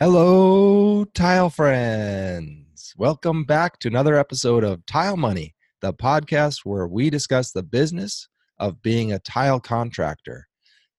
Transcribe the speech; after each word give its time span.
Hello, 0.00 1.04
tile 1.06 1.50
friends. 1.50 2.94
Welcome 2.96 3.42
back 3.42 3.80
to 3.80 3.88
another 3.88 4.16
episode 4.16 4.62
of 4.62 4.86
Tile 4.86 5.16
Money, 5.16 5.56
the 5.80 5.92
podcast 5.92 6.60
where 6.62 6.86
we 6.86 7.10
discuss 7.10 7.50
the 7.50 7.64
business 7.64 8.28
of 8.60 8.80
being 8.80 9.12
a 9.12 9.18
tile 9.18 9.58
contractor. 9.58 10.46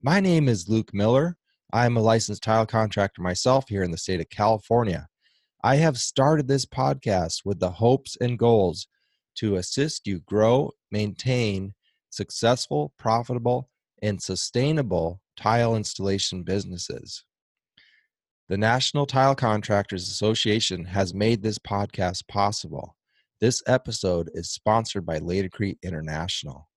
My 0.02 0.20
name 0.20 0.50
is 0.50 0.68
Luke 0.68 0.94
Miller. 0.94 1.38
I'm 1.72 1.96
a 1.96 2.02
licensed 2.02 2.44
tile 2.44 2.66
contractor 2.66 3.22
myself 3.22 3.70
here 3.70 3.84
in 3.84 3.92
the 3.92 3.98
state 3.98 4.20
of 4.20 4.30
California. 4.32 5.08
I 5.64 5.78
have 5.78 5.98
started 5.98 6.50
this 6.50 6.66
podcast 6.66 7.46
with 7.46 7.62
the 7.62 7.72
hopes 7.72 8.18
and 8.20 8.38
goals 8.38 8.86
to 9.36 9.56
assist 9.56 10.08
you 10.08 10.20
grow, 10.28 10.72
maintain 10.92 11.74
successful, 12.10 12.92
profitable, 13.00 13.70
and 14.02 14.22
sustainable 14.22 15.22
tile 15.38 15.78
installation 15.78 16.44
businesses. 16.44 17.24
The 18.50 18.58
National 18.58 19.06
Tile 19.06 19.36
Contractors 19.36 20.10
Association 20.10 20.84
has 20.86 21.14
made 21.14 21.44
this 21.44 21.60
podcast 21.60 22.28
possible. 22.28 22.96
This 23.40 23.62
episode 23.68 24.32
is 24.34 24.50
sponsored 24.50 25.06
by 25.06 25.20
Laticrete 25.20 25.78
International. 25.84 26.68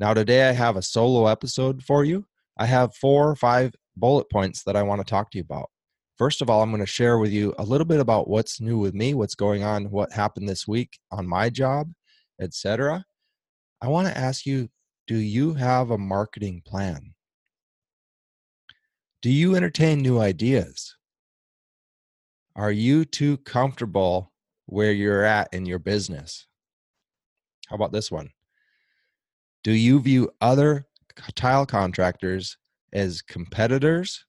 Now, 0.00 0.14
today 0.14 0.48
I 0.48 0.52
have 0.52 0.78
a 0.78 0.82
solo 0.82 1.26
episode 1.26 1.82
for 1.82 2.06
you. 2.06 2.24
I 2.56 2.64
have 2.64 2.96
four 2.96 3.28
or 3.28 3.36
five 3.36 3.74
bullet 3.94 4.30
points 4.30 4.62
that 4.64 4.76
I 4.76 4.82
want 4.82 5.02
to 5.02 5.04
talk 5.04 5.30
to 5.32 5.38
you 5.38 5.44
about. 5.44 5.68
First 6.16 6.40
of 6.40 6.48
all, 6.48 6.62
I'm 6.62 6.70
going 6.70 6.80
to 6.80 6.86
share 6.86 7.18
with 7.18 7.32
you 7.32 7.54
a 7.58 7.64
little 7.64 7.84
bit 7.84 8.00
about 8.00 8.30
what's 8.30 8.58
new 8.58 8.78
with 8.78 8.94
me, 8.94 9.12
what's 9.12 9.34
going 9.34 9.62
on, 9.62 9.90
what 9.90 10.10
happened 10.10 10.48
this 10.48 10.66
week 10.66 10.98
on 11.10 11.26
my 11.26 11.50
job, 11.50 11.92
etc. 12.40 13.04
I 13.82 13.88
want 13.88 14.08
to 14.08 14.16
ask 14.16 14.46
you, 14.46 14.70
do 15.06 15.16
you 15.16 15.52
have 15.52 15.90
a 15.90 15.98
marketing 15.98 16.62
plan? 16.64 17.13
Do 19.24 19.32
you 19.32 19.56
entertain 19.56 20.02
new 20.02 20.20
ideas? 20.20 20.98
Are 22.54 22.70
you 22.70 23.06
too 23.06 23.38
comfortable 23.38 24.30
where 24.66 24.92
you're 24.92 25.24
at 25.24 25.48
in 25.50 25.64
your 25.64 25.78
business? 25.78 26.46
How 27.68 27.76
about 27.76 27.90
this 27.90 28.12
one? 28.12 28.28
Do 29.62 29.72
you 29.72 29.98
view 29.98 30.30
other 30.42 30.88
tile 31.36 31.64
contractors 31.64 32.58
as 32.92 33.22
competitors 33.22 34.26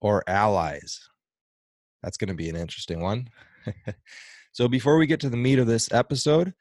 or 0.00 0.22
allies? 0.28 1.00
That's 2.04 2.16
going 2.16 2.28
to 2.28 2.34
be 2.34 2.48
an 2.48 2.54
interesting 2.54 3.00
one. 3.00 3.30
so, 4.52 4.68
before 4.68 4.98
we 4.98 5.08
get 5.08 5.18
to 5.18 5.30
the 5.30 5.36
meat 5.36 5.58
of 5.58 5.66
this 5.66 5.90
episode, 5.90 6.54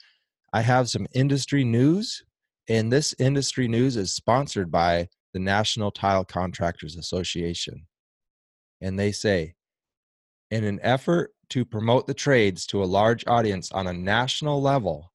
I 0.52 0.61
have 0.61 0.89
some 0.89 1.05
industry 1.13 1.63
news. 1.63 2.23
And 2.67 2.91
this 2.91 3.13
industry 3.19 3.67
news 3.67 3.97
is 3.97 4.13
sponsored 4.13 4.71
by 4.71 5.09
the 5.33 5.39
National 5.39 5.92
Tile 5.92 6.25
Contractors 6.25 6.95
Association. 6.95 7.88
And 8.81 8.97
they 8.97 9.11
say, 9.11 9.56
in 10.52 10.64
an 10.64 10.80
effort 10.81 11.33
to 11.50 11.66
promote 11.66 12.08
the 12.08 12.14
trades 12.14 12.66
to 12.67 12.83
a 12.83 12.86
large 12.86 13.25
audience 13.28 13.72
on 13.72 13.88
a 13.88 13.94
national 13.94 14.61
level, 14.61 15.11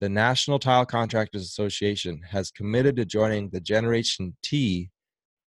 the 0.00 0.08
National 0.08 0.58
Tile 0.58 0.86
Contractors 0.86 1.42
Association 1.42 2.20
has 2.28 2.50
committed 2.50 2.96
to 2.96 3.04
joining 3.04 3.48
the 3.48 3.60
Generation 3.60 4.36
T 4.42 4.90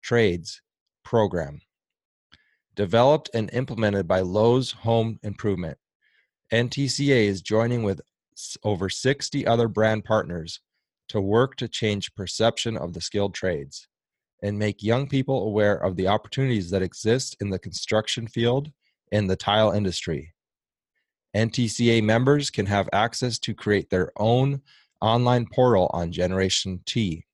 Trades 0.02 0.62
program. 1.04 1.60
Developed 2.74 3.30
and 3.32 3.50
implemented 3.52 4.06
by 4.06 4.20
Lowe's 4.20 4.72
Home 4.72 5.18
Improvement, 5.22 5.78
NTCA 6.52 7.26
is 7.26 7.42
joining 7.42 7.82
with 7.82 8.00
over 8.62 8.88
60 8.88 9.46
other 9.46 9.66
brand 9.66 10.04
partners 10.04 10.60
to 11.08 11.20
work 11.20 11.56
to 11.56 11.68
change 11.68 12.14
perception 12.14 12.76
of 12.76 12.92
the 12.92 13.00
skilled 13.00 13.34
trades 13.34 13.88
and 14.42 14.58
make 14.58 14.82
young 14.82 15.08
people 15.08 15.46
aware 15.46 15.76
of 15.76 15.96
the 15.96 16.08
opportunities 16.08 16.70
that 16.70 16.82
exist 16.82 17.36
in 17.40 17.50
the 17.50 17.58
construction 17.58 18.26
field 18.26 18.70
and 19.12 19.28
the 19.28 19.36
tile 19.36 19.70
industry. 19.70 20.34
NTCA 21.34 22.02
members 22.02 22.50
can 22.50 22.66
have 22.66 22.88
access 22.92 23.38
to 23.40 23.54
create 23.54 23.90
their 23.90 24.10
own 24.16 24.62
online 25.00 25.46
portal 25.46 25.90
on 25.92 26.12
Generation 26.12 26.80
T, 26.86 27.26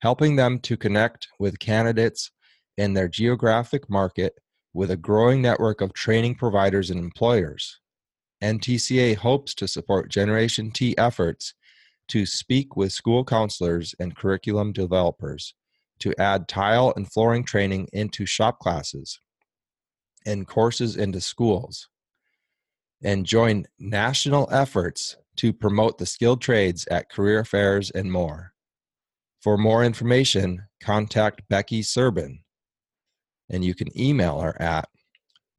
helping 0.00 0.36
them 0.36 0.58
to 0.60 0.76
connect 0.76 1.28
with 1.38 1.58
candidates 1.58 2.30
in 2.76 2.94
their 2.94 3.08
geographic 3.08 3.88
market 3.88 4.34
with 4.74 4.90
a 4.90 4.96
growing 4.96 5.40
network 5.40 5.80
of 5.80 5.92
training 5.92 6.34
providers 6.34 6.90
and 6.90 7.00
employers. 7.00 7.80
NTCA 8.42 9.16
hopes 9.16 9.54
to 9.54 9.66
support 9.66 10.10
Generation 10.10 10.70
T 10.70 10.96
efforts 10.98 11.54
to 12.08 12.26
speak 12.26 12.76
with 12.76 12.92
school 12.92 13.24
counselors 13.24 13.94
and 13.98 14.16
curriculum 14.16 14.72
developers 14.72 15.54
to 15.98 16.14
add 16.18 16.48
tile 16.48 16.92
and 16.96 17.10
flooring 17.10 17.44
training 17.44 17.88
into 17.92 18.26
shop 18.26 18.58
classes 18.58 19.20
and 20.26 20.46
courses 20.46 20.96
into 20.96 21.20
schools 21.20 21.88
and 23.02 23.26
join 23.26 23.66
national 23.78 24.48
efforts 24.50 25.16
to 25.36 25.52
promote 25.52 25.98
the 25.98 26.06
skilled 26.06 26.40
trades 26.40 26.86
at 26.90 27.10
career 27.10 27.44
fairs 27.44 27.90
and 27.90 28.10
more. 28.10 28.52
For 29.42 29.58
more 29.58 29.84
information, 29.84 30.66
contact 30.82 31.42
Becky 31.48 31.82
Serbin, 31.82 32.40
and 33.50 33.64
you 33.64 33.74
can 33.74 33.96
email 33.98 34.40
her 34.40 34.60
at 34.60 34.88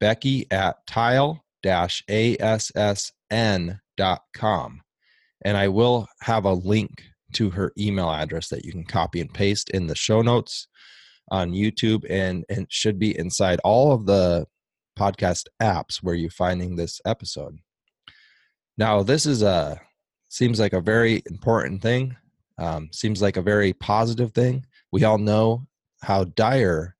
becky 0.00 0.46
at 0.50 0.86
tile 0.86 1.44
assn.com. 1.64 2.42
And 5.44 5.56
I 5.56 5.68
will 5.68 6.06
have 6.22 6.44
a 6.44 6.52
link 6.52 7.02
to 7.34 7.50
her 7.50 7.72
email 7.78 8.10
address 8.10 8.48
that 8.48 8.64
you 8.64 8.72
can 8.72 8.84
copy 8.84 9.20
and 9.20 9.32
paste 9.32 9.70
in 9.70 9.86
the 9.86 9.94
show 9.94 10.22
notes 10.22 10.68
on 11.30 11.52
YouTube 11.52 12.04
and, 12.08 12.44
and 12.48 12.66
should 12.70 12.98
be 12.98 13.18
inside 13.18 13.60
all 13.64 13.92
of 13.92 14.06
the 14.06 14.46
podcast 14.98 15.44
apps 15.62 16.02
where 16.02 16.14
you're 16.14 16.30
finding 16.30 16.74
this 16.74 17.00
episode. 17.04 17.58
Now, 18.76 19.02
this 19.02 19.26
is 19.26 19.42
a 19.42 19.80
seems 20.28 20.60
like 20.60 20.72
a 20.72 20.80
very 20.80 21.22
important 21.30 21.82
thing. 21.82 22.16
Um, 22.58 22.88
seems 22.92 23.22
like 23.22 23.36
a 23.36 23.42
very 23.42 23.72
positive 23.72 24.32
thing. 24.32 24.64
We 24.90 25.04
all 25.04 25.18
know 25.18 25.66
how 26.02 26.24
dire 26.24 26.96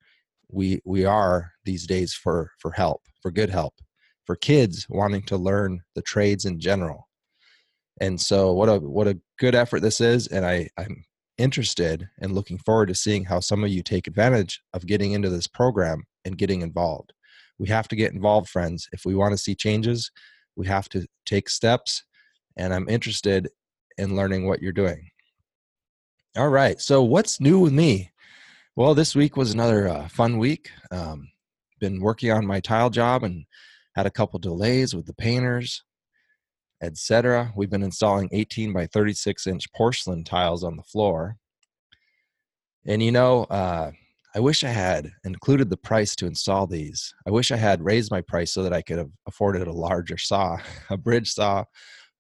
we 0.51 0.81
we 0.85 1.05
are 1.05 1.53
these 1.65 1.87
days 1.87 2.15
for 2.15 2.53
for 2.59 2.71
help, 2.73 3.03
for 3.23 3.31
good 3.31 3.51
help, 3.51 3.75
for 4.25 4.37
kids 4.37 4.87
wanting 4.89 5.23
to 5.23 5.37
learn 5.37 5.81
the 5.95 6.03
trades 6.03 6.45
in 6.45 6.61
general. 6.61 7.08
And 8.01 8.21
so, 8.21 8.53
what 8.53 8.69
a 8.69 8.79
what 8.79 9.09
a 9.09 9.19
good 9.39 9.55
effort 9.55 9.81
this 9.81 10.01
is, 10.01 10.27
and 10.29 10.45
I 10.47 10.69
I'm 10.77 11.05
interested 11.39 12.09
and 12.21 12.35
looking 12.35 12.59
forward 12.59 12.87
to 12.89 12.95
seeing 12.95 13.25
how 13.25 13.41
some 13.41 13.63
of 13.63 13.71
you 13.71 13.83
take 13.83 14.07
advantage 14.07 14.61
of 14.75 14.87
getting 14.87 15.13
into 15.13 15.31
this 15.31 15.47
program 15.47 16.05
and 16.25 16.37
getting 16.37 16.63
involved. 16.63 17.13
We 17.59 17.69
have 17.69 17.89
to 17.89 17.97
get 17.97 18.13
involved, 18.13 18.49
friends. 18.49 18.89
If 18.93 19.05
we 19.05 19.15
want 19.15 19.33
to 19.33 19.39
see 19.39 19.55
changes, 19.55 20.11
we 20.57 20.67
have 20.67 20.89
to 20.91 21.07
take 21.27 21.49
steps. 21.49 22.05
And 22.57 22.75
I'm 22.75 22.89
interested 22.89 23.49
in 23.97 24.17
learning 24.17 24.47
what 24.47 24.61
you're 24.61 24.73
doing. 24.73 25.11
All 26.37 26.49
right. 26.49 26.81
So, 26.81 27.03
what's 27.03 27.41
new 27.41 27.59
with 27.59 27.73
me? 27.73 28.13
Well, 28.77 28.95
this 28.95 29.17
week 29.17 29.37
was 29.37 29.53
another 29.53 29.89
uh, 29.89 30.09
fun 30.09 30.39
week. 30.39 30.71
Um, 30.91 31.29
been 31.81 32.01
working 32.01 32.31
on 32.31 32.47
my 32.47 32.61
tile 32.61 32.91
job 32.91 33.25
and 33.25 33.45
had 33.95 34.07
a 34.07 34.11
couple 34.11 34.39
delays 34.39 34.95
with 34.95 35.07
the 35.07 35.15
painters, 35.15 35.83
etc. 36.83 37.53
We've 37.57 37.71
been 37.71 37.83
installing 37.83 38.29
18 38.33 38.73
by 38.73 38.87
36 38.87 39.47
inch 39.47 39.73
porcelain 39.73 40.25
tiles 40.25 40.65
on 40.65 40.77
the 40.77 40.83
floor. 40.83 41.37
And 42.87 43.03
you 43.03 43.13
know, 43.13 43.45
uh, 43.45 43.93
I 44.35 44.41
wish 44.41 44.63
I 44.63 44.69
had 44.69 45.11
included 45.25 45.71
the 45.71 45.77
price 45.77 46.15
to 46.17 46.27
install 46.27 46.67
these. 46.67 47.13
I 47.27 47.31
wish 47.31 47.51
I 47.51 47.57
had 47.57 47.83
raised 47.83 48.11
my 48.11 48.21
price 48.21 48.53
so 48.53 48.63
that 48.63 48.73
I 48.73 48.83
could 48.83 48.99
have 48.99 49.11
afforded 49.27 49.67
a 49.67 49.73
larger 49.73 50.19
saw, 50.19 50.59
a 50.91 50.97
bridge 50.97 51.33
saw, 51.33 51.65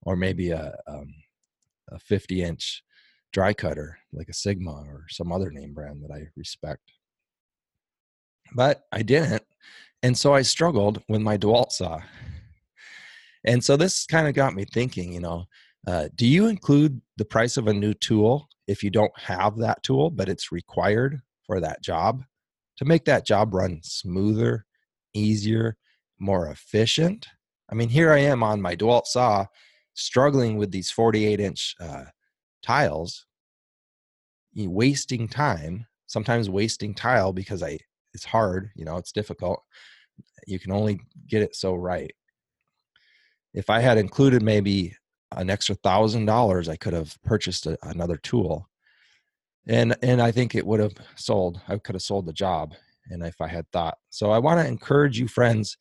or 0.02 0.16
maybe 0.16 0.50
a, 0.50 0.75
um, 0.86 1.14
a 1.90 1.98
50 1.98 2.42
inch 2.42 2.82
dry 3.32 3.52
cutter 3.52 3.98
like 4.12 4.28
a 4.28 4.34
Sigma 4.34 4.72
or 4.72 5.04
some 5.10 5.32
other 5.32 5.50
name 5.50 5.75
brand 5.75 6.02
that 6.02 6.12
I 6.12 6.28
respect. 6.36 6.92
But 8.54 8.84
I 8.90 9.02
didn't. 9.02 9.42
And 10.02 10.16
so 10.16 10.34
I 10.34 10.42
struggled 10.42 11.02
with 11.08 11.20
my 11.20 11.36
DeWalt 11.36 11.72
saw. 11.72 12.00
And 13.49 13.65
so 13.65 13.79
this 13.79 14.05
kind 14.05 14.29
of 14.29 14.35
got 14.35 14.55
me 14.55 14.67
thinking, 14.67 15.15
you 15.15 15.21
know, 15.21 15.47
uh, 15.87 16.09
do 16.15 16.27
you 16.27 16.49
include 16.49 17.00
the 17.17 17.25
price 17.25 17.56
of 17.56 17.67
a 17.67 17.73
new 17.73 17.95
tool 17.95 18.47
if 18.67 18.83
you 18.83 18.91
don't 18.91 19.19
have 19.19 19.56
that 19.56 19.83
tool, 19.83 20.11
but 20.11 20.29
it's 20.29 20.53
required 20.53 21.23
for 21.47 21.59
that 21.59 21.83
job 21.83 22.23
to 22.77 22.85
make 22.85 23.06
that 23.06 23.25
job 23.25 23.55
run 23.55 23.81
smoother, 23.83 24.67
easier, 25.15 25.79
more 26.19 26.49
efficient. 26.49 27.27
I 27.71 27.75
mean, 27.75 27.89
here 27.89 28.12
I 28.12 28.19
am 28.19 28.43
on 28.43 28.61
my 28.61 28.77
DeWalt 28.77 29.06
saw 29.06 29.47
struggling 29.95 30.59
with 30.59 30.71
these 30.71 30.91
48 30.91 31.41
inch 31.41 31.75
uh, 31.81 32.05
tiles, 32.62 33.25
wasting 34.55 35.27
time, 35.27 35.87
sometimes 36.06 36.50
wasting 36.50 36.95
tile 36.95 37.33
because 37.33 37.62
I 37.62 37.79
it's 38.12 38.27
hard, 38.27 38.71
you 38.75 38.85
know, 38.85 38.99
it's 38.99 39.12
difficult. 39.12 39.62
You 40.47 40.59
can 40.59 40.71
only 40.71 41.00
get 41.27 41.41
it 41.43 41.56
so 41.56 41.75
right. 41.75 42.12
If 43.58 43.69
I 43.70 43.81
had 43.81 43.99
included 43.99 44.40
maybe 44.40 44.94
an 45.32 45.50
extra 45.50 45.75
thousand 45.75 46.26
dollars, 46.26 46.69
I 46.69 46.76
could 46.76 46.93
have 46.93 47.16
purchased 47.25 47.66
a, 47.66 47.76
another 47.82 48.16
tool 48.16 48.69
and 49.66 49.96
and 50.00 50.22
I 50.22 50.31
think 50.31 50.55
it 50.55 50.64
would 50.64 50.81
have 50.81 50.94
sold. 51.16 51.60
I 51.69 51.76
could 51.76 51.96
have 51.96 52.02
sold 52.02 52.26
the 52.26 52.32
job 52.32 52.75
and 53.10 53.22
if 53.26 53.40
I 53.40 53.49
had 53.49 53.70
thought. 53.72 53.99
So 54.10 54.31
I 54.31 54.38
want 54.38 54.60
to 54.60 54.66
encourage 54.66 55.19
you, 55.19 55.26
friends, 55.26 55.76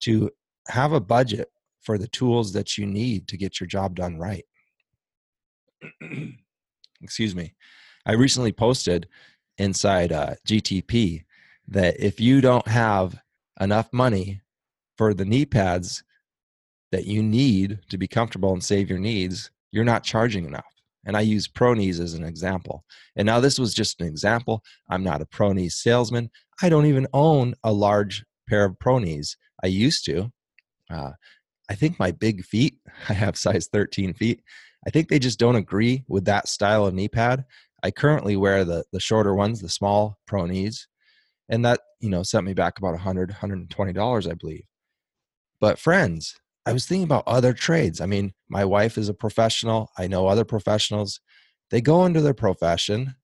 to 0.00 0.30
have 0.68 0.92
a 0.92 1.00
budget 1.00 1.48
for 1.82 1.98
the 1.98 2.08
tools 2.08 2.52
that 2.54 2.78
you 2.78 2.86
need 2.86 3.28
to 3.28 3.36
get 3.36 3.60
your 3.60 3.66
job 3.66 3.94
done 3.94 4.18
right. 4.18 4.44
Excuse 7.02 7.36
me. 7.36 7.54
I 8.06 8.12
recently 8.12 8.52
posted 8.52 9.06
inside 9.58 10.12
uh, 10.12 10.34
GTP 10.46 11.24
that 11.68 12.00
if 12.00 12.20
you 12.20 12.40
don't 12.40 12.66
have 12.66 13.20
enough 13.60 13.92
money 13.92 14.40
for 14.96 15.12
the 15.14 15.26
knee 15.26 15.44
pads 15.44 16.02
that 16.92 17.06
you 17.06 17.22
need 17.22 17.80
to 17.90 17.98
be 17.98 18.08
comfortable 18.08 18.52
and 18.52 18.62
save 18.62 18.88
your 18.88 18.98
needs, 18.98 19.50
you're 19.72 19.84
not 19.84 20.04
charging 20.04 20.46
enough. 20.46 20.64
And 21.04 21.16
I 21.16 21.20
use 21.20 21.48
Pro 21.48 21.74
Knees 21.74 22.00
as 22.00 22.14
an 22.14 22.24
example. 22.24 22.84
And 23.16 23.26
now 23.26 23.40
this 23.40 23.58
was 23.58 23.74
just 23.74 24.00
an 24.00 24.06
example. 24.06 24.62
I'm 24.90 25.04
not 25.04 25.22
a 25.22 25.26
Pro 25.26 25.52
Knees 25.52 25.76
salesman. 25.76 26.30
I 26.62 26.68
don't 26.68 26.86
even 26.86 27.06
own 27.12 27.54
a 27.64 27.72
large 27.72 28.24
pair 28.48 28.64
of 28.64 28.78
Pro 28.78 28.98
Knees. 28.98 29.36
I 29.62 29.68
used 29.68 30.04
to. 30.06 30.30
Uh, 30.90 31.12
I 31.70 31.74
think 31.74 31.98
my 31.98 32.10
big 32.10 32.44
feet, 32.44 32.78
I 33.08 33.12
have 33.12 33.36
size 33.36 33.68
13 33.72 34.14
feet. 34.14 34.42
I 34.86 34.90
think 34.90 35.08
they 35.08 35.18
just 35.18 35.38
don't 35.38 35.56
agree 35.56 36.04
with 36.08 36.24
that 36.26 36.48
style 36.48 36.86
of 36.86 36.94
knee 36.94 37.08
pad. 37.08 37.44
I 37.82 37.90
currently 37.90 38.36
wear 38.36 38.64
the 38.64 38.84
the 38.92 39.00
shorter 39.00 39.34
ones, 39.34 39.60
the 39.60 39.68
small 39.68 40.18
Pro 40.26 40.46
Knees, 40.46 40.88
and 41.48 41.64
that 41.64 41.80
you 42.00 42.10
know 42.10 42.22
sent 42.22 42.46
me 42.46 42.54
back 42.54 42.78
about 42.78 42.92
100 42.92 43.30
120 43.30 43.92
dollars 43.92 44.26
i 44.26 44.34
believe 44.34 44.64
but 45.60 45.78
friends 45.78 46.36
i 46.68 46.72
was 46.72 46.86
thinking 46.86 47.04
about 47.04 47.24
other 47.26 47.52
trades. 47.52 48.00
I 48.00 48.06
mean 48.06 48.32
my 48.48 48.64
wife 48.64 48.98
is 48.98 49.08
a 49.08 49.14
professional. 49.14 49.90
I 49.98 50.06
know 50.06 50.26
other 50.26 50.44
professionals. 50.44 51.20
They 51.70 51.80
go 51.80 52.04
into 52.06 52.20
their 52.20 52.34
profession 52.34 53.14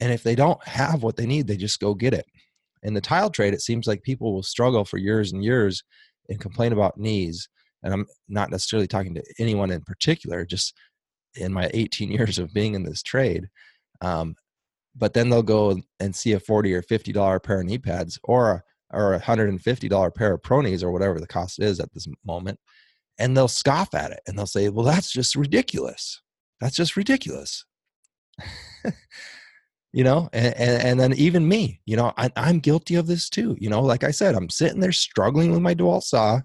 and 0.00 0.12
if 0.12 0.22
they 0.22 0.34
don't 0.34 0.62
have 0.66 1.02
what 1.02 1.16
they 1.16 1.26
need 1.26 1.46
they 1.46 1.56
just 1.56 1.80
go 1.80 1.94
get 1.94 2.14
it. 2.14 2.26
In 2.82 2.94
the 2.94 3.00
tile 3.00 3.30
trade 3.30 3.54
it 3.54 3.62
seems 3.62 3.86
like 3.86 4.02
people 4.02 4.32
will 4.32 4.42
struggle 4.42 4.84
for 4.84 4.98
years 4.98 5.32
and 5.32 5.42
years 5.42 5.82
and 6.28 6.40
complain 6.40 6.72
about 6.72 6.98
knees 6.98 7.48
and 7.82 7.92
i'm 7.92 8.06
not 8.28 8.50
necessarily 8.50 8.86
talking 8.86 9.14
to 9.14 9.24
anyone 9.38 9.70
in 9.70 9.80
particular 9.82 10.44
just 10.44 10.74
in 11.36 11.52
my 11.52 11.70
18 11.74 12.10
years 12.18 12.38
of 12.38 12.52
being 12.52 12.74
in 12.74 12.82
this 12.82 13.02
trade 13.02 13.48
um, 14.00 14.34
but 14.96 15.14
then 15.14 15.28
they'll 15.28 15.42
go 15.42 15.76
and 16.00 16.14
see 16.14 16.32
a 16.32 16.40
40 16.40 16.74
or 16.74 16.82
50 16.82 17.12
dollar 17.12 17.40
pair 17.40 17.60
of 17.60 17.66
knee 17.66 17.78
pads 17.78 18.18
or 18.24 18.50
a, 18.50 18.62
or 18.92 19.08
a 19.08 19.18
150 19.18 19.88
dollar 19.88 20.10
pair 20.10 20.34
of 20.34 20.42
pro 20.42 20.60
knees 20.60 20.82
or 20.82 20.90
whatever 20.90 21.20
the 21.20 21.26
cost 21.26 21.60
is 21.60 21.80
at 21.80 21.92
this 21.92 22.06
moment 22.24 22.58
and 23.18 23.36
they'll 23.36 23.48
scoff 23.48 23.94
at 23.94 24.10
it 24.10 24.20
and 24.26 24.38
they'll 24.38 24.46
say 24.46 24.68
well 24.68 24.84
that's 24.84 25.12
just 25.12 25.34
ridiculous. 25.34 26.20
That's 26.60 26.76
just 26.76 26.96
ridiculous. 26.96 27.64
You 29.94 30.04
know 30.04 30.28
and, 30.34 30.54
and, 30.54 30.82
and, 30.82 31.00
then 31.00 31.14
even 31.14 31.48
me 31.48 31.80
you 31.86 31.96
know 31.96 32.12
I, 32.18 32.30
i'm 32.36 32.58
guilty 32.58 32.96
of 32.96 33.06
this 33.06 33.30
too 33.30 33.56
you 33.58 33.70
know 33.70 33.80
like 33.80 34.04
i 34.04 34.10
said 34.10 34.34
i'm 34.34 34.50
sitting 34.50 34.80
there 34.80 34.92
struggling 34.92 35.50
with 35.50 35.62
my 35.62 35.74
DeWalt 35.74 36.02
saw 36.02 36.42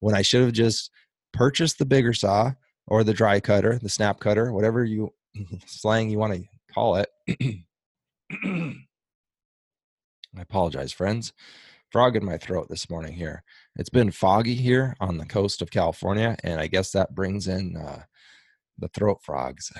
when 0.00 0.14
i 0.14 0.20
should 0.20 0.42
have 0.42 0.52
just 0.52 0.90
purchased 1.32 1.78
the 1.78 1.86
bigger 1.86 2.12
saw 2.12 2.52
or 2.86 3.02
the 3.02 3.14
dry 3.14 3.40
cutter 3.40 3.78
the 3.82 3.88
snap 3.88 4.20
cutter 4.20 4.52
whatever 4.52 4.84
you 4.84 5.10
slang 5.66 6.10
you 6.10 6.18
want 6.18 6.34
to 6.34 6.44
call 6.72 6.96
it. 6.96 7.08
I 10.36 10.40
apologize, 10.40 10.92
friends. 10.92 11.32
Frog 11.94 12.16
in 12.16 12.24
my 12.24 12.36
throat 12.38 12.66
this 12.68 12.90
morning 12.90 13.12
here. 13.12 13.44
It's 13.76 13.88
been 13.88 14.10
foggy 14.10 14.56
here 14.56 14.96
on 14.98 15.16
the 15.16 15.24
coast 15.24 15.62
of 15.62 15.70
California, 15.70 16.36
and 16.42 16.58
I 16.58 16.66
guess 16.66 16.90
that 16.90 17.14
brings 17.14 17.46
in 17.46 17.76
uh, 17.76 18.02
the 18.76 18.88
throat 18.88 19.20
frogs. 19.22 19.72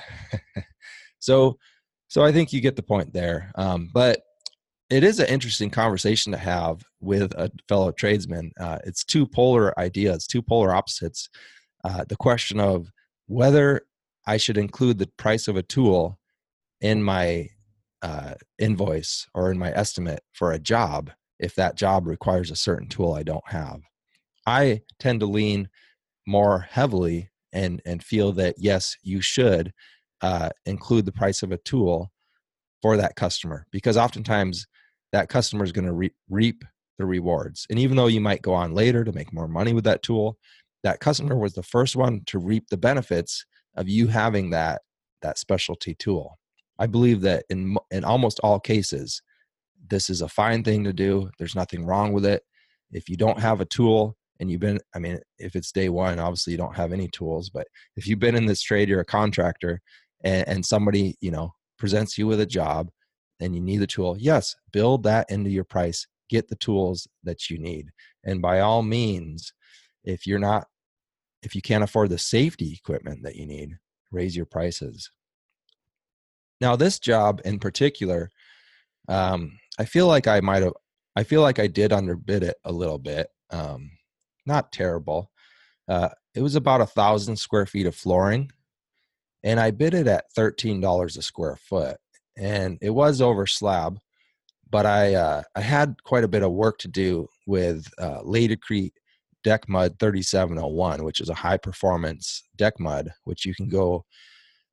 so, 1.18 1.58
so 2.06 2.22
I 2.22 2.30
think 2.30 2.52
you 2.52 2.60
get 2.60 2.76
the 2.76 2.84
point 2.84 3.12
there. 3.12 3.50
Um, 3.56 3.90
but 3.92 4.20
it 4.90 5.02
is 5.02 5.18
an 5.18 5.26
interesting 5.26 5.70
conversation 5.70 6.30
to 6.30 6.38
have 6.38 6.84
with 7.00 7.32
a 7.34 7.50
fellow 7.68 7.90
tradesman. 7.90 8.52
Uh, 8.60 8.78
it's 8.84 9.02
two 9.02 9.26
polar 9.26 9.76
ideas, 9.76 10.28
two 10.28 10.40
polar 10.40 10.72
opposites. 10.72 11.28
Uh, 11.82 12.04
the 12.08 12.14
question 12.14 12.60
of 12.60 12.92
whether 13.26 13.80
I 14.24 14.36
should 14.36 14.56
include 14.56 14.98
the 14.98 15.10
price 15.16 15.48
of 15.48 15.56
a 15.56 15.64
tool 15.64 16.20
in 16.80 17.02
my 17.02 17.48
uh, 18.02 18.34
invoice 18.60 19.26
or 19.34 19.50
in 19.50 19.58
my 19.58 19.72
estimate 19.72 20.22
for 20.32 20.52
a 20.52 20.60
job 20.60 21.10
if 21.44 21.54
that 21.54 21.76
job 21.76 22.06
requires 22.06 22.50
a 22.50 22.56
certain 22.56 22.88
tool 22.88 23.12
I 23.12 23.22
don't 23.22 23.48
have. 23.48 23.80
I 24.46 24.82
tend 24.98 25.20
to 25.20 25.26
lean 25.26 25.68
more 26.26 26.60
heavily 26.70 27.30
and 27.52 27.80
and 27.84 28.02
feel 28.02 28.32
that 28.32 28.56
yes, 28.58 28.96
you 29.02 29.20
should 29.20 29.72
uh, 30.20 30.50
include 30.66 31.06
the 31.06 31.12
price 31.12 31.42
of 31.42 31.52
a 31.52 31.58
tool 31.58 32.10
for 32.82 32.96
that 32.96 33.16
customer 33.16 33.66
because 33.70 33.96
oftentimes 33.96 34.66
that 35.12 35.28
customer 35.28 35.64
is 35.64 35.72
going 35.72 35.86
to 35.86 35.92
re- 35.92 36.14
reap 36.28 36.64
the 36.98 37.06
rewards. 37.06 37.66
And 37.70 37.78
even 37.78 37.96
though 37.96 38.06
you 38.06 38.20
might 38.20 38.42
go 38.42 38.54
on 38.54 38.74
later 38.74 39.04
to 39.04 39.12
make 39.12 39.32
more 39.32 39.48
money 39.48 39.72
with 39.72 39.84
that 39.84 40.02
tool, 40.02 40.38
that 40.82 41.00
customer 41.00 41.36
was 41.36 41.54
the 41.54 41.62
first 41.62 41.96
one 41.96 42.22
to 42.26 42.38
reap 42.38 42.68
the 42.68 42.76
benefits 42.76 43.44
of 43.76 43.88
you 43.88 44.08
having 44.08 44.50
that 44.50 44.82
that 45.22 45.38
specialty 45.38 45.94
tool. 45.94 46.38
I 46.78 46.86
believe 46.86 47.20
that 47.22 47.44
in 47.48 47.76
in 47.90 48.04
almost 48.04 48.40
all 48.40 48.60
cases, 48.60 49.22
this 49.88 50.10
is 50.10 50.22
a 50.22 50.28
fine 50.28 50.62
thing 50.62 50.84
to 50.84 50.92
do. 50.92 51.30
There's 51.38 51.54
nothing 51.54 51.84
wrong 51.84 52.12
with 52.12 52.24
it. 52.24 52.42
If 52.90 53.08
you 53.08 53.16
don't 53.16 53.40
have 53.40 53.60
a 53.60 53.66
tool 53.66 54.16
and 54.40 54.50
you've 54.50 54.60
been, 54.60 54.80
I 54.94 54.98
mean, 54.98 55.18
if 55.38 55.56
it's 55.56 55.72
day 55.72 55.88
one, 55.88 56.18
obviously 56.18 56.52
you 56.52 56.56
don't 56.56 56.76
have 56.76 56.92
any 56.92 57.08
tools. 57.08 57.50
But 57.50 57.66
if 57.96 58.06
you've 58.06 58.18
been 58.18 58.36
in 58.36 58.46
this 58.46 58.62
trade, 58.62 58.88
you're 58.88 59.00
a 59.00 59.04
contractor, 59.04 59.80
and, 60.22 60.46
and 60.48 60.66
somebody 60.66 61.16
you 61.20 61.30
know 61.30 61.52
presents 61.78 62.16
you 62.16 62.26
with 62.26 62.40
a 62.40 62.46
job, 62.46 62.90
and 63.40 63.54
you 63.54 63.60
need 63.60 63.78
the 63.78 63.86
tool. 63.86 64.16
Yes, 64.18 64.54
build 64.72 65.02
that 65.04 65.30
into 65.30 65.50
your 65.50 65.64
price. 65.64 66.06
Get 66.30 66.48
the 66.48 66.56
tools 66.56 67.06
that 67.24 67.50
you 67.50 67.58
need, 67.58 67.90
and 68.24 68.40
by 68.40 68.60
all 68.60 68.82
means, 68.82 69.52
if 70.04 70.26
you're 70.26 70.38
not, 70.38 70.66
if 71.42 71.54
you 71.54 71.62
can't 71.62 71.84
afford 71.84 72.10
the 72.10 72.18
safety 72.18 72.72
equipment 72.72 73.22
that 73.24 73.36
you 73.36 73.46
need, 73.46 73.76
raise 74.10 74.36
your 74.36 74.46
prices 74.46 75.10
now, 76.60 76.76
this 76.76 76.98
job 76.98 77.40
in 77.44 77.58
particular, 77.58 78.30
um, 79.08 79.58
I 79.78 79.84
feel 79.84 80.06
like 80.06 80.26
I 80.26 80.40
might 80.40 80.62
have, 80.62 80.74
I 81.16 81.24
feel 81.24 81.42
like 81.42 81.58
I 81.58 81.66
did 81.66 81.92
underbid 81.92 82.42
it 82.42 82.56
a 82.64 82.72
little 82.72 82.98
bit. 82.98 83.28
Um, 83.50 83.90
not 84.46 84.72
terrible. 84.72 85.30
Uh, 85.88 86.10
it 86.34 86.42
was 86.42 86.56
about 86.56 86.80
a 86.80 86.86
thousand 86.86 87.36
square 87.36 87.66
feet 87.66 87.86
of 87.86 87.94
flooring, 87.94 88.50
and 89.42 89.60
I 89.60 89.70
bid 89.70 89.94
it 89.94 90.06
at 90.06 90.32
thirteen 90.34 90.80
dollars 90.80 91.16
a 91.16 91.22
square 91.22 91.56
foot, 91.56 91.96
and 92.36 92.78
it 92.80 92.90
was 92.90 93.20
over 93.20 93.46
slab. 93.46 93.98
But 94.70 94.86
I 94.86 95.14
uh, 95.14 95.42
I 95.54 95.60
had 95.60 96.02
quite 96.04 96.24
a 96.24 96.28
bit 96.28 96.42
of 96.42 96.52
work 96.52 96.78
to 96.78 96.88
do 96.88 97.28
with 97.46 97.86
uh, 97.98 98.20
Laticrete 98.22 98.92
Deck 99.44 99.68
Mud 99.68 99.94
3701, 100.00 101.04
which 101.04 101.20
is 101.20 101.28
a 101.28 101.34
high 101.34 101.58
performance 101.58 102.42
deck 102.56 102.80
mud, 102.80 103.12
which 103.24 103.44
you 103.44 103.54
can 103.54 103.68
go 103.68 104.04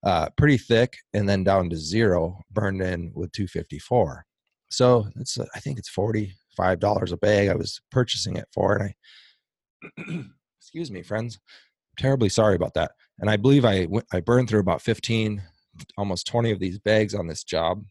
uh, 0.03 0.29
pretty 0.37 0.57
thick 0.57 0.97
and 1.13 1.27
then 1.29 1.43
down 1.43 1.69
to 1.69 1.75
zero 1.75 2.39
burned 2.51 2.81
in 2.81 3.11
with 3.13 3.31
254 3.33 4.25
so 4.71 5.07
it's 5.19 5.37
i 5.55 5.59
think 5.59 5.77
it's 5.77 5.89
45 5.89 6.79
dollars 6.79 7.11
a 7.11 7.17
bag 7.17 7.49
i 7.49 7.55
was 7.55 7.81
purchasing 7.91 8.35
it 8.35 8.47
for 8.53 8.75
and 8.75 8.93
i 10.07 10.23
excuse 10.59 10.91
me 10.91 11.01
friends 11.01 11.39
I'm 11.45 12.03
terribly 12.03 12.29
sorry 12.29 12.55
about 12.55 12.73
that 12.75 12.91
and 13.19 13.29
i 13.29 13.37
believe 13.37 13.65
i 13.65 13.87
i 14.13 14.19
burned 14.19 14.49
through 14.49 14.59
about 14.59 14.81
15 14.81 15.41
almost 15.97 16.27
20 16.27 16.51
of 16.51 16.59
these 16.59 16.79
bags 16.79 17.13
on 17.15 17.27
this 17.27 17.43
job 17.43 17.83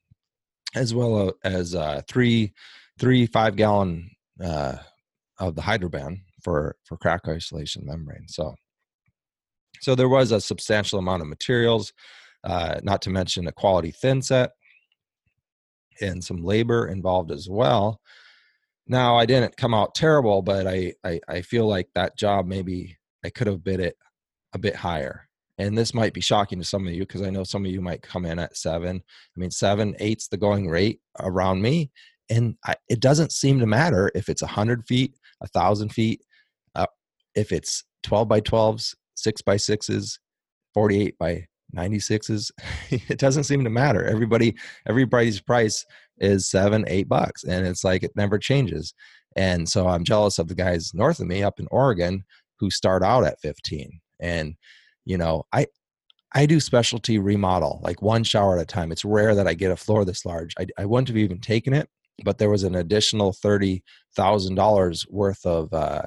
as 0.75 0.95
well 0.95 1.33
as 1.45 1.75
uh, 1.75 2.03
three 2.09 2.53
three 2.99 3.27
five 3.27 3.57
gallon 3.57 4.11
uh, 4.43 4.77
of 5.39 5.55
the 5.55 5.63
Hydro 5.63 5.89
Ban 5.89 6.23
for 6.43 6.77
for 6.85 6.97
crack 6.97 7.27
isolation 7.29 7.85
membrane 7.85 8.29
so. 8.29 8.55
So 9.81 9.95
there 9.95 10.11
was 10.11 10.31
a 10.31 10.43
substantial 10.43 10.99
amount 10.99 11.23
of 11.23 11.29
materials, 11.29 11.95
uh, 12.45 12.81
not 12.83 13.01
to 13.03 13.11
mention 13.11 13.47
a 13.47 13.53
quality 13.53 13.93
thin 13.93 14.21
set 14.21 14.51
and 16.01 16.23
some 16.23 16.39
labor 16.39 16.89
involved 16.89 17.31
as 17.31 17.49
well. 17.49 18.01
Now 18.87 19.17
I 19.17 19.27
didn't 19.27 19.57
come 19.57 19.75
out 19.75 19.95
terrible, 19.95 20.43
but 20.43 20.67
I, 20.67 20.95
I, 21.05 21.21
I 21.29 21.43
feel 21.43 21.67
like 21.67 21.89
that 21.95 22.17
job 22.17 22.47
maybe 22.47 22.99
I 23.25 23.31
could 23.31 23.47
have 23.47 23.65
bid 23.65 23.81
it 23.81 23.97
a 24.53 24.59
bit 24.59 24.75
higher. 24.75 25.29
And 25.59 25.77
this 25.77 25.93
might 25.93 26.15
be 26.15 26.23
shocking 26.23 26.59
to 26.59 26.65
some 26.65 26.87
of 26.87 26.95
you 26.95 27.01
because 27.01 27.23
I 27.23 27.31
know 27.31 27.45
some 27.45 27.67
of 27.67 27.71
you 27.71 27.83
might 27.83 28.03
come 28.03 28.25
in 28.25 28.39
at 28.39 28.57
seven. 28.57 28.97
I 28.97 29.41
mean, 29.41 29.51
seven, 29.51 29.95
eight's 29.99 30.29
the 30.29 30.39
going 30.39 30.69
rate 30.69 31.01
around 31.19 31.61
me. 31.61 31.91
And 32.31 32.57
I, 32.65 32.77
it 32.89 33.01
doesn't 33.01 33.33
seem 33.33 33.59
to 33.59 33.67
matter 33.67 34.11
if 34.15 34.29
it's 34.29 34.43
a 34.43 34.47
100 34.47 34.87
feet, 34.87 35.17
a 35.43 35.49
1,000 35.53 35.91
feet, 35.91 36.23
uh, 36.75 36.87
if 37.35 37.53
it's 37.53 37.85
12 38.05 38.27
by 38.27 38.41
12s, 38.41 38.95
six 39.17 39.43
by 39.43 39.57
sixes, 39.57 40.19
48 40.73 41.19
by 41.19 41.47
96s. 41.75 42.51
it 42.91 43.19
doesn't 43.19 43.45
seem 43.45 43.65
to 43.65 43.71
matter. 43.71 44.05
Everybody, 44.05 44.57
everybody's 44.87 45.41
price 45.41 45.85
is 46.19 46.49
seven, 46.49 46.85
eight 46.89 47.09
bucks. 47.09 47.45
And 47.45 47.67
it's 47.67 47.85
like 47.85 48.03
it 48.03 48.13
never 48.17 48.39
changes. 48.39 48.95
And 49.37 49.69
so 49.69 49.89
I'm 49.89 50.05
jealous 50.05 50.39
of 50.39 50.49
the 50.49 50.55
guys 50.55 50.93
north 50.95 51.21
of 51.21 51.27
me 51.27 51.43
up 51.43 51.61
in 51.61 51.69
Oregon 51.71 52.25
who 52.59 52.71
start 52.71 53.03
out 53.03 53.25
at 53.25 53.41
15. 53.41 54.01
And, 54.21 54.55
you 55.05 55.17
know, 55.17 55.45
I, 55.53 55.67
I 56.35 56.47
do 56.47 56.61
specialty 56.61 57.19
remodel, 57.19 57.81
like 57.83 58.03
one 58.03 58.23
shower 58.23 58.57
at 58.57 58.63
a 58.63 58.67
time. 58.67 58.93
It's 58.93 59.05
rare 59.05 59.35
that 59.35 59.49
I 59.49 59.55
get 59.55 59.71
a 59.71 59.77
floor 59.77 60.05
this 60.05 60.25
large. 60.25 60.55
I, 60.59 60.67
I 60.79 60.85
wouldn't 60.85 61.09
have 61.09 61.17
even 61.17 61.41
taken 61.41 61.73
it 61.73 61.89
but 62.25 62.39
there 62.39 62.51
was 62.51 62.65
an 62.65 62.75
additional 62.75 63.33
thirty 63.33 63.83
thousand 64.15 64.55
dollars 64.55 65.07
worth 65.09 65.45
of 65.47 65.73
uh, 65.73 66.03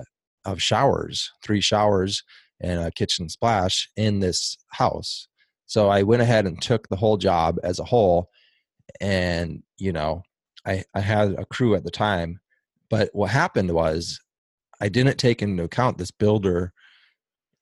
of 0.46 0.62
showers, 0.62 1.32
three 1.43 1.62
showers 1.62 2.24
and 2.60 2.82
a 2.82 2.91
kitchen 2.91 3.29
splash 3.29 3.89
in 3.98 4.20
this 4.20 4.58
house. 4.70 5.27
So 5.65 5.89
I 5.89 6.03
went 6.03 6.22
ahead 6.22 6.46
and 6.46 6.62
took 6.62 6.88
the 6.88 6.96
whole 6.96 7.17
job 7.17 7.60
as 7.63 7.79
a 7.79 7.84
whole, 7.84 8.29
and 9.01 9.63
you 9.77 9.91
know, 9.91 10.24
I 10.65 10.84
I 10.93 11.00
had 11.00 11.34
a 11.34 11.46
crew 11.46 11.75
at 11.75 11.84
the 11.84 11.91
time, 11.91 12.39
but 12.89 13.10
what 13.13 13.29
happened 13.29 13.72
was 13.72 14.20
I 14.82 14.89
didn't 14.89 15.17
take 15.17 15.41
into 15.41 15.63
account 15.63 15.98
this 15.98 16.12
builder 16.12 16.74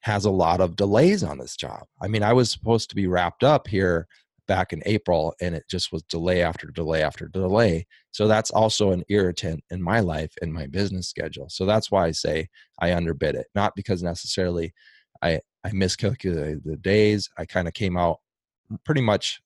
has 0.02 0.26
a 0.26 0.32
lot 0.32 0.62
of 0.62 0.76
delays 0.76 1.24
on 1.24 1.38
this 1.38 1.56
job. 1.56 1.84
I 2.02 2.08
mean, 2.08 2.24
I 2.24 2.34
was 2.34 2.50
supposed 2.50 2.90
to 2.90 2.96
be 2.96 3.08
wrapped 3.08 3.44
up 3.44 3.68
here 3.68 4.08
back 4.48 4.74
in 4.74 4.82
April 4.86 5.34
and 5.40 5.56
it 5.56 5.64
just 5.70 5.92
was 5.92 6.04
delay 6.04 6.42
after 6.42 6.68
delay 6.68 7.04
after 7.04 7.28
delay. 7.28 7.86
So 8.12 8.28
that's 8.28 8.52
also 8.52 8.92
an 8.92 9.04
irritant 9.08 9.64
in 9.70 9.82
my 9.82 10.00
life 10.00 10.34
and 10.42 10.52
my 10.52 10.66
business 10.68 11.08
schedule. 11.08 11.48
So 11.50 11.66
that's 11.66 11.92
why 11.92 12.08
I 12.08 12.12
say 12.12 12.50
I 12.80 12.94
underbid 12.94 13.36
it, 13.36 13.48
not 13.56 13.76
because 13.76 14.04
necessarily 14.04 14.74
I 15.22 15.42
I 15.64 15.72
miscalculated 15.72 16.64
the 16.64 16.78
days. 16.78 17.30
I 17.38 17.46
kind 17.46 17.68
of 17.68 17.74
came 17.74 17.98
out 17.98 18.20
pretty 18.84 19.02
much 19.02 19.42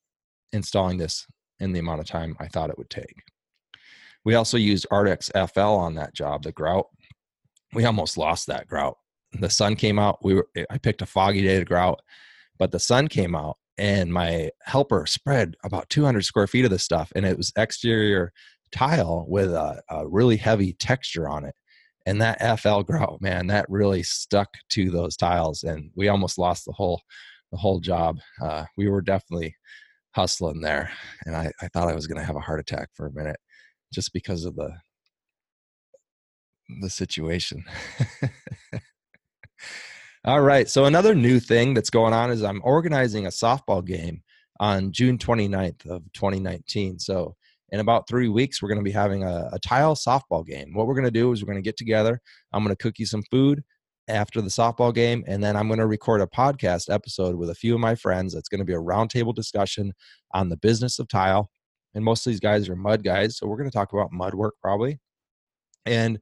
installing 0.52 0.98
this 0.98 1.26
in 1.60 1.72
the 1.72 1.80
amount 1.80 2.00
of 2.00 2.06
time 2.06 2.36
I 2.38 2.48
thought 2.48 2.70
it 2.70 2.78
would 2.78 2.90
take. 2.90 3.22
We 4.24 4.34
also 4.34 4.56
used 4.56 4.86
Ardex 4.90 5.30
FL 5.52 5.60
on 5.60 5.94
that 5.94 6.14
job, 6.14 6.42
the 6.42 6.52
grout. 6.52 6.86
We 7.72 7.84
almost 7.84 8.16
lost 8.16 8.46
that 8.46 8.66
grout. 8.66 8.96
The 9.32 9.50
sun 9.50 9.76
came 9.76 9.98
out. 9.98 10.24
We 10.24 10.34
were 10.34 10.48
I 10.70 10.78
picked 10.78 11.02
a 11.02 11.06
foggy 11.06 11.42
day 11.42 11.58
to 11.58 11.64
grout, 11.64 12.00
but 12.58 12.72
the 12.72 12.80
sun 12.80 13.08
came 13.08 13.34
out 13.34 13.58
and 13.78 14.12
my 14.12 14.50
helper 14.62 15.06
spread 15.06 15.54
about 15.64 15.88
200 15.90 16.24
square 16.24 16.46
feet 16.46 16.64
of 16.64 16.70
this 16.70 16.82
stuff 16.82 17.12
and 17.14 17.26
it 17.26 17.36
was 17.36 17.52
exterior 17.56 18.32
tile 18.72 19.24
with 19.28 19.52
a, 19.52 19.82
a, 19.90 20.08
really 20.08 20.36
heavy 20.36 20.72
texture 20.72 21.28
on 21.28 21.44
it 21.44 21.54
and 22.06 22.20
that 22.20 22.58
fl 22.60 22.80
grout 22.80 23.20
man 23.20 23.46
that 23.46 23.66
really 23.68 24.02
stuck 24.02 24.48
to 24.70 24.90
those 24.90 25.16
tiles 25.16 25.62
and 25.64 25.90
we 25.94 26.08
almost 26.08 26.38
lost 26.38 26.64
the 26.64 26.72
whole 26.72 27.00
the 27.52 27.58
whole 27.58 27.80
job 27.80 28.16
uh, 28.42 28.64
we 28.76 28.88
were 28.88 29.02
definitely 29.02 29.54
hustling 30.14 30.60
there 30.60 30.90
and 31.26 31.36
i, 31.36 31.50
I 31.60 31.68
thought 31.68 31.88
i 31.88 31.94
was 31.94 32.06
going 32.06 32.20
to 32.20 32.26
have 32.26 32.36
a 32.36 32.40
heart 32.40 32.60
attack 32.60 32.88
for 32.94 33.06
a 33.06 33.12
minute 33.12 33.38
just 33.92 34.12
because 34.12 34.44
of 34.44 34.56
the 34.56 34.70
the 36.80 36.90
situation 36.90 37.64
All 40.26 40.40
right. 40.40 40.68
So 40.68 40.86
another 40.86 41.14
new 41.14 41.38
thing 41.38 41.72
that's 41.72 41.88
going 41.88 42.12
on 42.12 42.32
is 42.32 42.42
I'm 42.42 42.60
organizing 42.64 43.26
a 43.26 43.30
softball 43.30 43.86
game 43.86 44.22
on 44.58 44.90
June 44.90 45.18
29th 45.18 45.86
of 45.86 46.02
2019. 46.14 46.98
So 46.98 47.36
in 47.70 47.80
about 47.80 48.08
three 48.08 48.28
weeks, 48.28 48.62
we're 48.62 48.68
going 48.68 48.80
to 48.80 48.84
be 48.84 48.92
having 48.92 49.24
a, 49.24 49.50
a 49.52 49.58
tile 49.58 49.94
softball 49.94 50.46
game. 50.46 50.72
What 50.74 50.86
we're 50.86 50.94
going 50.94 51.04
to 51.04 51.10
do 51.10 51.32
is 51.32 51.42
we're 51.42 51.52
going 51.52 51.62
to 51.62 51.68
get 51.68 51.76
together. 51.76 52.20
I'm 52.52 52.62
going 52.62 52.74
to 52.74 52.82
cook 52.82 52.98
you 52.98 53.06
some 53.06 53.22
food 53.30 53.62
after 54.08 54.40
the 54.40 54.48
softball 54.48 54.94
game, 54.94 55.24
and 55.26 55.42
then 55.42 55.56
I'm 55.56 55.66
going 55.66 55.80
to 55.80 55.86
record 55.86 56.20
a 56.20 56.26
podcast 56.26 56.92
episode 56.92 57.34
with 57.34 57.50
a 57.50 57.54
few 57.54 57.74
of 57.74 57.80
my 57.80 57.94
friends. 57.96 58.34
That's 58.34 58.48
going 58.48 58.60
to 58.60 58.64
be 58.64 58.74
a 58.74 58.80
roundtable 58.80 59.34
discussion 59.34 59.92
on 60.32 60.48
the 60.48 60.56
business 60.56 60.98
of 60.98 61.08
tile. 61.08 61.50
And 61.94 62.04
most 62.04 62.26
of 62.26 62.30
these 62.30 62.40
guys 62.40 62.68
are 62.68 62.76
mud 62.76 63.02
guys, 63.02 63.38
so 63.38 63.46
we're 63.46 63.56
going 63.56 63.70
to 63.70 63.76
talk 63.76 63.92
about 63.92 64.12
mud 64.12 64.34
work 64.34 64.54
probably. 64.60 65.00
And 65.86 66.20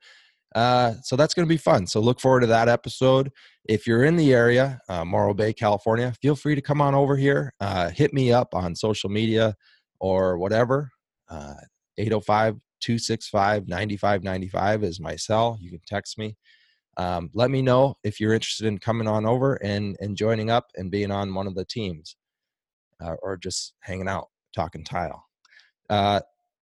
uh, 0.55 0.95
so 1.03 1.17
that's 1.17 1.35
going 1.35 1.47
to 1.47 1.53
be 1.53 1.59
fun. 1.59 1.87
So 1.87 2.01
look 2.01 2.21
forward 2.21 2.41
to 2.41 2.47
that 2.47 2.69
episode. 2.69 3.33
If 3.69 3.87
you're 3.87 4.05
in 4.05 4.17
the 4.17 4.33
area, 4.33 4.79
uh, 4.89 5.05
Morro 5.05 5.35
Bay, 5.35 5.53
California, 5.53 6.15
feel 6.23 6.37
free 6.37 6.55
to 6.55 6.61
come 6.61 6.81
on 6.81 6.95
over 6.95 7.17
here. 7.17 7.53
Uh, 7.61 7.91
hit 7.91 8.15
me 8.15 8.33
up 8.33 8.55
on 8.55 8.77
social 8.77 9.11
media 9.11 9.57
or 9.99 10.39
whatever. 10.39 10.91
Uh, 11.29 11.55
805 11.99 12.57
265 12.81 13.69
9595 13.69 14.85
is 14.85 15.01
my 15.01 15.17
cell. 15.17 15.59
You 15.61 15.71
can 15.71 15.81
text 15.87 16.19
me. 16.19 16.37
Um, 16.97 17.31
let 17.35 17.51
me 17.51 17.63
know 17.63 17.97
if 18.05 18.21
you're 18.21 18.35
interested 18.35 18.67
in 18.67 18.79
coming 18.79 19.09
on 19.09 19.27
over 19.27 19.55
and, 19.55 19.97
and 20.01 20.17
joining 20.17 20.51
up 20.51 20.67
and 20.77 20.91
being 20.91 21.11
on 21.11 21.35
one 21.35 21.47
of 21.47 21.55
the 21.55 21.65
teams 21.65 22.17
uh, 23.03 23.15
or 23.23 23.37
just 23.37 23.75
hanging 23.81 24.09
out, 24.09 24.29
talking 24.55 24.85
tile. 24.85 25.25
Uh, 25.91 26.21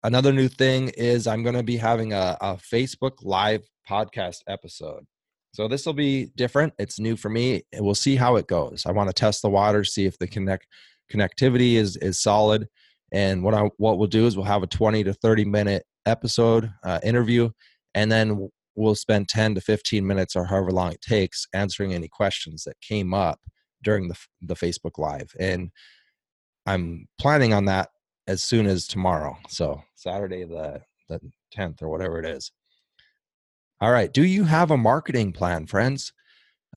another 0.05 0.33
new 0.33 0.49
thing 0.49 0.91
is 0.91 1.27
I'm 1.27 1.43
going 1.43 1.57
to 1.57 1.63
be 1.63 1.77
having 1.77 2.13
a, 2.13 2.37
a 2.41 2.55
Facebook 2.55 3.19
Live 3.23 3.69
podcast 3.89 4.39
episode. 4.47 5.05
So 5.53 5.69
this 5.69 5.85
will 5.85 5.93
be 5.93 6.31
different. 6.37 6.73
It's 6.79 6.99
new 6.99 7.17
for 7.17 7.29
me. 7.29 7.63
And 7.73 7.85
we'll 7.85 7.95
see 7.95 8.17
how 8.17 8.37
it 8.37 8.47
goes. 8.47 8.85
I 8.87 8.93
want 8.93 9.11
to 9.11 9.15
test 9.15 9.43
the 9.43 9.51
water, 9.51 9.85
see 9.85 10.07
if 10.07 10.19
the 10.19 10.27
connect 10.27 10.67
connectivity 11.13 11.75
is 11.75 11.97
is 11.99 12.19
solid. 12.21 12.69
And 13.13 13.43
what 13.43 13.55
I 13.55 13.71
what 13.77 13.99
we'll 13.99 14.09
do 14.09 14.27
is 14.27 14.37
we'll 14.37 14.47
have 14.47 14.63
a 14.63 14.67
20 14.67 15.05
to 15.05 15.13
30 15.13 15.45
minute 15.45 15.85
episode 16.07 16.73
uh, 16.83 16.99
interview, 17.03 17.51
and 17.95 18.11
then 18.11 18.49
we'll 18.75 18.95
spend 18.95 19.29
10 19.29 19.55
to 19.55 19.61
15 19.61 20.07
minutes 20.07 20.35
or 20.35 20.47
however 20.47 20.71
long 20.71 20.93
it 20.93 21.01
takes 21.03 21.47
answering 21.53 21.93
any 21.93 22.09
questions 22.09 22.65
that 22.65 22.81
came 22.81 23.13
up 23.13 23.39
during 23.83 24.09
the 24.09 24.17
the 24.41 24.55
Facebook 24.55 24.99
Live. 24.99 25.33
And 25.39 25.71
I'm 26.67 27.07
planning 27.19 27.53
on 27.53 27.67
that 27.67 27.91
as 28.27 28.43
soon 28.43 28.67
as 28.67 28.87
tomorrow. 28.87 29.37
So 29.49 29.83
Saturday 29.95 30.45
the 30.45 30.81
the 31.09 31.21
10th 31.57 31.83
or 31.83 31.89
whatever 31.89 32.19
it 32.19 32.25
is. 32.25 32.53
All 33.81 33.91
right. 33.91 34.13
Do 34.13 34.25
you 34.25 34.45
have 34.45 34.71
a 34.71 34.77
marketing 34.77 35.33
plan, 35.33 35.67
friends? 35.67 36.13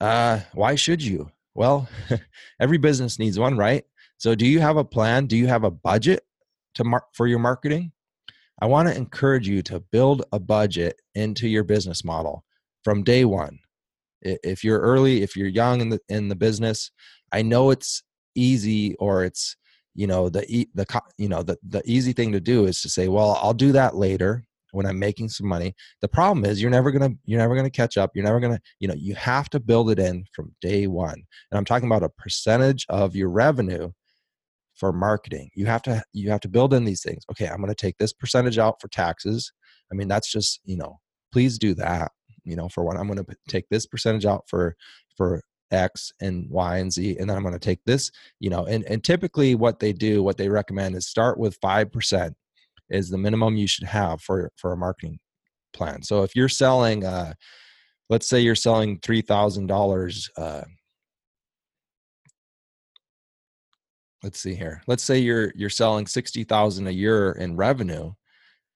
Uh, 0.00 0.40
why 0.52 0.74
should 0.74 1.02
you? 1.02 1.30
Well, 1.54 1.88
every 2.60 2.78
business 2.78 3.18
needs 3.18 3.38
one, 3.38 3.56
right? 3.56 3.84
So, 4.18 4.34
do 4.34 4.46
you 4.46 4.60
have 4.60 4.76
a 4.76 4.84
plan? 4.84 5.26
Do 5.26 5.36
you 5.36 5.46
have 5.46 5.64
a 5.64 5.70
budget 5.70 6.22
to 6.74 6.84
mar- 6.84 7.06
for 7.12 7.26
your 7.26 7.38
marketing? 7.38 7.92
I 8.60 8.66
want 8.66 8.88
to 8.88 8.96
encourage 8.96 9.46
you 9.46 9.62
to 9.62 9.80
build 9.80 10.24
a 10.32 10.40
budget 10.40 11.00
into 11.14 11.48
your 11.48 11.64
business 11.64 12.04
model 12.04 12.44
from 12.84 13.02
day 13.02 13.24
one. 13.24 13.58
If 14.22 14.64
you're 14.64 14.80
early, 14.80 15.22
if 15.22 15.36
you're 15.36 15.48
young 15.48 15.80
in 15.80 15.90
the 15.90 16.00
in 16.08 16.28
the 16.28 16.34
business, 16.34 16.90
I 17.32 17.42
know 17.42 17.70
it's 17.70 18.02
easy 18.34 18.94
or 18.96 19.24
it's 19.24 19.56
you 19.94 20.06
know 20.06 20.28
the 20.28 20.66
the 20.74 20.86
you 21.18 21.28
know 21.28 21.42
the 21.42 21.58
the 21.68 21.82
easy 21.84 22.12
thing 22.12 22.32
to 22.32 22.40
do 22.40 22.64
is 22.64 22.80
to 22.82 22.88
say, 22.88 23.08
well, 23.08 23.38
I'll 23.42 23.54
do 23.54 23.72
that 23.72 23.96
later 23.96 24.44
when 24.72 24.86
I'm 24.86 24.98
making 24.98 25.28
some 25.28 25.46
money. 25.46 25.74
The 26.00 26.08
problem 26.08 26.44
is 26.44 26.60
you're 26.60 26.70
never 26.70 26.90
gonna 26.90 27.10
you're 27.24 27.40
never 27.40 27.54
gonna 27.54 27.70
catch 27.70 27.98
up. 27.98 28.12
You're 28.14 28.24
never 28.24 28.40
gonna 28.40 28.60
you 28.80 28.88
know 28.88 28.94
you 28.94 29.14
have 29.16 29.50
to 29.50 29.60
build 29.60 29.90
it 29.90 29.98
in 29.98 30.24
from 30.32 30.54
day 30.62 30.86
one. 30.86 31.22
And 31.50 31.58
I'm 31.58 31.64
talking 31.66 31.88
about 31.88 32.02
a 32.02 32.08
percentage 32.08 32.86
of 32.88 33.14
your 33.14 33.28
revenue 33.28 33.92
for 34.76 34.92
marketing. 34.92 35.50
You 35.54 35.66
have 35.66 35.82
to 35.82 36.02
you 36.12 36.30
have 36.30 36.40
to 36.40 36.48
build 36.48 36.74
in 36.74 36.84
these 36.84 37.02
things. 37.02 37.24
Okay, 37.30 37.46
I'm 37.46 37.60
gonna 37.60 37.74
take 37.74 37.98
this 37.98 38.12
percentage 38.12 38.58
out 38.58 38.80
for 38.80 38.88
taxes. 38.88 39.52
I 39.90 39.94
mean 39.94 40.08
that's 40.08 40.30
just 40.30 40.60
you 40.64 40.76
know 40.76 40.98
please 41.32 41.58
do 41.58 41.74
that. 41.74 42.12
You 42.44 42.56
know 42.56 42.68
for 42.68 42.84
one 42.84 42.96
I'm 42.96 43.08
gonna 43.08 43.24
take 43.48 43.68
this 43.70 43.86
percentage 43.86 44.26
out 44.26 44.44
for 44.48 44.76
for 45.16 45.42
X 45.70 46.12
and 46.20 46.48
Y 46.50 46.76
and 46.78 46.92
Z, 46.92 47.16
and 47.18 47.28
then 47.28 47.36
I'm 47.36 47.42
going 47.42 47.52
to 47.52 47.58
take 47.58 47.80
this, 47.84 48.10
you 48.38 48.50
know, 48.50 48.66
and, 48.66 48.84
and 48.84 49.02
typically 49.02 49.56
what 49.56 49.80
they 49.80 49.92
do, 49.92 50.22
what 50.22 50.36
they 50.36 50.48
recommend 50.48 50.94
is 50.94 51.08
start 51.08 51.38
with 51.38 51.60
5% 51.60 52.32
is 52.90 53.10
the 53.10 53.18
minimum 53.18 53.56
you 53.56 53.66
should 53.66 53.88
have 53.88 54.20
for 54.20 54.52
for 54.56 54.72
a 54.72 54.76
marketing 54.76 55.18
plan. 55.72 56.02
So 56.02 56.22
if 56.22 56.36
you're 56.36 56.48
selling, 56.48 57.04
uh, 57.04 57.34
let's 58.08 58.28
say 58.28 58.40
you're 58.40 58.54
selling 58.54 59.00
$3000 59.00 60.28
uh, 60.36 60.62
Let's 64.26 64.40
see 64.40 64.56
here. 64.56 64.82
Let's 64.88 65.04
say 65.04 65.20
you're 65.20 65.52
you're 65.54 65.70
selling 65.70 66.06
sixty 66.06 66.42
thousand 66.42 66.88
a 66.88 66.92
year 66.92 67.32
in 67.32 67.56
revenue. 67.56 68.12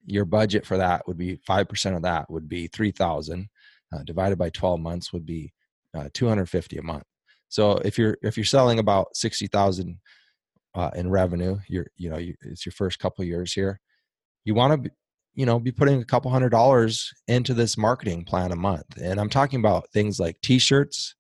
Your 0.07 0.25
budget 0.25 0.65
for 0.65 0.77
that 0.77 1.07
would 1.09 1.19
be 1.19 1.41
five 1.45 1.69
percent 1.69 1.97
of 1.97 2.03
that 2.03 2.31
would 2.31 2.49
be 2.49 2.69
three 2.69 2.93
thousand. 2.93 3.49
Uh, 3.93 4.05
divided 4.05 4.39
by 4.39 4.51
twelve 4.51 4.79
months 4.79 5.13
would 5.13 5.27
be 5.27 5.53
uh, 5.93 6.09
two 6.15 6.29
hundred 6.29 6.49
fifty 6.49 6.77
a 6.79 6.83
month. 6.83 7.03
So 7.49 7.73
if 7.79 7.99
you're 7.99 8.17
if 8.23 8.37
you're 8.37 8.45
selling 8.45 8.79
about 8.79 9.17
sixty 9.17 9.49
thousand 9.49 9.99
uh, 10.77 10.93
in 10.95 11.11
revenue, 11.11 11.59
you're 11.67 11.89
you 11.97 12.11
know 12.11 12.19
you, 12.19 12.35
it's 12.43 12.65
your 12.65 12.73
first 12.73 13.01
couple 13.01 13.25
years 13.25 13.53
here 13.53 13.81
you 14.45 14.55
want 14.55 14.85
to 14.85 14.91
you 15.35 15.47
know 15.47 15.59
be 15.59 15.73
putting 15.73 16.01
a 16.01 16.05
couple 16.05 16.31
hundred 16.31 16.51
dollars 16.51 17.13
into 17.29 17.55
this 17.55 17.77
marketing 17.77 18.25
plan 18.25 18.53
a 18.53 18.57
month 18.57 18.85
and 19.01 19.21
i'm 19.21 19.29
talking 19.29 19.61
about 19.61 19.89
things 19.91 20.19
like 20.19 20.41
t-shirts 20.43 21.15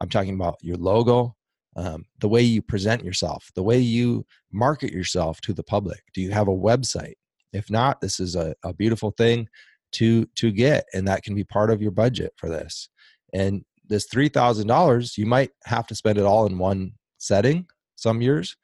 i'm 0.00 0.08
talking 0.08 0.34
about 0.34 0.56
your 0.62 0.76
logo 0.76 1.34
um, 1.76 2.04
the 2.20 2.28
way 2.28 2.42
you 2.42 2.60
present 2.60 3.04
yourself 3.04 3.50
the 3.54 3.62
way 3.62 3.78
you 3.78 4.26
market 4.52 4.92
yourself 4.92 5.40
to 5.42 5.52
the 5.52 5.62
public? 5.62 6.02
Do 6.14 6.20
you 6.20 6.30
have 6.30 6.48
a 6.48 6.52
website? 6.52 7.14
If 7.52 7.70
not 7.70 8.00
this 8.00 8.20
is 8.20 8.36
a, 8.36 8.54
a 8.64 8.72
beautiful 8.72 9.12
thing 9.12 9.48
to 9.92 10.26
to 10.36 10.50
get 10.50 10.84
and 10.94 11.06
that 11.08 11.22
can 11.22 11.34
be 11.34 11.44
part 11.44 11.70
of 11.70 11.82
your 11.82 11.90
budget 11.90 12.32
for 12.36 12.48
this. 12.48 12.88
And 13.32 13.64
this 13.88 14.06
$3000 14.08 15.18
you 15.18 15.26
might 15.26 15.50
have 15.64 15.86
to 15.88 15.94
spend 15.94 16.18
it 16.18 16.24
all 16.24 16.46
in 16.46 16.58
one 16.58 16.92
setting 17.18 17.66
some 17.96 18.20
years 18.20 18.56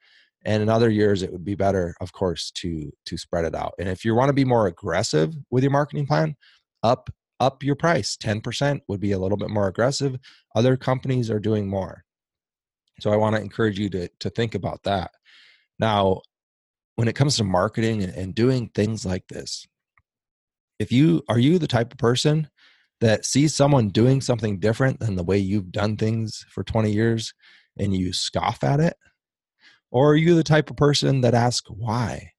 and 0.45 0.61
in 0.63 0.69
other 0.69 0.89
years 0.89 1.21
it 1.21 1.31
would 1.31 1.45
be 1.45 1.55
better 1.55 1.95
of 2.01 2.11
course 2.13 2.51
to 2.51 2.91
to 3.05 3.17
spread 3.17 3.45
it 3.45 3.55
out. 3.55 3.73
And 3.79 3.89
if 3.89 4.05
you 4.05 4.15
want 4.15 4.29
to 4.29 4.33
be 4.33 4.45
more 4.45 4.67
aggressive 4.67 5.33
with 5.49 5.63
your 5.63 5.71
marketing 5.71 6.07
plan 6.07 6.35
up 6.83 7.09
up 7.39 7.63
your 7.63 7.75
price. 7.75 8.17
10% 8.17 8.81
would 8.87 8.99
be 8.99 9.13
a 9.13 9.19
little 9.19 9.37
bit 9.37 9.49
more 9.49 9.67
aggressive. 9.67 10.17
Other 10.55 10.75
companies 10.75 11.29
are 11.29 11.39
doing 11.39 11.67
more 11.67 12.03
so 12.99 13.11
i 13.11 13.15
want 13.15 13.35
to 13.35 13.41
encourage 13.41 13.79
you 13.79 13.89
to 13.89 14.07
to 14.19 14.29
think 14.29 14.55
about 14.55 14.83
that 14.83 15.11
now 15.79 16.21
when 16.95 17.07
it 17.07 17.15
comes 17.15 17.37
to 17.37 17.43
marketing 17.43 18.03
and, 18.03 18.35
doing 18.35 18.69
things 18.75 19.05
like 19.05 19.25
this 19.29 19.65
if 20.79 20.91
you 20.91 21.23
are 21.29 21.39
you 21.39 21.59
the 21.59 21.67
type 21.67 21.91
of 21.91 21.97
person 21.97 22.49
that 23.01 23.25
sees 23.25 23.55
someone 23.55 23.89
doing 23.89 24.21
something 24.21 24.59
different 24.59 24.99
than 24.99 25.15
the 25.15 25.23
way 25.23 25.37
you've 25.37 25.71
done 25.71 25.95
things 25.95 26.45
for 26.49 26.63
20 26.63 26.91
years 26.91 27.33
and 27.77 27.95
you 27.95 28.11
scoff 28.11 28.63
at 28.63 28.79
it? 28.79 28.95
Or 29.91 30.11
are 30.11 30.15
you 30.15 30.35
the 30.35 30.43
type 30.43 30.69
of 30.69 30.77
person 30.77 31.21
that 31.21 31.33
asks 31.33 31.69
why? 31.69 32.33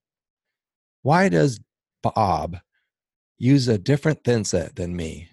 Why 1.02 1.28
does 1.28 1.60
Bob 2.02 2.58
use 3.38 3.68
a 3.68 3.78
different 3.78 4.22
thin 4.22 4.44
set 4.44 4.76
than 4.76 4.94
me? 4.94 5.28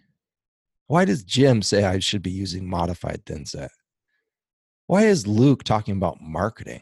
Why 0.87 1.03
does 1.03 1.23
Jim 1.23 1.61
say 1.61 1.83
I 1.83 1.99
should 1.99 2.23
be 2.23 2.31
using 2.31 2.69
modified 2.69 3.25
thin 3.25 3.45
set? 3.45 3.71
Why 4.87 5.03
is 5.03 5.27
Luke 5.27 5.63
talking 5.63 5.95
about 5.95 6.21
marketing? 6.21 6.81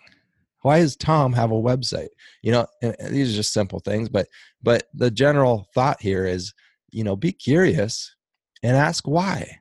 Why 0.62 0.79
does 0.79 0.95
Tom 0.95 1.33
have 1.33 1.51
a 1.51 1.55
website? 1.55 2.09
You 2.41 2.51
know, 2.51 2.67
these 3.09 3.33
are 3.33 3.35
just 3.35 3.53
simple 3.53 3.79
things, 3.79 4.09
but 4.09 4.27
but 4.63 4.83
the 4.93 5.12
general 5.12 5.67
thought 5.75 6.01
here 6.01 6.25
is, 6.25 6.53
you 6.91 7.03
know, 7.03 7.15
be 7.15 7.31
curious 7.31 8.15
and 8.63 8.75
ask 8.75 9.07
why. 9.07 9.59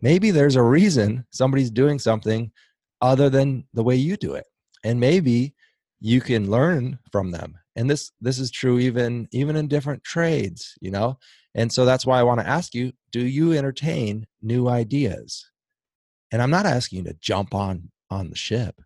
Maybe 0.00 0.30
there's 0.30 0.56
a 0.56 0.62
reason 0.62 1.26
somebody's 1.30 1.70
doing 1.70 1.98
something 1.98 2.52
other 3.02 3.28
than 3.28 3.64
the 3.74 3.82
way 3.82 3.96
you 3.96 4.16
do 4.16 4.34
it. 4.34 4.46
And 4.84 4.98
maybe 4.98 5.54
you 6.00 6.20
can 6.22 6.50
learn 6.50 6.98
from 7.12 7.30
them. 7.30 7.58
And 7.76 7.88
this 7.88 8.12
this 8.20 8.38
is 8.38 8.50
true 8.50 8.78
even 8.78 9.28
even 9.32 9.56
in 9.56 9.68
different 9.68 10.04
trades, 10.04 10.74
you 10.80 10.90
know? 10.90 11.18
And 11.54 11.72
so 11.72 11.84
that's 11.84 12.06
why 12.06 12.18
I 12.18 12.22
want 12.24 12.40
to 12.40 12.48
ask 12.48 12.74
you, 12.74 12.92
do 13.10 13.20
you 13.20 13.52
entertain 13.52 14.26
new 14.42 14.68
ideas? 14.68 15.50
And 16.32 16.40
I'm 16.40 16.50
not 16.50 16.66
asking 16.66 16.98
you 16.98 17.04
to 17.04 17.18
jump 17.20 17.54
on 17.54 17.90
on 18.10 18.30
the 18.30 18.36
ship. 18.36 18.80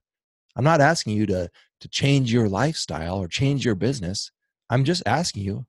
I'm 0.57 0.65
not 0.65 0.81
asking 0.81 1.17
you 1.17 1.27
to 1.27 1.51
to 1.81 1.89
change 1.89 2.33
your 2.33 2.49
lifestyle 2.49 3.19
or 3.19 3.29
change 3.29 3.65
your 3.65 3.75
business. 3.75 4.31
I'm 4.71 4.85
just 4.85 5.03
asking 5.07 5.43
you 5.43 5.67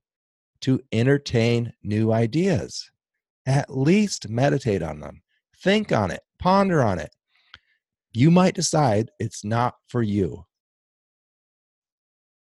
to 0.62 0.80
entertain 0.92 1.72
new 1.82 2.12
ideas. 2.12 2.90
At 3.44 3.76
least 3.76 4.28
meditate 4.28 4.82
on 4.82 5.00
them. 5.00 5.22
Think 5.58 5.92
on 5.92 6.10
it, 6.10 6.22
ponder 6.38 6.82
on 6.82 6.98
it. 6.98 7.14
You 8.12 8.30
might 8.30 8.54
decide 8.54 9.10
it's 9.18 9.44
not 9.44 9.74
for 9.88 10.02
you. 10.02 10.46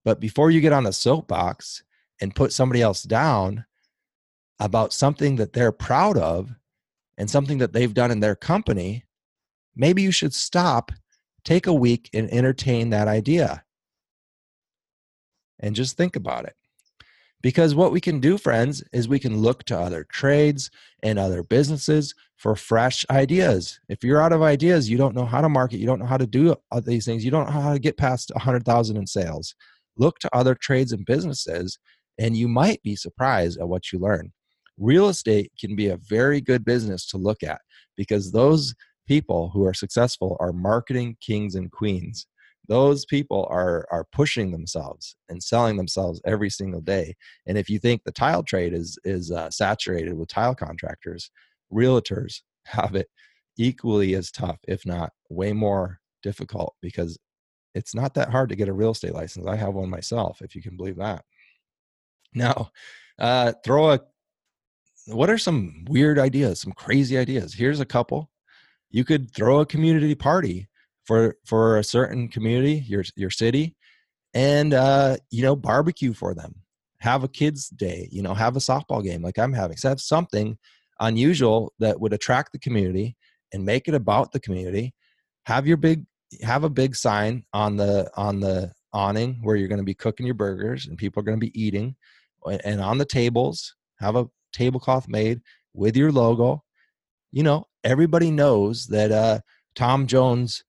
But 0.05 0.21
before 0.21 0.49
you 0.49 0.61
get 0.61 0.71
on 0.71 0.85
the 0.85 0.93
soapbox 0.93 1.83
and 2.21 2.33
put 2.33 2.53
somebody 2.53 2.81
else 2.81 3.03
down 3.03 3.65
about 4.59 4.93
something 4.93 5.35
that 5.35 5.51
they're 5.51 5.73
proud 5.73 6.17
of 6.17 6.55
and 7.17 7.29
something 7.29 7.57
that 7.57 7.73
they've 7.73 7.93
done 7.93 8.11
in 8.11 8.21
their 8.21 8.35
company, 8.35 9.03
maybe 9.77 10.01
you 10.01 10.11
should 10.11 10.33
stop, 10.33 10.91
take 11.45 11.67
a 11.67 11.73
week, 11.73 12.09
and 12.13 12.31
entertain 12.31 12.89
that 12.89 13.07
idea. 13.07 13.63
And 15.59 15.75
just 15.75 15.97
think 15.97 16.15
about 16.15 16.45
it. 16.45 16.55
Because 17.41 17.75
what 17.75 17.91
we 17.91 18.01
can 18.01 18.19
do, 18.19 18.37
friends, 18.37 18.83
is 18.91 19.07
we 19.07 19.19
can 19.19 19.37
look 19.37 19.63
to 19.65 19.79
other 19.79 20.03
trades 20.03 20.71
and 21.03 21.19
other 21.19 21.43
businesses 21.43 22.13
for 22.35 22.55
fresh 22.55 23.05
ideas. 23.09 23.79
If 23.89 24.03
you're 24.03 24.21
out 24.21 24.33
of 24.33 24.41
ideas, 24.41 24.89
you 24.89 24.97
don't 24.97 25.15
know 25.15 25.25
how 25.25 25.41
to 25.41 25.49
market, 25.49 25.79
you 25.79 25.85
don't 25.85 25.99
know 25.99 26.05
how 26.05 26.17
to 26.17 26.27
do 26.27 26.55
uh, 26.71 26.79
these 26.79 27.05
things, 27.05 27.23
you 27.23 27.31
don't 27.31 27.45
know 27.45 27.61
how 27.61 27.73
to 27.73 27.79
get 27.79 27.97
past 27.97 28.31
100,000 28.33 28.97
in 28.97 29.07
sales. 29.07 29.55
Look 29.97 30.19
to 30.19 30.35
other 30.35 30.55
trades 30.55 30.91
and 30.91 31.05
businesses, 31.05 31.79
and 32.17 32.35
you 32.35 32.47
might 32.47 32.81
be 32.83 32.95
surprised 32.95 33.59
at 33.59 33.67
what 33.67 33.91
you 33.91 33.99
learn. 33.99 34.31
Real 34.77 35.09
estate 35.09 35.51
can 35.59 35.75
be 35.75 35.89
a 35.89 35.97
very 35.97 36.41
good 36.41 36.65
business 36.65 37.07
to 37.07 37.17
look 37.17 37.43
at 37.43 37.61
because 37.95 38.31
those 38.31 38.75
people 39.07 39.49
who 39.53 39.65
are 39.65 39.73
successful 39.73 40.37
are 40.39 40.53
marketing 40.53 41.17
kings 41.21 41.55
and 41.55 41.71
queens. 41.71 42.27
Those 42.67 43.05
people 43.05 43.47
are 43.49 43.87
are 43.91 44.05
pushing 44.11 44.51
themselves 44.51 45.15
and 45.29 45.41
selling 45.41 45.77
themselves 45.77 46.21
every 46.25 46.49
single 46.49 46.81
day. 46.81 47.15
And 47.45 47.57
if 47.57 47.69
you 47.69 47.79
think 47.79 48.03
the 48.03 48.11
tile 48.11 48.43
trade 48.43 48.73
is 48.73 48.99
is 49.05 49.31
uh, 49.31 49.49
saturated 49.49 50.13
with 50.13 50.29
tile 50.29 50.55
contractors 50.55 51.31
realtors 51.73 52.41
have 52.65 52.95
it 52.95 53.07
equally 53.57 54.15
as 54.15 54.31
tough 54.31 54.59
if 54.67 54.85
not 54.85 55.11
way 55.29 55.53
more 55.53 55.99
difficult 56.23 56.75
because 56.81 57.17
it's 57.73 57.95
not 57.95 58.13
that 58.15 58.29
hard 58.29 58.49
to 58.49 58.55
get 58.55 58.69
a 58.69 58.73
real 58.73 58.91
estate 58.91 59.13
license. 59.13 59.47
I 59.47 59.55
have 59.55 59.73
one 59.73 59.89
myself 59.89 60.41
if 60.41 60.55
you 60.55 60.61
can 60.61 60.75
believe 60.75 60.97
that. 60.97 61.23
Now 62.33 62.71
uh, 63.19 63.53
throw 63.63 63.91
a 63.91 64.01
what 65.07 65.29
are 65.29 65.37
some 65.37 65.85
weird 65.87 66.19
ideas 66.19 66.59
some 66.59 66.73
crazy 66.73 67.17
ideas? 67.17 67.53
Here's 67.53 67.79
a 67.79 67.85
couple 67.85 68.29
you 68.89 69.03
could 69.03 69.33
throw 69.33 69.59
a 69.59 69.65
community 69.65 70.15
party 70.15 70.67
for 71.05 71.37
for 71.45 71.77
a 71.77 71.83
certain 71.83 72.27
community 72.27 72.83
your 72.87 73.03
your 73.15 73.29
city 73.29 73.75
and 74.33 74.73
uh 74.73 75.17
you 75.31 75.41
know 75.41 75.55
barbecue 75.55 76.13
for 76.13 76.33
them. 76.33 76.55
Have 76.99 77.23
a 77.23 77.27
kids 77.27 77.69
day 77.69 78.09
you 78.11 78.21
know 78.21 78.33
have 78.33 78.55
a 78.55 78.59
softball 78.59 79.03
game 79.03 79.21
like 79.21 79.37
i'm 79.37 79.53
having. 79.53 79.77
So 79.77 79.89
have 79.89 80.01
something 80.01 80.57
unusual 80.99 81.73
that 81.79 81.99
would 81.99 82.13
attract 82.13 82.51
the 82.51 82.59
community 82.59 83.15
and 83.53 83.65
make 83.65 83.87
it 83.87 83.93
about 83.93 84.31
the 84.31 84.39
community. 84.39 84.93
Have 85.45 85.67
your 85.67 85.77
big 85.77 86.05
have 86.41 86.63
a 86.63 86.69
big 86.69 86.95
sign 86.95 87.45
on 87.53 87.77
the 87.77 88.09
on 88.15 88.39
the 88.39 88.73
awning 88.93 89.39
where 89.43 89.55
you're 89.55 89.67
going 89.67 89.79
to 89.79 89.83
be 89.83 89.93
cooking 89.93 90.25
your 90.25 90.35
burgers 90.35 90.87
and 90.87 90.97
people 90.97 91.19
are 91.21 91.23
going 91.23 91.39
to 91.39 91.45
be 91.45 91.59
eating 91.59 91.95
and 92.63 92.81
on 92.81 92.97
the 92.97 93.05
tables 93.05 93.75
have 93.99 94.15
a 94.15 94.27
tablecloth 94.53 95.07
made 95.07 95.41
with 95.73 95.95
your 95.95 96.11
logo. 96.11 96.63
You 97.31 97.43
know 97.43 97.65
everybody 97.87 98.29
knows 98.29 98.85
that 98.85 99.11
uh 99.11 99.39
tom 99.73 100.05
jones 100.05 100.63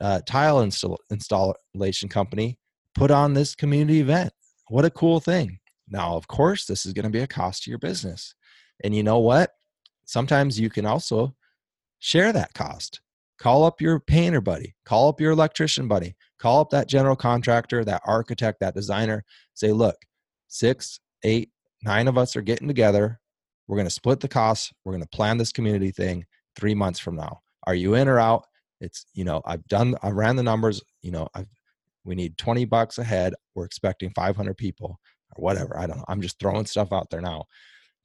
uh, 0.00 0.20
tile 0.26 0.60
install- 0.60 1.00
installation 1.10 2.08
company 2.08 2.58
put 2.94 3.10
on 3.10 3.32
this 3.32 3.54
community 3.54 4.00
event. 4.00 4.32
What 4.68 4.84
a 4.84 4.90
cool 4.90 5.20
thing. 5.20 5.58
Now, 5.88 6.16
of 6.16 6.28
course, 6.28 6.66
this 6.66 6.86
is 6.86 6.92
going 6.92 7.04
to 7.04 7.10
be 7.10 7.20
a 7.20 7.26
cost 7.26 7.64
to 7.64 7.70
your 7.70 7.78
business. 7.78 8.34
And 8.82 8.94
you 8.94 9.02
know 9.02 9.18
what? 9.18 9.52
Sometimes 10.04 10.58
you 10.58 10.70
can 10.70 10.86
also 10.86 11.34
share 11.98 12.32
that 12.32 12.54
cost. 12.54 13.00
Call 13.38 13.64
up 13.64 13.80
your 13.80 13.98
painter 13.98 14.40
buddy, 14.40 14.74
call 14.84 15.08
up 15.08 15.20
your 15.20 15.32
electrician 15.32 15.88
buddy, 15.88 16.14
call 16.38 16.60
up 16.60 16.70
that 16.70 16.88
general 16.88 17.16
contractor, 17.16 17.84
that 17.84 18.02
architect, 18.06 18.60
that 18.60 18.74
designer. 18.74 19.24
Say, 19.54 19.72
look, 19.72 19.96
six, 20.48 21.00
eight, 21.24 21.50
nine 21.82 22.08
of 22.08 22.16
us 22.16 22.36
are 22.36 22.42
getting 22.42 22.68
together. 22.68 23.20
We're 23.66 23.76
going 23.76 23.86
to 23.86 23.90
split 23.90 24.20
the 24.20 24.28
costs. 24.28 24.72
We're 24.84 24.92
going 24.92 25.02
to 25.02 25.08
plan 25.08 25.38
this 25.38 25.52
community 25.52 25.90
thing 25.90 26.26
three 26.56 26.74
months 26.74 26.98
from 26.98 27.16
now. 27.16 27.40
Are 27.66 27.74
you 27.74 27.94
in 27.94 28.08
or 28.08 28.18
out? 28.18 28.44
it's 28.80 29.06
you 29.14 29.24
know 29.24 29.40
i've 29.46 29.64
done 29.68 29.94
i 30.02 30.10
ran 30.10 30.34
the 30.34 30.42
numbers 30.42 30.82
you 31.00 31.12
know 31.12 31.28
i've 31.36 31.46
we 32.04 32.16
need 32.16 32.36
20 32.36 32.64
bucks 32.64 32.98
a 32.98 33.04
head 33.04 33.32
we're 33.54 33.64
expecting 33.64 34.10
500 34.10 34.56
people 34.56 34.98
or 35.36 35.42
whatever. 35.42 35.78
I 35.78 35.86
don't 35.86 35.98
know. 35.98 36.04
I'm 36.08 36.20
just 36.20 36.38
throwing 36.38 36.66
stuff 36.66 36.92
out 36.92 37.10
there 37.10 37.20
now. 37.20 37.44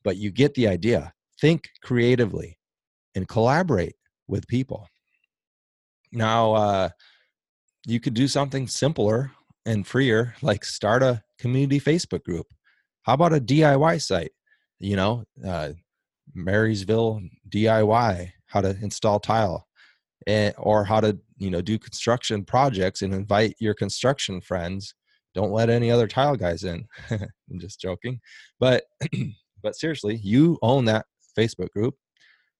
But 0.03 0.17
you 0.17 0.31
get 0.31 0.53
the 0.53 0.67
idea. 0.67 1.13
Think 1.39 1.69
creatively 1.83 2.57
and 3.15 3.27
collaborate 3.27 3.95
with 4.27 4.47
people. 4.47 4.87
Now 6.11 6.53
uh, 6.53 6.89
you 7.85 7.99
could 7.99 8.13
do 8.13 8.27
something 8.27 8.67
simpler 8.67 9.31
and 9.65 9.85
freer 9.85 10.35
like 10.41 10.65
start 10.65 11.03
a 11.03 11.21
community 11.37 11.79
facebook 11.79 12.23
group. 12.23 12.47
How 13.03 13.13
about 13.13 13.33
a 13.33 13.39
diy 13.39 14.01
site? 14.01 14.31
You 14.79 14.95
know 14.95 15.23
uh, 15.45 15.71
marysville 16.33 17.21
diy 17.49 18.31
how 18.49 18.61
to 18.61 18.75
install 18.81 19.19
tile 19.19 19.67
and, 20.27 20.53
or 20.57 20.83
how 20.83 20.99
to 20.99 21.17
you 21.37 21.49
know 21.49 21.61
do 21.61 21.79
construction 21.79 22.43
projects 22.43 23.01
and 23.01 23.13
invite 23.13 23.55
your 23.59 23.73
construction 23.73 24.41
friends. 24.41 24.93
Don't 25.35 25.51
let 25.51 25.69
any 25.69 25.91
other 25.91 26.07
tile 26.07 26.35
guys 26.35 26.63
in. 26.63 26.85
I'm 27.11 27.59
just 27.59 27.79
joking. 27.79 28.19
But 28.59 28.83
but 29.63 29.75
seriously 29.75 30.19
you 30.23 30.57
own 30.61 30.85
that 30.85 31.05
facebook 31.37 31.69
group 31.71 31.95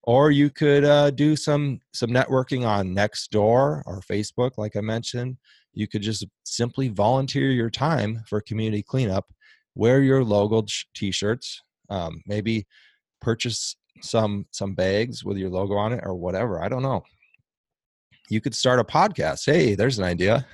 or 0.03 0.31
you 0.31 0.49
could 0.49 0.83
uh, 0.85 1.09
do 1.11 1.35
some 1.35 1.79
some 1.93 2.09
networking 2.09 2.65
on 2.65 2.95
nextdoor 2.95 3.83
or 3.85 4.01
facebook 4.09 4.51
like 4.57 4.75
i 4.75 4.81
mentioned. 4.81 5.37
You 5.73 5.87
could 5.87 6.01
just 6.01 6.25
simply 6.43 6.89
volunteer 6.89 7.51
your 7.51 7.69
time 7.69 8.23
for 8.27 8.41
community 8.41 8.83
cleanup 8.83 9.25
wear 9.75 10.01
your 10.01 10.23
logoed 10.23 10.69
t-shirts 10.93 11.61
um, 11.89 12.21
maybe 12.25 12.67
purchase 13.21 13.75
some 14.01 14.45
some 14.51 14.73
bags 14.73 15.23
with 15.23 15.37
your 15.37 15.49
logo 15.49 15.75
on 15.75 15.93
it 15.93 16.01
or 16.03 16.15
whatever 16.15 16.61
i 16.63 16.69
don't 16.69 16.83
know 16.83 17.03
you 18.29 18.39
could 18.39 18.53
start 18.53 18.79
a 18.79 18.83
podcast. 18.83 19.43
Hey, 19.45 19.73
there's 19.73 19.97
an 19.97 20.05
idea. 20.05 20.45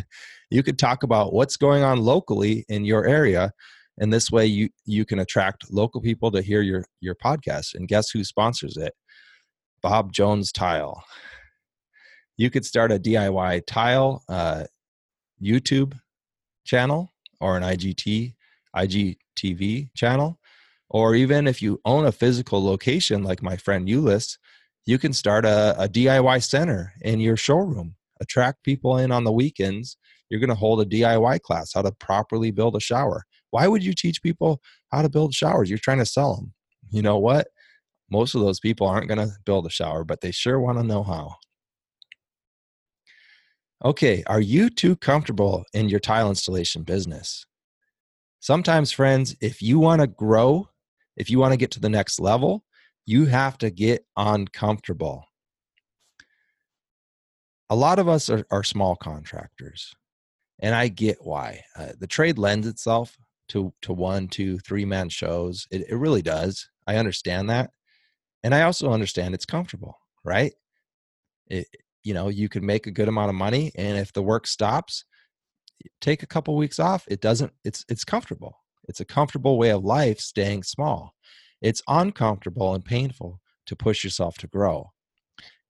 you 0.50 0.62
could 0.62 0.78
talk 0.78 1.02
about 1.02 1.32
what's 1.32 1.56
going 1.56 1.82
on 1.82 1.98
locally 1.98 2.64
in 2.68 2.84
your 2.84 3.06
area 3.06 3.52
and 3.98 4.12
this 4.12 4.30
way 4.30 4.46
you 4.46 4.68
you 4.84 5.04
can 5.04 5.20
attract 5.20 5.70
local 5.70 6.00
people 6.00 6.30
to 6.30 6.42
hear 6.42 6.62
your 6.62 6.84
your 7.00 7.14
podcast 7.14 7.74
and 7.74 7.88
guess 7.88 8.10
who 8.10 8.24
sponsors 8.24 8.76
it 8.76 8.92
bob 9.82 10.12
jones 10.12 10.50
tile 10.52 11.04
you 12.36 12.50
could 12.50 12.64
start 12.64 12.92
a 12.92 12.98
diy 12.98 13.62
tile 13.66 14.22
uh, 14.28 14.64
youtube 15.42 15.98
channel 16.64 17.10
or 17.40 17.56
an 17.56 17.62
igt 17.62 18.34
igtv 18.76 19.88
channel 19.94 20.38
or 20.94 21.16
even 21.16 21.48
if 21.48 21.60
you 21.60 21.80
own 21.84 22.06
a 22.06 22.12
physical 22.12 22.64
location 22.64 23.24
like 23.24 23.42
my 23.42 23.56
friend 23.56 23.88
Ulyss, 23.88 24.38
you 24.86 24.96
can 24.96 25.12
start 25.12 25.44
a, 25.44 25.74
a 25.76 25.88
DIY 25.88 26.40
center 26.40 26.92
in 27.00 27.18
your 27.18 27.36
showroom. 27.36 27.96
Attract 28.20 28.62
people 28.62 28.96
in 28.98 29.10
on 29.10 29.24
the 29.24 29.32
weekends. 29.32 29.96
You're 30.30 30.38
going 30.38 30.50
to 30.50 30.54
hold 30.54 30.80
a 30.80 30.84
DIY 30.84 31.40
class, 31.40 31.72
how 31.74 31.82
to 31.82 31.90
properly 31.90 32.52
build 32.52 32.76
a 32.76 32.80
shower. 32.80 33.24
Why 33.50 33.66
would 33.66 33.84
you 33.84 33.92
teach 33.92 34.22
people 34.22 34.60
how 34.92 35.02
to 35.02 35.08
build 35.08 35.34
showers? 35.34 35.68
You're 35.68 35.80
trying 35.80 35.98
to 35.98 36.06
sell 36.06 36.36
them. 36.36 36.54
You 36.92 37.02
know 37.02 37.18
what? 37.18 37.48
Most 38.08 38.36
of 38.36 38.42
those 38.42 38.60
people 38.60 38.86
aren't 38.86 39.08
going 39.08 39.18
to 39.18 39.34
build 39.44 39.66
a 39.66 39.70
shower, 39.70 40.04
but 40.04 40.20
they 40.20 40.30
sure 40.30 40.60
want 40.60 40.78
to 40.78 40.84
know 40.84 41.02
how. 41.02 41.34
Okay, 43.84 44.22
are 44.28 44.40
you 44.40 44.70
too 44.70 44.94
comfortable 44.94 45.64
in 45.72 45.88
your 45.88 46.00
tile 46.00 46.28
installation 46.28 46.84
business? 46.84 47.46
Sometimes, 48.38 48.92
friends, 48.92 49.34
if 49.40 49.60
you 49.60 49.80
want 49.80 50.00
to 50.00 50.06
grow, 50.06 50.68
if 51.16 51.30
you 51.30 51.38
want 51.38 51.52
to 51.52 51.58
get 51.58 51.70
to 51.72 51.80
the 51.80 51.88
next 51.88 52.20
level, 52.20 52.64
you 53.06 53.26
have 53.26 53.58
to 53.58 53.70
get 53.70 54.04
uncomfortable. 54.16 55.24
A 57.70 57.76
lot 57.76 57.98
of 57.98 58.08
us 58.08 58.28
are, 58.30 58.46
are 58.50 58.62
small 58.62 58.96
contractors, 58.96 59.94
and 60.60 60.74
I 60.74 60.88
get 60.88 61.18
why. 61.20 61.62
Uh, 61.76 61.92
the 61.98 62.06
trade 62.06 62.38
lends 62.38 62.66
itself 62.66 63.16
to, 63.48 63.72
to 63.82 63.92
one, 63.92 64.28
two, 64.28 64.58
three 64.58 64.84
man 64.84 65.08
shows. 65.08 65.66
It, 65.70 65.88
it 65.88 65.96
really 65.96 66.22
does. 66.22 66.68
I 66.86 66.96
understand 66.96 67.50
that. 67.50 67.70
And 68.42 68.54
I 68.54 68.62
also 68.62 68.92
understand 68.92 69.34
it's 69.34 69.46
comfortable, 69.46 69.98
right? 70.22 70.52
It, 71.46 71.66
you 72.02 72.12
know, 72.12 72.28
you 72.28 72.48
can 72.48 72.64
make 72.64 72.86
a 72.86 72.90
good 72.90 73.08
amount 73.08 73.30
of 73.30 73.34
money, 73.34 73.72
and 73.76 73.96
if 73.98 74.12
the 74.12 74.22
work 74.22 74.46
stops, 74.46 75.04
take 76.00 76.22
a 76.22 76.26
couple 76.26 76.56
weeks 76.56 76.78
off 76.78 77.04
it 77.08 77.20
doesn't 77.20 77.52
it's 77.64 77.84
it's 77.88 78.04
comfortable 78.04 78.63
it's 78.88 79.00
a 79.00 79.04
comfortable 79.04 79.58
way 79.58 79.70
of 79.70 79.84
life 79.84 80.20
staying 80.20 80.62
small. 80.62 81.14
It's 81.60 81.82
uncomfortable 81.88 82.74
and 82.74 82.84
painful 82.84 83.40
to 83.66 83.76
push 83.76 84.04
yourself 84.04 84.36
to 84.38 84.46
grow. 84.46 84.90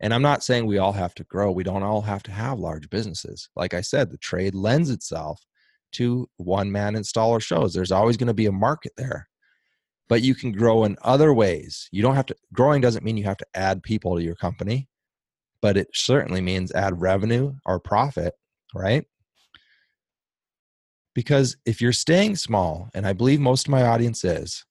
And 0.00 0.12
i'm 0.12 0.22
not 0.22 0.42
saying 0.42 0.66
we 0.66 0.79
all 0.79 0.92
have 0.92 1.14
to 1.14 1.24
grow 1.24 1.53
we 1.53 1.62
don't 1.62 1.85
all 1.85 2.03
have 2.03 2.22
to 2.24 2.33
have 2.33 2.59
large 2.59 2.90
businesses. 2.90 3.48
Like 3.57 3.74
i 3.74 3.81
said 3.81 4.11
the 4.11 4.18
trade 4.18 4.55
lends 4.55 4.90
itself 4.90 5.44
to 5.92 6.29
one 6.37 6.70
man 6.70 6.94
installer 6.94 7.40
shows. 7.40 7.72
There's 7.72 7.92
always 7.92 8.16
going 8.16 8.29
to 8.29 8.35
be 8.35 8.46
a 8.46 8.53
market 8.53 8.92
there. 8.96 9.29
But 10.09 10.22
you 10.22 10.35
can 10.35 10.53
grow 10.53 10.85
in 10.85 10.98
other 11.03 11.33
ways. 11.33 11.88
You 11.92 12.03
don't 12.03 12.16
have 12.16 12.27
to 12.27 12.37
growing 12.53 12.81
doesn't 12.81 13.05
mean 13.05 13.16
you 13.16 13.24
have 13.24 13.38
to 13.38 13.46
add 13.55 13.83
people 13.83 14.16
to 14.16 14.22
your 14.22 14.35
company 14.35 14.88
but 15.64 15.79
it 15.79 15.88
certainly 15.94 16.42
means 16.42 16.70
add 16.72 17.00
revenue 17.00 17.55
or 17.64 17.81
profit 17.81 18.35
right 18.74 19.07
because 21.14 21.57
if 21.64 21.81
you're 21.81 21.92
staying 21.92 22.37
small, 22.37 22.90
and 22.94 23.07
I 23.07 23.12
believe 23.12 23.40
most 23.40 23.66
of 23.66 23.70
my 23.70 23.83
audience 23.83 24.24
is, 24.24 24.64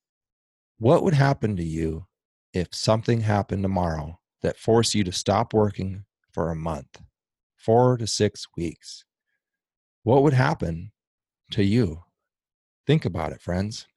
what 0.77 1.03
would 1.03 1.13
happen 1.13 1.55
to 1.55 1.63
you 1.63 2.05
if 2.53 2.67
something 2.73 3.21
happened 3.21 3.63
tomorrow 3.63 4.19
that 4.41 4.57
forced 4.57 4.93
you 4.93 5.03
to 5.05 5.11
stop 5.11 5.53
working 5.53 6.03
for 6.31 6.51
a 6.51 6.55
month, 6.55 7.01
four 7.55 7.97
to 7.97 8.05
six 8.05 8.45
weeks? 8.57 9.05
What 10.03 10.23
would 10.23 10.33
happen 10.33 10.91
to 11.51 11.63
you? 11.63 12.03
Think 12.85 13.05
about 13.05 13.31
it, 13.31 13.41
friends. 13.41 13.87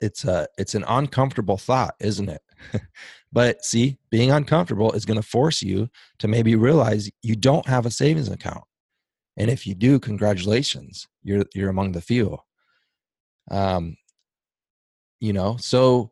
It's 0.00 0.24
a 0.24 0.46
it's 0.58 0.74
an 0.74 0.84
uncomfortable 0.86 1.56
thought, 1.56 1.94
isn't 1.98 2.28
it? 2.28 2.42
but 3.32 3.64
see, 3.64 3.98
being 4.10 4.30
uncomfortable 4.30 4.92
is 4.92 5.04
going 5.04 5.20
to 5.20 5.26
force 5.26 5.62
you 5.62 5.88
to 6.18 6.28
maybe 6.28 6.54
realize 6.54 7.10
you 7.22 7.34
don't 7.34 7.66
have 7.66 7.86
a 7.86 7.90
savings 7.90 8.28
account. 8.28 8.64
And 9.36 9.50
if 9.50 9.66
you 9.66 9.74
do, 9.74 9.98
congratulations, 9.98 11.08
you're 11.24 11.44
you're 11.54 11.70
among 11.70 11.92
the 11.92 12.00
few. 12.00 12.38
Um, 13.50 13.96
you 15.20 15.32
know, 15.32 15.56
so 15.58 16.10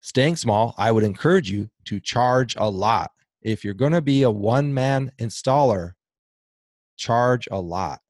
staying 0.00 0.36
small, 0.36 0.74
I 0.78 0.92
would 0.92 1.04
encourage 1.04 1.50
you 1.50 1.68
to 1.86 2.00
charge 2.00 2.56
a 2.56 2.68
lot. 2.68 3.10
If 3.42 3.64
you're 3.64 3.74
going 3.74 3.92
to 3.92 4.00
be 4.00 4.22
a 4.22 4.30
one 4.30 4.72
man 4.72 5.12
installer, 5.20 5.92
charge 6.96 7.48
a 7.50 7.60
lot. 7.60 8.00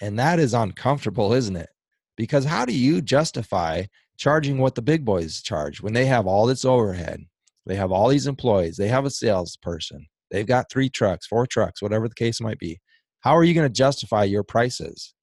And 0.00 0.18
that 0.18 0.38
is 0.38 0.54
uncomfortable, 0.54 1.32
isn't 1.32 1.56
it? 1.56 1.68
Because 2.16 2.44
how 2.44 2.64
do 2.64 2.72
you 2.72 3.00
justify 3.00 3.84
charging 4.16 4.58
what 4.58 4.74
the 4.74 4.82
big 4.82 5.04
boys 5.04 5.42
charge 5.42 5.80
when 5.80 5.92
they 5.92 6.06
have 6.06 6.26
all 6.26 6.46
this 6.46 6.64
overhead? 6.64 7.24
They 7.66 7.76
have 7.76 7.92
all 7.92 8.08
these 8.08 8.26
employees, 8.26 8.76
they 8.76 8.88
have 8.88 9.06
a 9.06 9.10
salesperson, 9.10 10.06
they've 10.30 10.46
got 10.46 10.70
three 10.70 10.90
trucks, 10.90 11.26
four 11.26 11.46
trucks, 11.46 11.80
whatever 11.80 12.08
the 12.08 12.14
case 12.14 12.40
might 12.40 12.58
be. 12.58 12.80
How 13.24 13.34
are 13.34 13.42
you 13.42 13.54
going 13.54 13.66
to 13.66 13.72
justify 13.72 14.24
your 14.24 14.42
prices? 14.42 15.14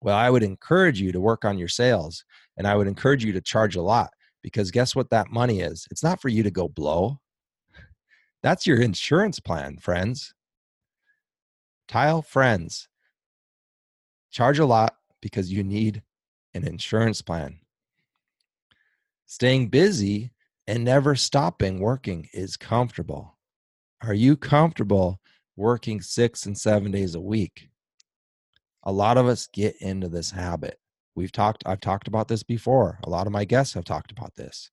Well, 0.00 0.16
I 0.16 0.30
would 0.30 0.44
encourage 0.44 1.00
you 1.00 1.10
to 1.10 1.20
work 1.20 1.44
on 1.44 1.58
your 1.58 1.66
sales 1.66 2.24
and 2.56 2.68
I 2.68 2.76
would 2.76 2.86
encourage 2.86 3.24
you 3.24 3.32
to 3.32 3.40
charge 3.40 3.74
a 3.74 3.82
lot 3.82 4.10
because 4.44 4.70
guess 4.70 4.94
what 4.94 5.10
that 5.10 5.32
money 5.32 5.58
is? 5.58 5.88
It's 5.90 6.04
not 6.04 6.22
for 6.22 6.28
you 6.28 6.44
to 6.44 6.52
go 6.52 6.68
blow. 6.68 7.18
That's 8.44 8.64
your 8.64 8.80
insurance 8.80 9.40
plan, 9.40 9.78
friends. 9.78 10.34
Tile 11.88 12.22
friends. 12.22 12.88
Charge 14.30 14.60
a 14.60 14.64
lot 14.66 14.94
because 15.20 15.52
you 15.52 15.64
need 15.64 16.00
an 16.54 16.64
insurance 16.64 17.20
plan. 17.20 17.58
Staying 19.26 19.66
busy 19.70 20.30
and 20.68 20.84
never 20.84 21.16
stopping 21.16 21.80
working 21.80 22.28
is 22.32 22.56
comfortable. 22.56 23.36
Are 24.00 24.14
you 24.14 24.36
comfortable 24.36 25.20
working 25.58 26.00
six 26.00 26.46
and 26.46 26.56
seven 26.56 26.92
days 26.92 27.16
a 27.16 27.20
week. 27.20 27.68
A 28.84 28.92
lot 28.92 29.18
of 29.18 29.26
us 29.26 29.48
get 29.52 29.76
into 29.80 30.08
this 30.08 30.30
habit. 30.30 30.78
We've 31.16 31.32
talked, 31.32 31.64
I've 31.66 31.80
talked 31.80 32.06
about 32.06 32.28
this 32.28 32.44
before. 32.44 33.00
A 33.04 33.10
lot 33.10 33.26
of 33.26 33.32
my 33.32 33.44
guests 33.44 33.74
have 33.74 33.84
talked 33.84 34.12
about 34.12 34.34
this. 34.36 34.70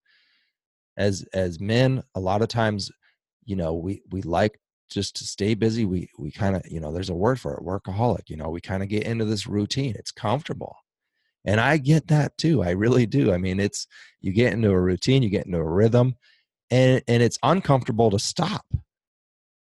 As 0.96 1.26
as 1.34 1.60
men, 1.60 2.04
a 2.14 2.20
lot 2.22 2.42
of 2.42 2.48
times, 2.48 2.90
you 3.44 3.58
know, 3.58 3.74
we 3.74 4.02
we 4.12 4.22
like 4.22 4.58
just 4.90 5.18
to 5.18 5.26
stay 5.26 5.54
busy. 5.54 5.84
We 5.84 6.10
we 6.18 6.32
kind 6.32 6.56
of, 6.56 6.62
you 6.70 6.80
know, 6.80 6.94
there's 6.94 7.10
a 7.10 7.16
word 7.16 7.38
for 7.38 7.54
it, 7.56 7.66
workaholic. 7.66 8.30
You 8.30 8.38
know, 8.38 8.50
we 8.50 8.62
kind 8.62 8.82
of 8.82 8.88
get 8.88 9.04
into 9.04 9.26
this 9.26 9.46
routine. 9.46 9.96
It's 9.98 10.12
comfortable. 10.12 10.78
And 11.44 11.60
I 11.60 11.78
get 11.78 12.08
that 12.08 12.38
too. 12.38 12.64
I 12.64 12.70
really 12.70 13.06
do. 13.06 13.34
I 13.34 13.38
mean, 13.38 13.60
it's 13.60 13.88
you 14.22 14.32
get 14.32 14.54
into 14.54 14.70
a 14.70 14.80
routine, 14.80 15.22
you 15.22 15.30
get 15.30 15.48
into 15.48 15.58
a 15.58 15.70
rhythm, 15.70 16.16
and 16.72 17.02
and 17.08 17.22
it's 17.22 17.40
uncomfortable 17.44 18.10
to 18.12 18.20
stop 18.20 18.66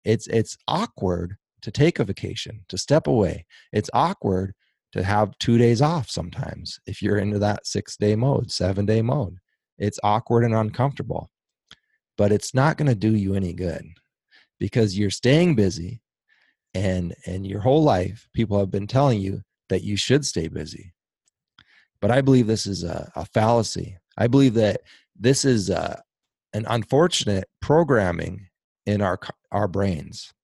it's 0.05 0.27
it's 0.29 0.57
awkward 0.69 1.37
to 1.63 1.71
take 1.71 1.99
a 1.99 2.05
vacation 2.05 2.65
to 2.69 2.79
step 2.79 3.07
away. 3.07 3.47
It's 3.73 3.91
awkward 3.95 4.55
to 4.93 5.03
have 5.03 5.37
two 5.39 5.59
days 5.59 5.83
off 5.83 6.11
sometimes 6.11 6.79
if 6.87 7.03
you're 7.03 7.19
into 7.19 7.39
that 7.41 7.67
six 7.67 7.97
day 7.97 8.15
mode 8.17 8.51
seven 8.51 8.87
day 8.87 9.03
mode. 9.03 9.39
It's 9.79 9.99
awkward 10.03 10.45
and 10.45 10.55
uncomfortable 10.55 11.31
but 12.17 12.33
it's 12.33 12.55
not 12.55 12.77
going 12.77 12.89
to 12.89 12.95
do 12.95 13.15
you 13.15 13.35
any 13.35 13.53
good 13.53 13.85
because 14.59 14.99
you're 14.99 15.11
staying 15.11 15.55
busy 15.55 16.01
and 16.75 17.15
and 17.27 17.47
your 17.47 17.61
whole 17.61 17.83
life 17.83 18.29
people 18.35 18.59
have 18.59 18.71
been 18.71 18.87
telling 18.87 19.21
you 19.21 19.43
that 19.69 19.83
you 19.83 19.97
should 19.97 20.25
stay 20.25 20.49
busy. 20.49 20.93
But 22.01 22.11
i 22.11 22.21
believe 22.21 22.47
this 22.47 22.67
is 22.67 22.85
a, 22.85 23.11
a 23.17 23.25
fallacy. 23.25 23.97
I 24.19 24.27
believe 24.27 24.55
that 24.55 24.81
this 25.19 25.45
is 25.45 25.71
a, 25.71 26.03
an 26.53 26.67
unfortunate 26.69 27.49
programming 27.61 28.49
in 28.87 29.01
our 29.01 29.19
our 29.55 29.69
brains. 29.69 30.35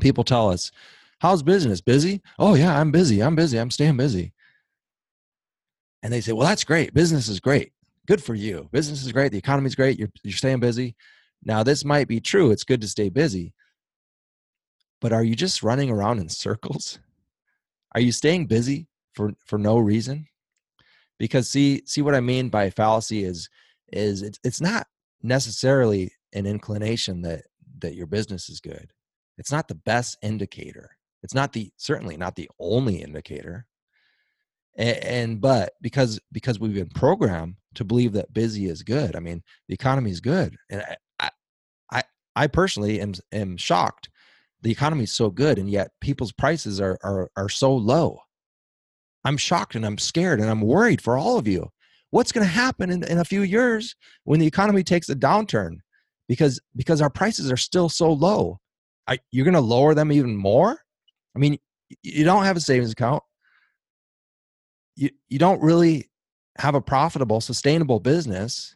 People 0.00 0.24
tell 0.24 0.50
us, 0.50 0.70
"How's 1.20 1.42
business? 1.42 1.80
Busy? 1.80 2.20
Oh 2.38 2.54
yeah, 2.54 2.78
I'm 2.78 2.90
busy. 2.90 3.22
I'm 3.22 3.36
busy. 3.36 3.58
I'm 3.58 3.70
staying 3.70 3.96
busy." 3.96 4.34
And 6.02 6.12
they 6.12 6.20
say, 6.20 6.32
"Well, 6.32 6.46
that's 6.46 6.64
great. 6.64 6.92
Business 6.92 7.28
is 7.28 7.40
great. 7.40 7.72
Good 8.06 8.22
for 8.22 8.34
you. 8.34 8.68
Business 8.72 9.04
is 9.06 9.12
great. 9.12 9.32
The 9.32 9.38
economy's 9.38 9.74
great. 9.74 9.98
You're 9.98 10.10
you're 10.22 10.36
staying 10.36 10.60
busy." 10.60 10.96
Now, 11.44 11.62
this 11.62 11.84
might 11.84 12.08
be 12.08 12.20
true. 12.20 12.50
It's 12.50 12.64
good 12.64 12.80
to 12.80 12.88
stay 12.88 13.08
busy. 13.08 13.54
But 15.00 15.12
are 15.12 15.24
you 15.24 15.34
just 15.36 15.62
running 15.62 15.90
around 15.90 16.18
in 16.18 16.28
circles? 16.28 16.98
Are 17.94 18.00
you 18.00 18.12
staying 18.12 18.46
busy 18.46 18.88
for 19.14 19.32
for 19.46 19.58
no 19.58 19.78
reason? 19.78 20.26
Because 21.18 21.48
see 21.48 21.82
see 21.86 22.02
what 22.02 22.14
I 22.14 22.20
mean 22.20 22.48
by 22.48 22.70
fallacy 22.70 23.24
is 23.24 23.48
is 23.92 24.22
it's 24.22 24.40
it's 24.42 24.60
not 24.60 24.86
necessarily 25.22 26.12
an 26.32 26.46
inclination 26.46 27.22
that 27.22 27.44
that 27.84 27.94
your 27.94 28.06
business 28.06 28.48
is 28.48 28.60
good. 28.60 28.92
It's 29.38 29.52
not 29.52 29.68
the 29.68 29.74
best 29.74 30.16
indicator. 30.22 30.96
It's 31.22 31.34
not 31.34 31.52
the 31.52 31.70
certainly 31.76 32.16
not 32.16 32.36
the 32.36 32.50
only 32.58 33.02
indicator. 33.02 33.66
And, 34.76 34.96
and 34.98 35.40
but 35.40 35.74
because 35.80 36.20
because 36.32 36.58
we've 36.58 36.74
been 36.74 36.88
programmed 36.88 37.56
to 37.74 37.84
believe 37.84 38.12
that 38.12 38.32
busy 38.32 38.66
is 38.66 38.82
good. 38.82 39.16
I 39.16 39.20
mean, 39.20 39.42
the 39.68 39.74
economy 39.74 40.10
is 40.10 40.20
good, 40.20 40.56
and 40.70 40.84
I 41.20 41.30
I 41.90 42.02
I 42.36 42.46
personally 42.46 43.00
am 43.00 43.14
am 43.32 43.56
shocked. 43.56 44.10
The 44.62 44.70
economy 44.70 45.04
is 45.04 45.12
so 45.12 45.30
good, 45.30 45.58
and 45.58 45.70
yet 45.70 45.90
people's 46.00 46.32
prices 46.32 46.80
are 46.80 46.98
are 47.02 47.30
are 47.36 47.48
so 47.48 47.74
low. 47.74 48.20
I'm 49.24 49.36
shocked 49.38 49.74
and 49.74 49.86
I'm 49.86 49.98
scared 49.98 50.40
and 50.40 50.50
I'm 50.50 50.60
worried 50.60 51.00
for 51.00 51.16
all 51.16 51.38
of 51.38 51.48
you. 51.48 51.70
What's 52.10 52.30
going 52.30 52.46
to 52.46 52.52
happen 52.52 52.90
in, 52.90 53.02
in 53.04 53.18
a 53.18 53.24
few 53.24 53.42
years 53.42 53.96
when 54.24 54.38
the 54.38 54.46
economy 54.46 54.84
takes 54.84 55.08
a 55.08 55.16
downturn? 55.16 55.78
Because 56.28 56.60
because 56.76 57.00
our 57.00 57.10
prices 57.10 57.50
are 57.50 57.56
still 57.56 57.88
so 57.88 58.12
low. 58.12 58.58
I, 59.06 59.18
you're 59.30 59.44
going 59.44 59.54
to 59.54 59.60
lower 59.60 59.94
them 59.94 60.10
even 60.10 60.34
more. 60.34 60.78
I 61.36 61.38
mean, 61.38 61.58
you 62.02 62.24
don't 62.24 62.44
have 62.44 62.56
a 62.56 62.60
savings 62.60 62.92
account. 62.92 63.22
You 64.96 65.10
you 65.28 65.38
don't 65.38 65.60
really 65.60 66.10
have 66.58 66.74
a 66.74 66.80
profitable, 66.80 67.40
sustainable 67.40 68.00
business. 68.00 68.74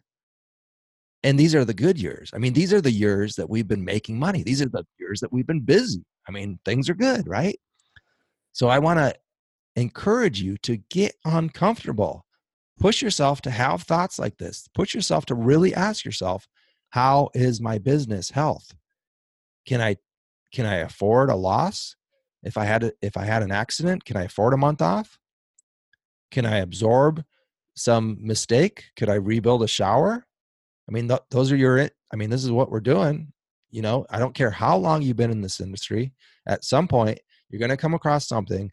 And 1.23 1.37
these 1.37 1.55
are 1.55 1.65
the 1.65 1.73
good 1.73 1.99
years. 1.99 2.29
I 2.33 2.37
mean, 2.37 2.53
these 2.53 2.71
are 2.71 2.81
the 2.81 2.91
years 2.91 3.35
that 3.35 3.49
we've 3.49 3.67
been 3.67 3.83
making 3.83 4.19
money. 4.19 4.43
These 4.43 4.61
are 4.61 4.69
the 4.69 4.85
years 4.99 5.19
that 5.19 5.33
we've 5.33 5.47
been 5.47 5.61
busy. 5.61 6.03
I 6.27 6.31
mean, 6.31 6.59
things 6.63 6.89
are 6.89 6.93
good, 6.93 7.27
right? 7.27 7.59
So 8.53 8.67
I 8.67 8.79
want 8.79 8.99
to 8.99 9.13
encourage 9.75 10.41
you 10.41 10.57
to 10.59 10.77
get 10.89 11.15
uncomfortable. 11.25 12.25
Push 12.79 13.01
yourself 13.01 13.41
to 13.41 13.51
have 13.51 13.83
thoughts 13.83 14.19
like 14.19 14.37
this. 14.37 14.67
Push 14.73 14.93
yourself 14.95 15.25
to 15.25 15.35
really 15.35 15.73
ask 15.73 16.05
yourself, 16.05 16.47
how 16.89 17.29
is 17.33 17.61
my 17.61 17.77
business 17.77 18.31
health? 18.31 18.73
Can 19.65 19.81
I 19.81 19.97
can 20.53 20.65
I 20.65 20.75
afford 20.77 21.29
a 21.29 21.35
loss? 21.35 21.95
If 22.43 22.57
I 22.57 22.65
had 22.65 22.83
a, 22.83 22.91
if 23.01 23.17
I 23.17 23.25
had 23.25 23.43
an 23.43 23.51
accident, 23.51 24.05
can 24.05 24.17
I 24.17 24.23
afford 24.23 24.53
a 24.53 24.57
month 24.57 24.81
off? 24.81 25.19
Can 26.31 26.45
I 26.45 26.57
absorb 26.57 27.23
some 27.75 28.17
mistake? 28.19 28.85
Could 28.95 29.09
I 29.09 29.15
rebuild 29.15 29.63
a 29.63 29.67
shower? 29.67 30.25
I 30.87 30.91
mean, 30.91 31.07
th- 31.07 31.21
those 31.29 31.51
are 31.51 31.55
your. 31.55 31.79
I 32.11 32.15
mean, 32.15 32.29
this 32.29 32.43
is 32.43 32.51
what 32.51 32.71
we're 32.71 32.79
doing. 32.79 33.31
You 33.69 33.83
know, 33.83 34.05
I 34.09 34.17
don't 34.17 34.33
care 34.33 34.49
how 34.49 34.77
long 34.77 35.01
you've 35.01 35.17
been 35.17 35.31
in 35.31 35.41
this 35.41 35.59
industry. 35.59 36.13
At 36.47 36.63
some 36.63 36.87
point, 36.87 37.19
you're 37.49 37.59
going 37.59 37.69
to 37.69 37.77
come 37.77 37.93
across 37.93 38.27
something 38.27 38.71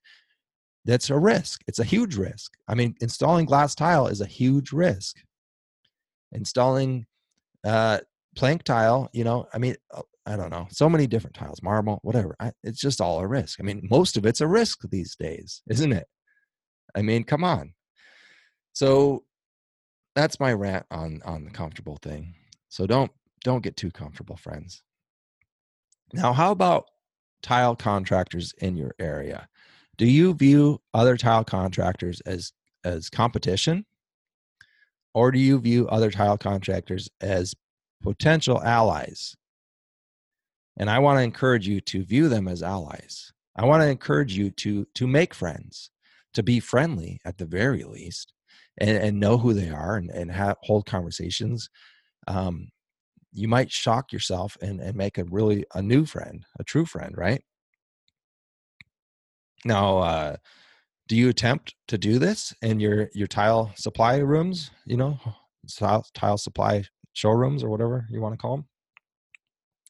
that's 0.86 1.10
a 1.10 1.18
risk. 1.18 1.60
It's 1.66 1.80
a 1.80 1.84
huge 1.84 2.16
risk. 2.16 2.52
I 2.68 2.74
mean, 2.74 2.94
installing 3.00 3.44
glass 3.44 3.74
tile 3.74 4.06
is 4.06 4.20
a 4.20 4.26
huge 4.26 4.72
risk. 4.72 5.16
Installing 6.32 7.06
uh, 7.66 7.98
plank 8.36 8.62
tile, 8.62 9.10
you 9.12 9.24
know, 9.24 9.46
I 9.52 9.58
mean, 9.58 9.74
uh, 9.92 10.02
I 10.24 10.36
don't 10.36 10.50
know, 10.50 10.66
so 10.70 10.88
many 10.88 11.06
different 11.06 11.36
tiles, 11.36 11.62
marble, 11.62 12.00
whatever. 12.02 12.34
I, 12.40 12.52
it's 12.62 12.80
just 12.80 13.00
all 13.00 13.20
a 13.20 13.26
risk. 13.26 13.60
I 13.60 13.62
mean, 13.62 13.86
most 13.90 14.16
of 14.16 14.24
it's 14.24 14.40
a 14.40 14.46
risk 14.46 14.80
these 14.90 15.16
days, 15.16 15.62
isn't 15.68 15.92
it? 15.92 16.06
I 16.94 17.02
mean, 17.02 17.24
come 17.24 17.44
on. 17.44 17.74
So 18.72 19.24
that's 20.14 20.40
my 20.40 20.52
rant 20.52 20.86
on 20.90 21.22
on 21.24 21.44
the 21.44 21.50
comfortable 21.50 21.98
thing. 22.02 22.34
So 22.68 22.86
don't 22.86 23.10
don't 23.44 23.62
get 23.62 23.76
too 23.76 23.90
comfortable, 23.90 24.36
friends. 24.36 24.82
Now, 26.12 26.32
how 26.32 26.52
about 26.52 26.86
tile 27.42 27.76
contractors 27.76 28.52
in 28.58 28.76
your 28.76 28.94
area? 28.98 29.48
Do 29.98 30.06
you 30.06 30.34
view 30.34 30.80
other 30.94 31.16
tile 31.16 31.44
contractors 31.44 32.20
as 32.22 32.52
as 32.84 33.10
competition? 33.10 33.86
Or 35.16 35.30
do 35.30 35.38
you 35.38 35.58
view 35.58 35.88
other 35.88 36.10
tile 36.10 36.36
contractors 36.36 37.08
as 37.22 37.54
potential 38.02 38.62
allies? 38.62 39.34
And 40.78 40.90
I 40.90 40.98
want 40.98 41.18
to 41.18 41.22
encourage 41.22 41.66
you 41.66 41.80
to 41.80 42.04
view 42.04 42.28
them 42.28 42.46
as 42.46 42.62
allies. 42.62 43.32
I 43.56 43.64
want 43.64 43.82
to 43.82 43.88
encourage 43.88 44.36
you 44.36 44.50
to 44.50 44.86
to 44.94 45.06
make 45.06 45.32
friends, 45.32 45.90
to 46.34 46.42
be 46.42 46.60
friendly 46.60 47.18
at 47.24 47.38
the 47.38 47.46
very 47.46 47.82
least, 47.84 48.34
and, 48.78 48.90
and 48.90 49.18
know 49.18 49.38
who 49.38 49.54
they 49.54 49.70
are 49.70 49.96
and, 49.96 50.10
and 50.10 50.30
have, 50.30 50.56
hold 50.62 50.84
conversations 50.84 51.70
um, 52.28 52.68
you 53.32 53.48
might 53.48 53.70
shock 53.70 54.12
yourself 54.12 54.56
and, 54.60 54.80
and 54.80 54.96
make 54.96 55.18
a 55.18 55.24
really 55.24 55.64
a 55.74 55.82
new 55.82 56.04
friend 56.04 56.44
a 56.58 56.64
true 56.64 56.84
friend 56.84 57.14
right 57.16 57.42
now 59.64 59.98
uh, 59.98 60.36
do 61.08 61.16
you 61.16 61.28
attempt 61.28 61.74
to 61.88 61.98
do 61.98 62.18
this 62.18 62.54
in 62.62 62.80
your 62.80 63.08
your 63.14 63.26
tile 63.26 63.72
supply 63.76 64.16
rooms 64.16 64.70
you 64.86 64.96
know 64.96 65.18
tile, 65.78 66.04
tile 66.14 66.38
supply 66.38 66.84
showrooms 67.12 67.62
or 67.62 67.68
whatever 67.68 68.06
you 68.10 68.20
want 68.20 68.32
to 68.32 68.38
call 68.38 68.56
them 68.56 68.66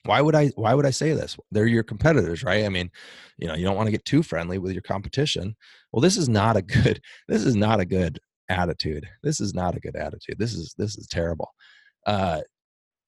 why 0.05 0.20
would 0.20 0.35
i 0.35 0.48
why 0.57 0.74
would 0.74 0.87
i 0.87 0.90
say 0.90 1.12
this 1.12 1.37
they're 1.50 1.66
your 1.66 1.83
competitors 1.83 2.44
right 2.44 2.64
i 2.64 2.68
mean 2.68 2.90
you 3.38 3.48
know 3.48 3.55
you 3.55 3.64
don't 3.64 3.76
want 3.76 3.87
to 3.87 3.92
get 3.92 4.05
too 4.05 4.22
friendly 4.22 4.59
with 4.59 4.72
your 4.72 4.83
competition 4.83 5.57
well 5.92 6.00
this 6.00 6.16
is 6.16 6.29
not 6.29 6.57
a 6.57 6.62
good 6.62 7.00
this 7.29 7.44
is 7.44 7.57
not 7.57 7.81
a 7.81 7.85
good 7.85 8.18
attitude. 8.48 9.07
This 9.22 9.40
is 9.40 9.55
not 9.55 9.76
a 9.76 9.81
good 9.81 9.96
attitude. 9.96 10.38
This 10.38 10.55
is 10.55 10.74
this 10.79 10.96
is 10.96 11.07
terrible. 11.07 11.52
Uh, 12.07 12.40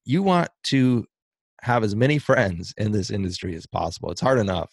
you 0.04 0.22
want 0.22 0.48
to 0.64 1.06
have 1.62 1.84
as 1.84 1.94
many 1.94 2.18
friends 2.18 2.72
in 2.76 2.92
this 2.92 3.10
industry 3.10 3.54
as 3.54 3.66
possible. 3.66 4.10
It's 4.10 4.20
hard 4.20 4.38
enough, 4.38 4.70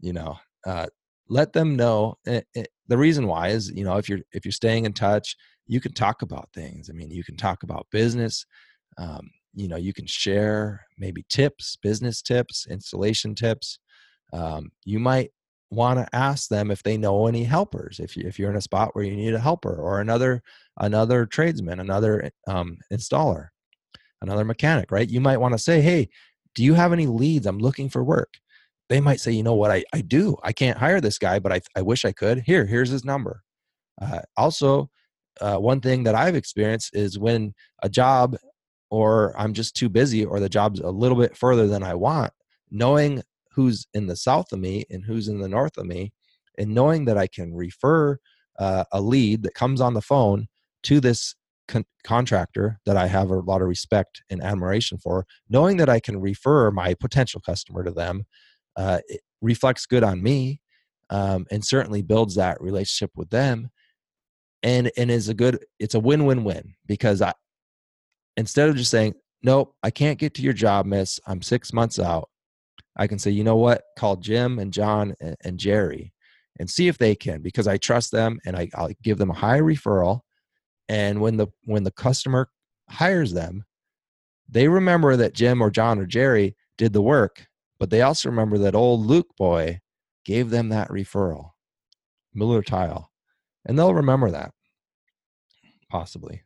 you 0.00 0.12
know. 0.12 0.38
Uh, 0.66 0.86
let 1.28 1.52
them 1.52 1.76
know 1.76 2.16
it, 2.24 2.46
it, 2.54 2.68
the 2.88 2.98
reason 2.98 3.26
why 3.26 3.48
is 3.48 3.70
you 3.70 3.84
know 3.84 3.96
if 3.96 4.08
you're 4.08 4.20
if 4.32 4.44
you're 4.44 4.52
staying 4.52 4.84
in 4.84 4.92
touch, 4.92 5.36
you 5.66 5.80
can 5.80 5.92
talk 5.92 6.22
about 6.22 6.48
things. 6.52 6.88
I 6.90 6.92
mean, 6.92 7.10
you 7.10 7.24
can 7.24 7.36
talk 7.36 7.62
about 7.62 7.86
business. 7.90 8.46
Um, 8.98 9.30
you 9.54 9.68
know, 9.68 9.76
you 9.76 9.92
can 9.92 10.06
share 10.06 10.84
maybe 10.98 11.24
tips, 11.28 11.76
business 11.82 12.22
tips, 12.22 12.66
installation 12.68 13.34
tips. 13.34 13.78
Um, 14.32 14.70
you 14.84 14.98
might 14.98 15.30
want 15.70 15.98
to 15.98 16.16
ask 16.16 16.48
them 16.48 16.70
if 16.70 16.82
they 16.82 16.96
know 16.96 17.26
any 17.26 17.42
helpers 17.42 17.98
if, 17.98 18.16
you, 18.16 18.24
if 18.26 18.38
you're 18.38 18.50
in 18.50 18.56
a 18.56 18.60
spot 18.60 18.90
where 18.94 19.04
you 19.04 19.16
need 19.16 19.34
a 19.34 19.38
helper 19.38 19.74
or 19.74 20.00
another 20.00 20.42
another 20.78 21.26
tradesman 21.26 21.80
another 21.80 22.30
um, 22.46 22.78
installer 22.92 23.48
another 24.22 24.44
mechanic 24.44 24.92
right 24.92 25.10
you 25.10 25.20
might 25.20 25.38
want 25.38 25.52
to 25.52 25.58
say 25.58 25.80
hey 25.80 26.08
do 26.54 26.62
you 26.62 26.74
have 26.74 26.92
any 26.92 27.06
leads 27.06 27.46
i'm 27.46 27.58
looking 27.58 27.88
for 27.88 28.04
work 28.04 28.34
they 28.88 29.00
might 29.00 29.20
say 29.20 29.32
you 29.32 29.42
know 29.42 29.54
what? 29.54 29.70
I, 29.70 29.84
I 29.92 30.00
do. 30.00 30.36
I 30.42 30.52
can't 30.52 30.78
hire 30.78 31.00
this 31.00 31.18
guy 31.18 31.38
but 31.38 31.52
i, 31.52 31.60
I 31.76 31.82
wish 31.82 32.04
i 32.04 32.12
could. 32.12 32.40
Here 32.46 32.66
here's 32.66 32.90
his 32.90 33.04
number. 33.04 33.42
Uh, 34.00 34.20
also 34.36 34.90
uh, 35.40 35.56
one 35.56 35.80
thing 35.80 36.02
that 36.04 36.14
i've 36.14 36.34
experienced 36.36 36.94
is 36.94 37.18
when 37.18 37.54
a 37.82 37.88
job 37.88 38.36
or 38.90 39.34
i'm 39.38 39.52
just 39.52 39.74
too 39.74 39.88
busy 39.88 40.24
or 40.24 40.40
the 40.40 40.48
job's 40.48 40.80
a 40.80 40.90
little 40.90 41.18
bit 41.18 41.36
further 41.36 41.66
than 41.66 41.82
i 41.82 41.94
want 41.94 42.32
knowing 42.70 43.22
who's 43.50 43.86
in 43.94 44.06
the 44.06 44.16
south 44.16 44.52
of 44.52 44.58
me 44.58 44.84
and 44.90 45.04
who's 45.04 45.28
in 45.28 45.40
the 45.40 45.48
north 45.48 45.76
of 45.76 45.86
me 45.86 46.12
and 46.58 46.74
knowing 46.74 47.04
that 47.04 47.18
i 47.18 47.26
can 47.26 47.54
refer 47.54 48.18
uh, 48.58 48.84
a 48.92 49.00
lead 49.00 49.42
that 49.42 49.54
comes 49.54 49.80
on 49.80 49.94
the 49.94 50.02
phone 50.02 50.46
to 50.82 51.00
this 51.00 51.34
con- 51.68 51.84
contractor 52.04 52.78
that 52.86 52.96
i 52.96 53.06
have 53.06 53.30
a 53.30 53.40
lot 53.40 53.60
of 53.62 53.68
respect 53.68 54.22
and 54.30 54.42
admiration 54.42 54.98
for 54.98 55.26
knowing 55.48 55.76
that 55.76 55.88
i 55.88 56.00
can 56.00 56.20
refer 56.20 56.70
my 56.70 56.94
potential 56.94 57.40
customer 57.40 57.82
to 57.84 57.90
them 57.90 58.24
uh, 58.76 59.00
it 59.08 59.20
reflects 59.40 59.86
good 59.86 60.04
on 60.04 60.22
me 60.22 60.60
um, 61.10 61.46
and 61.50 61.64
certainly 61.64 62.02
builds 62.02 62.34
that 62.34 62.60
relationship 62.60 63.10
with 63.16 63.30
them. 63.30 63.70
And 64.62 64.90
and 64.96 65.10
is 65.10 65.28
a 65.28 65.34
good 65.34 65.64
it's 65.78 65.94
a 65.94 66.00
win-win-win 66.00 66.74
because 66.86 67.22
i 67.22 67.32
instead 68.36 68.68
of 68.68 68.74
just 68.74 68.90
saying 68.90 69.14
nope 69.42 69.76
i 69.82 69.90
can't 69.90 70.18
get 70.18 70.34
to 70.34 70.42
your 70.42 70.54
job 70.54 70.86
miss. 70.86 71.20
I'm 71.26 71.42
six 71.42 71.72
months 71.74 71.98
out 71.98 72.30
I 72.96 73.06
can 73.06 73.18
say, 73.18 73.30
you 73.30 73.44
know 73.44 73.56
what, 73.56 73.82
call 73.98 74.16
Jim 74.16 74.58
and 74.58 74.72
John 74.72 75.14
and, 75.20 75.36
and 75.44 75.58
Jerry 75.58 76.12
and 76.58 76.70
see 76.70 76.88
if 76.88 76.96
they 76.96 77.14
can 77.14 77.42
because 77.42 77.68
I 77.68 77.76
trust 77.76 78.10
them 78.10 78.38
and 78.46 78.56
I, 78.56 78.70
I'll 78.74 78.90
give 79.02 79.18
them 79.18 79.30
a 79.30 79.34
high 79.34 79.60
referral. 79.60 80.20
And 80.88 81.20
when 81.20 81.36
the 81.36 81.48
when 81.64 81.84
the 81.84 81.90
customer 81.90 82.48
hires 82.88 83.32
them, 83.32 83.64
they 84.48 84.68
remember 84.68 85.16
that 85.16 85.34
Jim 85.34 85.60
or 85.60 85.70
John 85.70 85.98
or 85.98 86.06
Jerry 86.06 86.56
did 86.78 86.92
the 86.92 87.02
work, 87.02 87.46
but 87.78 87.90
they 87.90 88.02
also 88.02 88.28
remember 88.28 88.58
that 88.58 88.74
old 88.74 89.06
Luke 89.06 89.34
boy 89.36 89.80
gave 90.24 90.50
them 90.50 90.70
that 90.70 90.88
referral, 90.88 91.50
Miller 92.34 92.62
Tile, 92.62 93.10
and 93.64 93.78
they'll 93.78 93.94
remember 93.94 94.30
that 94.30 94.52
possibly. 95.88 96.42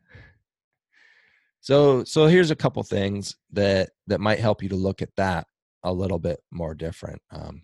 So 1.60 2.04
so 2.04 2.26
here's 2.26 2.50
a 2.50 2.56
couple 2.56 2.82
things 2.82 3.36
that 3.52 3.90
that 4.06 4.20
might 4.20 4.38
help 4.38 4.62
you 4.62 4.68
to 4.70 4.76
look 4.76 5.02
at 5.02 5.14
that 5.16 5.46
a 5.82 5.92
little 5.92 6.18
bit 6.18 6.40
more 6.50 6.74
different. 6.74 7.20
Um, 7.30 7.62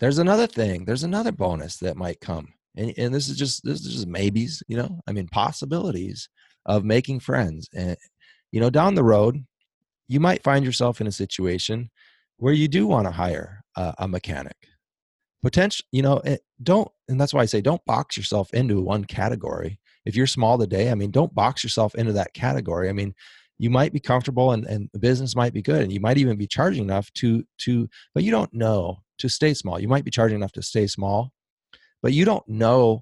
there's 0.00 0.18
another 0.18 0.46
thing. 0.46 0.84
There's 0.84 1.04
another 1.04 1.32
bonus 1.32 1.76
that 1.78 1.96
might 1.96 2.20
come, 2.20 2.48
and, 2.76 2.92
and 2.98 3.14
this 3.14 3.28
is 3.28 3.36
just 3.36 3.64
this 3.64 3.80
is 3.80 3.92
just 3.94 4.06
maybes. 4.06 4.62
You 4.68 4.78
know, 4.78 5.00
I 5.06 5.12
mean 5.12 5.28
possibilities 5.28 6.28
of 6.66 6.84
making 6.84 7.20
friends. 7.20 7.68
And 7.74 7.96
you 8.52 8.60
know, 8.60 8.70
down 8.70 8.94
the 8.94 9.04
road, 9.04 9.44
you 10.08 10.20
might 10.20 10.42
find 10.42 10.64
yourself 10.64 11.00
in 11.00 11.06
a 11.06 11.12
situation 11.12 11.90
where 12.42 12.52
you 12.52 12.66
do 12.66 12.88
want 12.88 13.06
to 13.06 13.12
hire 13.12 13.62
a, 13.76 13.94
a 13.98 14.08
mechanic. 14.08 14.56
Potential, 15.44 15.86
you 15.92 16.02
know, 16.02 16.16
it, 16.24 16.40
don't, 16.60 16.88
and 17.08 17.20
that's 17.20 17.32
why 17.32 17.40
I 17.40 17.46
say 17.46 17.60
don't 17.60 17.84
box 17.84 18.16
yourself 18.16 18.52
into 18.52 18.82
one 18.82 19.04
category. 19.04 19.78
If 20.04 20.16
you're 20.16 20.26
small 20.26 20.58
today, 20.58 20.90
I 20.90 20.96
mean, 20.96 21.12
don't 21.12 21.32
box 21.32 21.62
yourself 21.62 21.94
into 21.94 22.12
that 22.14 22.34
category. 22.34 22.88
I 22.88 22.94
mean, 22.94 23.14
you 23.58 23.70
might 23.70 23.92
be 23.92 24.00
comfortable 24.00 24.50
and, 24.50 24.66
and 24.66 24.90
the 24.92 24.98
business 24.98 25.36
might 25.36 25.52
be 25.52 25.62
good 25.62 25.82
and 25.82 25.92
you 25.92 26.00
might 26.00 26.18
even 26.18 26.36
be 26.36 26.48
charging 26.48 26.82
enough 26.82 27.12
to 27.12 27.44
to 27.58 27.88
but 28.12 28.24
you 28.24 28.32
don't 28.32 28.52
know 28.52 28.96
to 29.18 29.28
stay 29.28 29.54
small 29.54 29.78
you 29.78 29.86
might 29.86 30.04
be 30.04 30.10
charging 30.10 30.34
enough 30.34 30.50
to 30.50 30.62
stay 30.62 30.88
small 30.88 31.30
but 32.02 32.12
you 32.12 32.24
don't 32.24 32.48
know 32.48 33.00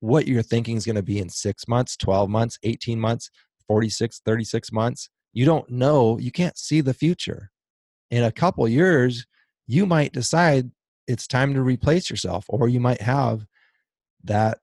what 0.00 0.26
your 0.26 0.40
thinking 0.40 0.78
is 0.78 0.86
going 0.86 0.96
to 0.96 1.02
be 1.02 1.18
in 1.18 1.28
six 1.28 1.68
months 1.68 1.94
12 1.98 2.30
months 2.30 2.58
18 2.62 2.98
months 2.98 3.28
46 3.66 4.22
36 4.24 4.72
months 4.72 5.10
you 5.34 5.44
don't 5.44 5.68
know 5.68 6.18
you 6.18 6.32
can't 6.32 6.56
see 6.56 6.80
the 6.80 6.94
future 6.94 7.51
in 8.12 8.24
a 8.24 8.30
couple 8.30 8.68
years 8.68 9.26
you 9.66 9.86
might 9.86 10.12
decide 10.12 10.70
it's 11.08 11.26
time 11.26 11.54
to 11.54 11.62
replace 11.62 12.10
yourself 12.10 12.44
or 12.48 12.68
you 12.68 12.78
might 12.78 13.00
have 13.00 13.44
that 14.22 14.58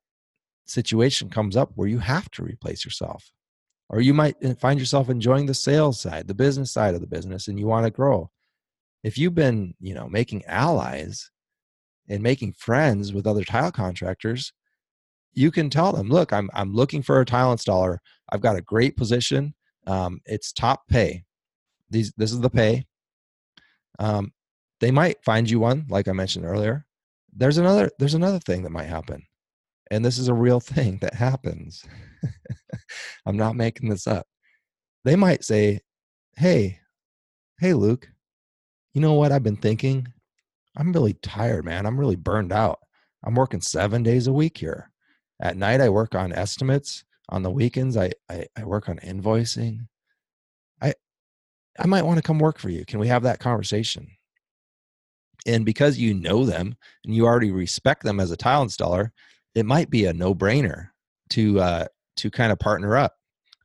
situation 0.67 1.29
comes 1.29 1.57
up 1.57 1.71
where 1.73 1.87
you 1.87 1.97
have 1.97 2.29
to 2.31 2.43
replace 2.43 2.85
yourself. 2.85 3.31
Or 3.89 4.01
you 4.01 4.13
might 4.13 4.35
uh, 4.45 4.53
find 4.53 4.79
yourself 4.79 5.09
enjoying 5.09 5.47
the 5.47 5.55
sales 5.55 5.99
side 5.99 6.27
the 6.27 6.35
business 6.35 6.71
side 6.71 6.93
of 6.93 7.01
the 7.01 7.07
business 7.07 7.47
and 7.47 7.59
you 7.59 7.65
want 7.65 7.85
to 7.85 7.91
grow. 7.91 8.29
If 9.03 9.17
you've 9.17 9.35
been 9.35 9.73
you 9.81 9.95
know 9.95 10.07
making 10.07 10.45
allies 10.45 11.31
and 12.07 12.21
making 12.21 12.53
friends 12.53 13.13
with 13.13 13.25
other 13.25 13.43
tile 13.43 13.71
contractors 13.71 14.53
you 15.33 15.51
can 15.51 15.69
tell 15.69 15.91
them 15.91 16.09
look 16.09 16.33
i'm, 16.33 16.49
I'm 16.55 16.73
looking 16.73 17.01
for 17.01 17.19
a 17.19 17.25
tile 17.25 17.55
installer. 17.55 17.97
I've 18.31 18.41
got 18.41 18.57
a 18.57 18.61
great 18.61 18.95
position. 18.95 19.53
Um, 19.87 20.21
it's 20.25 20.51
top 20.51 20.87
pay. 20.87 21.23
These 21.89 22.13
this 22.15 22.31
is 22.31 22.41
the 22.41 22.49
pay 22.49 22.85
um, 23.99 24.31
they 24.79 24.91
might 24.91 25.23
find 25.23 25.49
you 25.49 25.59
one 25.59 25.85
like 25.89 26.07
i 26.07 26.11
mentioned 26.11 26.45
earlier 26.45 26.85
there's 27.35 27.57
another 27.57 27.91
there's 27.99 28.15
another 28.15 28.39
thing 28.39 28.63
that 28.63 28.71
might 28.71 28.87
happen 28.87 29.23
and 29.91 30.05
this 30.05 30.17
is 30.17 30.27
a 30.27 30.33
real 30.33 30.59
thing 30.59 30.97
that 31.01 31.13
happens. 31.13 31.85
I'm 33.25 33.37
not 33.37 33.55
making 33.55 33.89
this 33.89 34.07
up. 34.07 34.27
They 35.03 35.15
might 35.15 35.43
say, 35.43 35.81
Hey, 36.35 36.79
hey, 37.59 37.73
Luke, 37.73 38.07
you 38.93 39.01
know 39.01 39.13
what 39.13 39.31
I've 39.31 39.43
been 39.43 39.57
thinking? 39.57 40.07
I'm 40.77 40.93
really 40.93 41.13
tired, 41.13 41.65
man. 41.65 41.85
I'm 41.85 41.99
really 41.99 42.15
burned 42.15 42.53
out. 42.53 42.79
I'm 43.23 43.35
working 43.35 43.61
seven 43.61 44.03
days 44.03 44.27
a 44.27 44.33
week 44.33 44.57
here. 44.57 44.91
At 45.41 45.57
night, 45.57 45.81
I 45.81 45.89
work 45.89 46.15
on 46.15 46.31
estimates. 46.31 47.03
On 47.29 47.43
the 47.43 47.51
weekends, 47.51 47.97
I, 47.97 48.11
I, 48.29 48.45
I 48.55 48.63
work 48.63 48.87
on 48.87 48.97
invoicing. 48.99 49.87
I, 51.79 51.87
might 51.87 52.05
want 52.05 52.17
to 52.17 52.23
come 52.23 52.39
work 52.39 52.59
for 52.59 52.69
you. 52.69 52.85
Can 52.85 52.99
we 52.99 53.07
have 53.07 53.23
that 53.23 53.39
conversation? 53.39 54.07
And 55.45 55.65
because 55.65 55.97
you 55.97 56.13
know 56.13 56.45
them 56.45 56.75
and 57.05 57.15
you 57.15 57.25
already 57.25 57.51
respect 57.51 58.03
them 58.03 58.19
as 58.19 58.31
a 58.31 58.37
tile 58.37 58.65
installer, 58.65 59.09
it 59.55 59.65
might 59.65 59.89
be 59.89 60.05
a 60.05 60.13
no 60.13 60.35
brainer 60.35 60.89
to 61.31 61.59
uh, 61.59 61.85
to 62.17 62.29
kind 62.29 62.51
of 62.51 62.59
partner 62.59 62.97
up. 62.97 63.15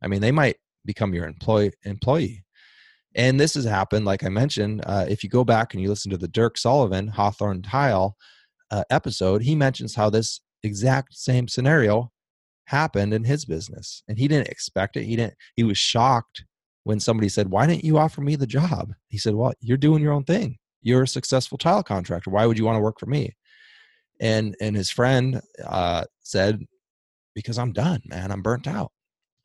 I 0.03 0.07
mean, 0.07 0.21
they 0.21 0.33
might 0.33 0.57
become 0.85 1.15
your 1.15 1.27
employee 1.27 1.73
employee. 1.85 2.45
And 3.17 3.39
this 3.39 3.55
has 3.55 3.65
happened, 3.65 4.05
like 4.05 4.25
I 4.25 4.29
mentioned. 4.29 4.83
Uh, 4.87 5.07
if 5.09 5.23
you 5.23 5.31
go 5.31 5.45
back 5.45 5.73
and 5.73 5.83
you 5.83 5.89
listen 5.89 6.11
to 6.11 6.19
the 6.19 6.29
Dirk 6.29 6.59
Sullivan 6.59 7.09
Hawthorne 7.09 7.63
Tile 7.63 8.17
uh, 8.71 8.85
episode, 8.91 9.43
he 9.43 9.55
mentions 9.55 9.95
how 9.95 10.11
this 10.11 10.41
exact 10.63 11.15
same 11.15 11.47
scenario 11.47 12.11
happened 12.67 13.15
in 13.15 13.25
his 13.25 13.45
business, 13.45 14.03
and 14.09 14.19
he 14.19 14.27
didn't 14.27 14.49
expect 14.49 14.97
it. 14.97 15.05
He 15.05 15.17
didn't. 15.17 15.35
He 15.55 15.65
was 15.65 15.79
shocked 15.79 16.45
when 16.85 17.01
somebody 17.01 17.29
said, 17.29 17.51
"Why 17.51 17.67
didn't 17.67 17.85
you 17.85 17.99
offer 17.99 18.21
me 18.21 18.37
the 18.37 18.47
job?" 18.47 18.93
He 19.09 19.19
said, 19.19 19.35
"Well, 19.35 19.53
you're 19.61 19.77
doing 19.77 20.03
your 20.03 20.13
own 20.13 20.25
thing. 20.25 20.59
You're 20.83 21.03
a 21.03 21.09
successful 21.09 21.59
tile 21.59 21.83
contractor. 21.83 22.31
Why 22.31 22.47
would 22.47 22.59
you 22.59 22.65
want 22.65 22.77
to 22.77 22.83
work 22.83 23.01
for 23.01 23.07
me?" 23.07 23.37
And 24.21 24.57
and 24.61 24.77
his 24.77 24.91
friend 24.91 25.43
uh, 25.65 26.05
said, 26.23 26.65
"Because 27.35 27.59
I'm 27.59 27.73
done, 27.73 28.03
man. 28.07 28.31
I'm 28.31 28.43
burnt 28.43 28.67
out." 28.67 28.93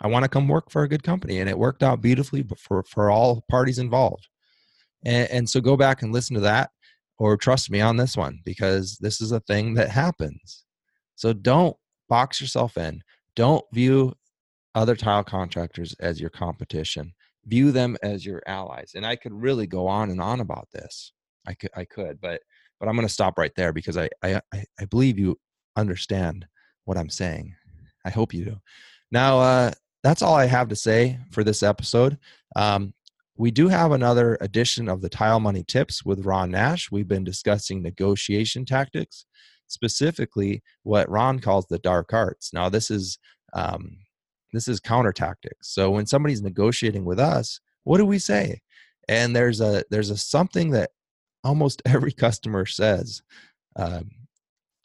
I 0.01 0.07
want 0.07 0.23
to 0.23 0.29
come 0.29 0.47
work 0.47 0.71
for 0.71 0.83
a 0.83 0.87
good 0.87 1.03
company. 1.03 1.39
And 1.39 1.49
it 1.49 1.57
worked 1.57 1.83
out 1.83 2.01
beautifully 2.01 2.45
for, 2.57 2.83
for 2.83 3.09
all 3.09 3.43
parties 3.49 3.79
involved. 3.79 4.27
And, 5.05 5.29
and 5.29 5.49
so 5.49 5.61
go 5.61 5.75
back 5.75 6.01
and 6.01 6.13
listen 6.13 6.35
to 6.35 6.41
that 6.41 6.71
or 7.17 7.35
trust 7.35 7.69
me 7.69 7.81
on 7.81 7.97
this 7.97 8.15
one 8.15 8.39
because 8.45 8.97
this 9.01 9.21
is 9.21 9.31
a 9.31 9.41
thing 9.41 9.73
that 9.75 9.89
happens. 9.89 10.65
So 11.15 11.33
don't 11.33 11.75
box 12.07 12.39
yourself 12.39 12.77
in. 12.77 13.01
Don't 13.35 13.65
view 13.73 14.13
other 14.73 14.95
tile 14.95 15.23
contractors 15.23 15.95
as 15.99 16.21
your 16.21 16.29
competition. 16.29 17.13
View 17.45 17.71
them 17.71 17.97
as 18.03 18.25
your 18.25 18.41
allies. 18.45 18.91
And 18.95 19.05
I 19.05 19.15
could 19.15 19.33
really 19.33 19.67
go 19.67 19.87
on 19.87 20.09
and 20.11 20.21
on 20.21 20.39
about 20.39 20.67
this. 20.71 21.13
I 21.47 21.53
could, 21.53 21.71
I 21.75 21.85
could, 21.85 22.19
but 22.21 22.41
but 22.79 22.87
I'm 22.87 22.95
going 22.95 23.07
to 23.07 23.13
stop 23.13 23.37
right 23.37 23.51
there 23.55 23.73
because 23.73 23.97
I, 23.97 24.09
I 24.23 24.41
I 24.53 24.85
believe 24.89 25.19
you 25.19 25.37
understand 25.75 26.45
what 26.85 26.97
I'm 26.97 27.09
saying. 27.09 27.55
I 28.05 28.09
hope 28.09 28.33
you 28.33 28.45
do. 28.45 28.57
Now, 29.11 29.39
uh, 29.39 29.71
that's 30.03 30.21
all 30.21 30.35
I 30.35 30.45
have 30.45 30.69
to 30.69 30.75
say 30.75 31.19
for 31.31 31.43
this 31.43 31.63
episode. 31.63 32.17
Um, 32.55 32.93
we 33.37 33.51
do 33.51 33.67
have 33.69 33.91
another 33.91 34.37
edition 34.41 34.89
of 34.89 35.01
the 35.01 35.09
Tile 35.09 35.39
Money 35.39 35.63
Tips 35.63 36.03
with 36.03 36.25
Ron 36.25 36.51
Nash. 36.51 36.91
We've 36.91 37.07
been 37.07 37.23
discussing 37.23 37.81
negotiation 37.81 38.65
tactics, 38.65 39.25
specifically 39.67 40.61
what 40.83 41.09
Ron 41.09 41.39
calls 41.39 41.65
the 41.67 41.79
dark 41.79 42.13
arts. 42.13 42.53
Now, 42.53 42.69
this 42.69 42.91
is 42.91 43.17
um, 43.53 43.97
this 44.53 44.67
is 44.67 44.79
counter 44.79 45.13
tactics. 45.13 45.73
So 45.73 45.91
when 45.91 46.05
somebody's 46.05 46.41
negotiating 46.41 47.05
with 47.05 47.19
us, 47.19 47.59
what 47.83 47.97
do 47.97 48.05
we 48.05 48.19
say? 48.19 48.61
And 49.07 49.35
there's 49.35 49.61
a 49.61 49.83
there's 49.89 50.09
a 50.09 50.17
something 50.17 50.71
that 50.71 50.91
almost 51.43 51.81
every 51.85 52.11
customer 52.11 52.65
says 52.65 53.21
um, 53.75 54.09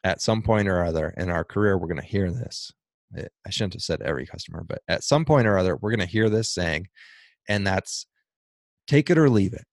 at 0.02 0.22
some 0.22 0.42
point 0.42 0.68
or 0.68 0.84
other 0.84 1.14
in 1.16 1.30
our 1.30 1.44
career. 1.44 1.78
We're 1.78 1.88
going 1.88 2.00
to 2.00 2.06
hear 2.06 2.30
this. 2.30 2.72
Eh, 3.16 3.26
I 3.46 3.50
shouldn't 3.50 3.74
have 3.74 3.82
said 3.82 4.02
every 4.02 4.26
customer, 4.26 4.64
but 4.66 4.82
at 4.88 5.04
some 5.04 5.24
point 5.24 5.46
or 5.46 5.58
other, 5.58 5.76
we're 5.76 5.90
going 5.90 6.00
to 6.00 6.06
hear 6.06 6.28
this 6.28 6.52
saying, 6.52 6.88
and 7.48 7.66
that's 7.66 8.06
take 8.86 9.10
it 9.10 9.18
or 9.18 9.30
leave 9.30 9.54
it. 9.54 9.64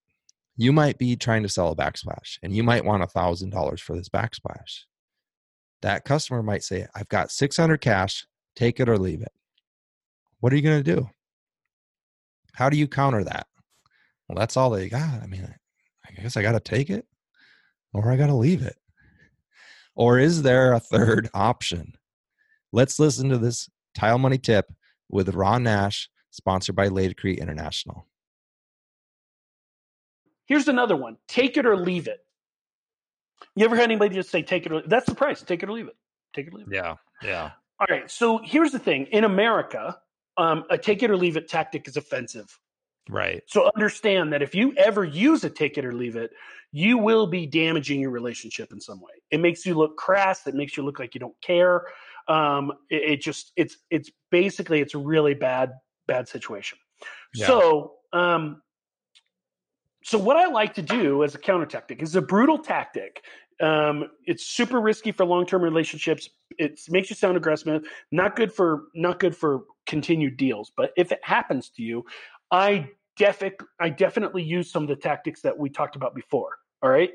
You 0.57 0.71
might 0.71 0.97
be 0.97 1.15
trying 1.15 1.43
to 1.43 1.49
sell 1.49 1.71
a 1.71 1.75
backsplash 1.75 2.37
and 2.43 2.53
you 2.55 2.63
might 2.63 2.85
want 2.85 3.03
a 3.03 3.07
thousand 3.07 3.49
dollars 3.49 3.81
for 3.81 3.95
this 3.95 4.09
backsplash. 4.09 4.81
That 5.81 6.05
customer 6.05 6.43
might 6.43 6.63
say, 6.63 6.87
I've 6.93 7.07
got 7.07 7.31
600 7.31 7.81
cash, 7.81 8.27
take 8.55 8.79
it 8.79 8.87
or 8.87 8.97
leave 8.97 9.21
it. 9.21 9.31
What 10.41 10.51
are 10.51 10.55
you 10.57 10.61
going 10.61 10.83
to 10.83 10.95
do? 10.95 11.09
How 12.53 12.69
do 12.69 12.77
you 12.77 12.87
counter 12.87 13.23
that? 13.23 13.47
Well, 14.27 14.37
that's 14.37 14.57
all 14.57 14.69
they 14.69 14.89
got. 14.89 15.23
I 15.23 15.27
mean, 15.27 15.47
I 16.05 16.21
guess 16.21 16.35
I 16.35 16.41
got 16.41 16.51
to 16.51 16.59
take 16.59 16.89
it 16.89 17.05
or 17.93 18.11
I 18.11 18.17
got 18.17 18.27
to 18.27 18.35
leave 18.35 18.61
it. 18.61 18.75
Or 19.95 20.19
is 20.19 20.41
there 20.41 20.73
a 20.73 20.79
third 20.79 21.29
option? 21.33 21.93
Let's 22.71 22.99
listen 22.99 23.29
to 23.29 23.37
this 23.37 23.69
tile 23.95 24.17
money 24.17 24.37
tip 24.37 24.71
with 25.09 25.35
Ron 25.35 25.63
Nash, 25.63 26.09
sponsored 26.31 26.75
by 26.75 26.89
Laticrete 26.89 27.39
International. 27.39 28.07
Here's 30.45 30.67
another 30.67 30.95
one 30.95 31.17
take 31.27 31.55
it 31.57 31.65
or 31.65 31.77
leave 31.77 32.07
it. 32.07 32.19
You 33.55 33.65
ever 33.65 33.75
had 33.75 33.85
anybody 33.85 34.15
just 34.15 34.29
say, 34.29 34.41
take 34.41 34.65
it 34.65 34.71
or 34.71 34.81
that's 34.85 35.05
the 35.05 35.15
price, 35.15 35.41
take 35.41 35.61
it 35.61 35.69
or 35.69 35.73
leave 35.73 35.87
it? 35.87 35.95
Take 36.33 36.47
it 36.47 36.53
or 36.53 36.57
leave 36.57 36.67
it. 36.67 36.75
Yeah. 36.75 36.95
Yeah. 37.21 37.51
All 37.79 37.87
right. 37.89 38.09
So 38.09 38.39
here's 38.43 38.71
the 38.71 38.79
thing 38.79 39.05
in 39.07 39.23
America, 39.23 40.00
um, 40.37 40.63
a 40.69 40.77
take 40.77 41.03
it 41.03 41.11
or 41.11 41.17
leave 41.17 41.37
it 41.37 41.47
tactic 41.47 41.87
is 41.87 41.97
offensive. 41.97 42.59
Right. 43.09 43.43
So 43.47 43.69
understand 43.75 44.31
that 44.33 44.41
if 44.41 44.53
you 44.53 44.73
ever 44.77 45.03
use 45.03 45.43
a 45.43 45.49
take 45.49 45.77
it 45.77 45.85
or 45.85 45.93
leave 45.93 46.15
it, 46.15 46.31
you 46.71 46.97
will 46.97 47.27
be 47.27 47.45
damaging 47.45 47.99
your 47.99 48.11
relationship 48.11 48.71
in 48.71 48.79
some 48.79 49.01
way. 49.01 49.11
It 49.31 49.39
makes 49.39 49.65
you 49.65 49.73
look 49.73 49.97
crass. 49.97 50.45
It 50.47 50.55
makes 50.55 50.77
you 50.77 50.83
look 50.83 50.99
like 50.99 51.13
you 51.13 51.19
don't 51.19 51.39
care 51.41 51.85
um, 52.27 52.71
it, 52.89 53.13
it, 53.13 53.21
just 53.21 53.51
it's 53.55 53.77
it's 53.89 54.09
basically 54.29 54.79
it's 54.79 54.93
a 54.93 54.99
really 54.99 55.33
bad 55.33 55.73
bad 56.07 56.27
situation. 56.27 56.77
Yeah. 57.33 57.47
So 57.47 57.93
um, 58.13 58.61
so 60.03 60.17
what 60.17 60.37
I 60.37 60.47
like 60.47 60.73
to 60.75 60.81
do 60.81 61.23
as 61.23 61.35
a 61.35 61.37
counter 61.37 61.65
tactic 61.65 62.01
is 62.01 62.15
a 62.15 62.21
brutal 62.21 62.57
tactic. 62.57 63.23
Um, 63.61 64.07
it's 64.25 64.45
super 64.45 64.81
risky 64.81 65.11
for 65.11 65.25
long 65.25 65.45
term 65.45 65.61
relationships. 65.61 66.29
It 66.57 66.79
makes 66.89 67.09
you 67.09 67.15
sound 67.15 67.37
aggressive. 67.37 67.85
Not 68.11 68.35
good 68.35 68.51
for 68.51 68.85
not 68.95 69.19
good 69.19 69.35
for 69.35 69.65
continued 69.85 70.37
deals. 70.37 70.71
But 70.75 70.91
if 70.97 71.11
it 71.11 71.19
happens 71.23 71.69
to 71.71 71.83
you, 71.83 72.03
I 72.49 72.89
defi- 73.17 73.51
I 73.79 73.89
definitely 73.89 74.43
use 74.43 74.71
some 74.71 74.83
of 74.83 74.89
the 74.89 74.95
tactics 74.95 75.41
that 75.41 75.57
we 75.57 75.69
talked 75.69 75.95
about 75.95 76.15
before. 76.15 76.57
All 76.81 76.89
right, 76.89 77.11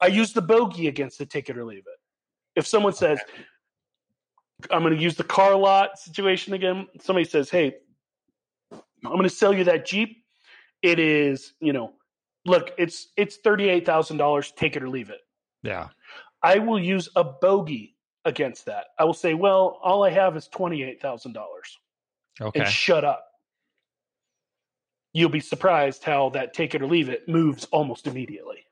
I 0.00 0.06
use 0.06 0.32
the 0.32 0.42
bogey 0.42 0.86
against 0.86 1.18
the 1.18 1.26
take 1.26 1.50
it 1.50 1.58
or 1.58 1.64
leave 1.64 1.78
it. 1.78 1.98
If 2.56 2.66
someone 2.66 2.92
says. 2.92 3.18
I'm 4.72 4.82
going 4.82 4.96
to 4.96 5.00
use 5.00 5.14
the 5.14 5.22
car 5.22 5.54
lot 5.54 6.00
situation 6.00 6.52
again. 6.52 6.88
Somebody 7.00 7.26
says, 7.26 7.48
"Hey, 7.48 7.76
I'm 8.72 9.12
going 9.12 9.22
to 9.22 9.28
sell 9.30 9.54
you 9.54 9.62
that 9.64 9.86
Jeep. 9.86 10.24
It 10.82 10.98
is, 10.98 11.52
you 11.60 11.72
know, 11.72 11.92
look, 12.44 12.72
it's 12.76 13.08
it's 13.16 13.36
thirty 13.36 13.68
eight 13.68 13.86
thousand 13.86 14.16
dollars. 14.16 14.52
Take 14.56 14.74
it 14.74 14.82
or 14.82 14.88
leave 14.88 15.10
it." 15.10 15.20
Yeah, 15.62 15.88
I 16.42 16.58
will 16.58 16.78
use 16.78 17.08
a 17.16 17.24
bogey 17.24 17.96
against 18.24 18.66
that. 18.66 18.86
I 18.98 19.04
will 19.04 19.14
say, 19.14 19.34
"Well, 19.34 19.78
all 19.82 20.04
I 20.04 20.10
have 20.10 20.36
is 20.36 20.48
twenty 20.48 20.82
eight 20.82 21.00
thousand 21.00 21.32
dollars." 21.32 21.78
Okay, 22.40 22.60
and 22.60 22.68
shut 22.68 23.04
up. 23.04 23.24
You'll 25.12 25.30
be 25.30 25.40
surprised 25.40 26.04
how 26.04 26.30
that 26.30 26.54
take 26.54 26.74
it 26.74 26.82
or 26.82 26.86
leave 26.86 27.08
it 27.08 27.28
moves 27.28 27.64
almost 27.66 28.06
immediately. 28.06 28.64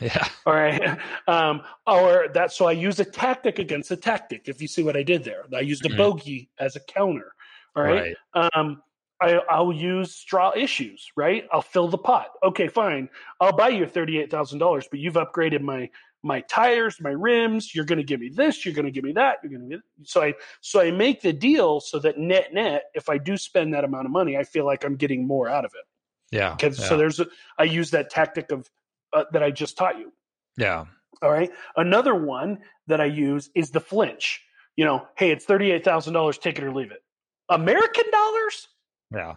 Yeah. 0.00 0.26
All 0.46 0.54
right. 0.54 0.98
Um, 1.28 1.62
or 1.86 2.28
that 2.34 2.52
so 2.52 2.66
I 2.66 2.72
use 2.72 2.98
a 3.00 3.04
tactic 3.04 3.58
against 3.58 3.90
a 3.90 3.96
tactic. 3.96 4.48
If 4.48 4.60
you 4.60 4.68
see 4.68 4.82
what 4.82 4.96
I 4.96 5.02
did 5.02 5.24
there, 5.24 5.44
I 5.54 5.60
used 5.60 5.84
a 5.84 5.88
mm-hmm. 5.88 5.98
bogey 5.98 6.50
as 6.58 6.76
a 6.76 6.80
counter. 6.80 7.32
All 7.76 7.82
right. 7.82 8.16
right. 8.34 8.50
Um, 8.54 8.82
I, 9.20 9.40
I'll 9.48 9.72
use 9.72 10.14
straw 10.14 10.52
issues. 10.54 11.10
Right. 11.16 11.46
I'll 11.52 11.62
fill 11.62 11.88
the 11.88 11.98
pot. 11.98 12.30
Okay, 12.42 12.68
fine. 12.68 13.08
I'll 13.40 13.56
buy 13.56 13.68
you 13.68 13.86
thirty-eight 13.86 14.30
thousand 14.30 14.58
dollars, 14.58 14.86
but 14.90 15.00
you've 15.00 15.14
upgraded 15.14 15.60
my 15.60 15.88
my 16.24 16.40
tires, 16.42 16.96
my 17.00 17.10
rims. 17.10 17.74
You're 17.74 17.84
going 17.84 17.98
to 17.98 18.04
give 18.04 18.20
me 18.20 18.30
this. 18.30 18.64
You're 18.64 18.74
going 18.74 18.86
to 18.86 18.90
give 18.90 19.04
me 19.04 19.12
that. 19.12 19.38
You're 19.42 19.58
going 19.58 19.70
to 19.70 19.78
so 20.02 20.22
I 20.22 20.34
so 20.60 20.80
I 20.80 20.90
make 20.90 21.20
the 21.20 21.32
deal 21.32 21.80
so 21.80 21.98
that 22.00 22.18
net 22.18 22.52
net, 22.52 22.84
if 22.94 23.08
I 23.08 23.18
do 23.18 23.36
spend 23.36 23.74
that 23.74 23.84
amount 23.84 24.06
of 24.06 24.12
money, 24.12 24.36
I 24.36 24.44
feel 24.44 24.64
like 24.64 24.84
I'm 24.84 24.96
getting 24.96 25.26
more 25.26 25.48
out 25.48 25.64
of 25.64 25.72
it. 25.74 26.36
Yeah. 26.36 26.54
Because 26.54 26.80
yeah. 26.80 26.88
so 26.88 26.96
there's 26.96 27.20
a, 27.20 27.26
I 27.58 27.64
use 27.64 27.90
that 27.90 28.10
tactic 28.10 28.50
of 28.50 28.68
uh, 29.12 29.24
that 29.32 29.42
I 29.42 29.50
just 29.50 29.76
taught 29.76 29.98
you. 29.98 30.12
Yeah. 30.56 30.86
All 31.22 31.30
right. 31.30 31.50
Another 31.76 32.14
one 32.14 32.58
that 32.86 33.00
I 33.00 33.06
use 33.06 33.50
is 33.54 33.70
the 33.70 33.80
flinch. 33.80 34.42
You 34.76 34.84
know, 34.84 35.06
hey, 35.16 35.30
it's 35.30 35.44
thirty-eight 35.44 35.84
thousand 35.84 36.14
dollars. 36.14 36.38
Take 36.38 36.58
it 36.58 36.64
or 36.64 36.72
leave 36.72 36.90
it. 36.90 37.02
American 37.48 38.04
dollars. 38.10 38.68
Yeah. 39.14 39.34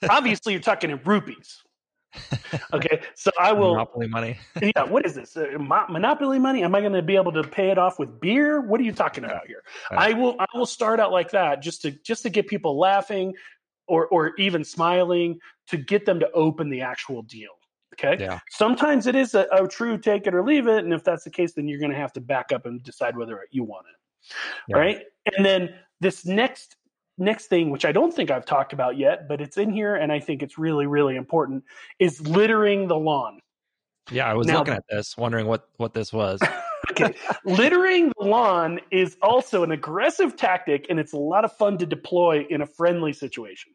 Obviously, 0.10 0.52
you're 0.52 0.62
talking 0.62 0.90
in 0.90 1.00
rupees. 1.04 1.62
Okay, 2.72 3.02
so 3.14 3.30
I 3.38 3.52
will 3.52 3.72
monopoly 3.72 4.08
money. 4.08 4.38
yeah, 4.62 4.84
what 4.84 5.04
is 5.04 5.14
this? 5.14 5.36
Uh, 5.36 5.58
monopoly 5.58 6.38
money? 6.38 6.62
Am 6.62 6.74
I 6.74 6.80
going 6.80 6.92
to 6.92 7.02
be 7.02 7.16
able 7.16 7.32
to 7.32 7.42
pay 7.42 7.70
it 7.70 7.78
off 7.78 7.98
with 7.98 8.20
beer? 8.20 8.60
What 8.60 8.80
are 8.80 8.84
you 8.84 8.92
talking 8.92 9.24
about 9.24 9.46
here? 9.46 9.62
I 9.90 10.12
will. 10.14 10.36
I 10.38 10.46
will 10.54 10.66
start 10.66 11.00
out 11.00 11.12
like 11.12 11.30
that 11.32 11.62
just 11.62 11.82
to 11.82 11.90
just 11.90 12.22
to 12.22 12.30
get 12.30 12.46
people 12.46 12.78
laughing, 12.78 13.34
or 13.86 14.06
or 14.08 14.34
even 14.36 14.64
smiling 14.64 15.38
to 15.68 15.76
get 15.76 16.06
them 16.06 16.20
to 16.20 16.30
open 16.32 16.70
the 16.70 16.80
actual 16.80 17.22
deal. 17.22 17.50
Okay. 17.94 18.22
Yeah. 18.22 18.38
Sometimes 18.50 19.06
it 19.06 19.16
is 19.16 19.34
a, 19.34 19.46
a, 19.50 19.66
true 19.66 19.98
take 19.98 20.26
it 20.26 20.34
or 20.34 20.44
leave 20.44 20.68
it. 20.68 20.84
And 20.84 20.92
if 20.92 21.02
that's 21.02 21.24
the 21.24 21.30
case, 21.30 21.54
then 21.54 21.66
you're 21.66 21.80
going 21.80 21.90
to 21.90 21.96
have 21.96 22.12
to 22.12 22.20
back 22.20 22.52
up 22.52 22.64
and 22.64 22.82
decide 22.82 23.16
whether 23.16 23.40
you 23.50 23.64
want 23.64 23.86
it. 23.92 24.34
Yeah. 24.68 24.76
Right. 24.76 25.02
And 25.36 25.44
then 25.44 25.74
this 26.00 26.24
next 26.24 26.76
next 27.18 27.46
thing, 27.46 27.70
which 27.70 27.84
I 27.84 27.92
don't 27.92 28.12
think 28.12 28.30
I've 28.30 28.46
talked 28.46 28.72
about 28.72 28.96
yet, 28.96 29.28
but 29.28 29.40
it's 29.40 29.56
in 29.56 29.70
here 29.70 29.96
and 29.96 30.12
I 30.12 30.20
think 30.20 30.42
it's 30.42 30.58
really, 30.58 30.86
really 30.86 31.16
important, 31.16 31.64
is 31.98 32.20
littering 32.26 32.88
the 32.88 32.96
lawn. 32.96 33.40
Yeah, 34.10 34.26
I 34.26 34.34
was 34.34 34.46
now, 34.46 34.58
looking 34.58 34.74
at 34.74 34.84
this, 34.88 35.16
wondering 35.16 35.46
what 35.46 35.68
what 35.76 35.92
this 35.92 36.12
was. 36.12 36.40
okay. 36.90 37.14
Littering 37.44 38.12
the 38.18 38.24
lawn 38.24 38.80
is 38.90 39.16
also 39.20 39.62
an 39.62 39.72
aggressive 39.72 40.36
tactic 40.36 40.86
and 40.88 40.98
it's 40.98 41.12
a 41.12 41.18
lot 41.18 41.44
of 41.44 41.52
fun 41.52 41.76
to 41.78 41.86
deploy 41.86 42.46
in 42.48 42.62
a 42.62 42.66
friendly 42.66 43.12
situation. 43.12 43.72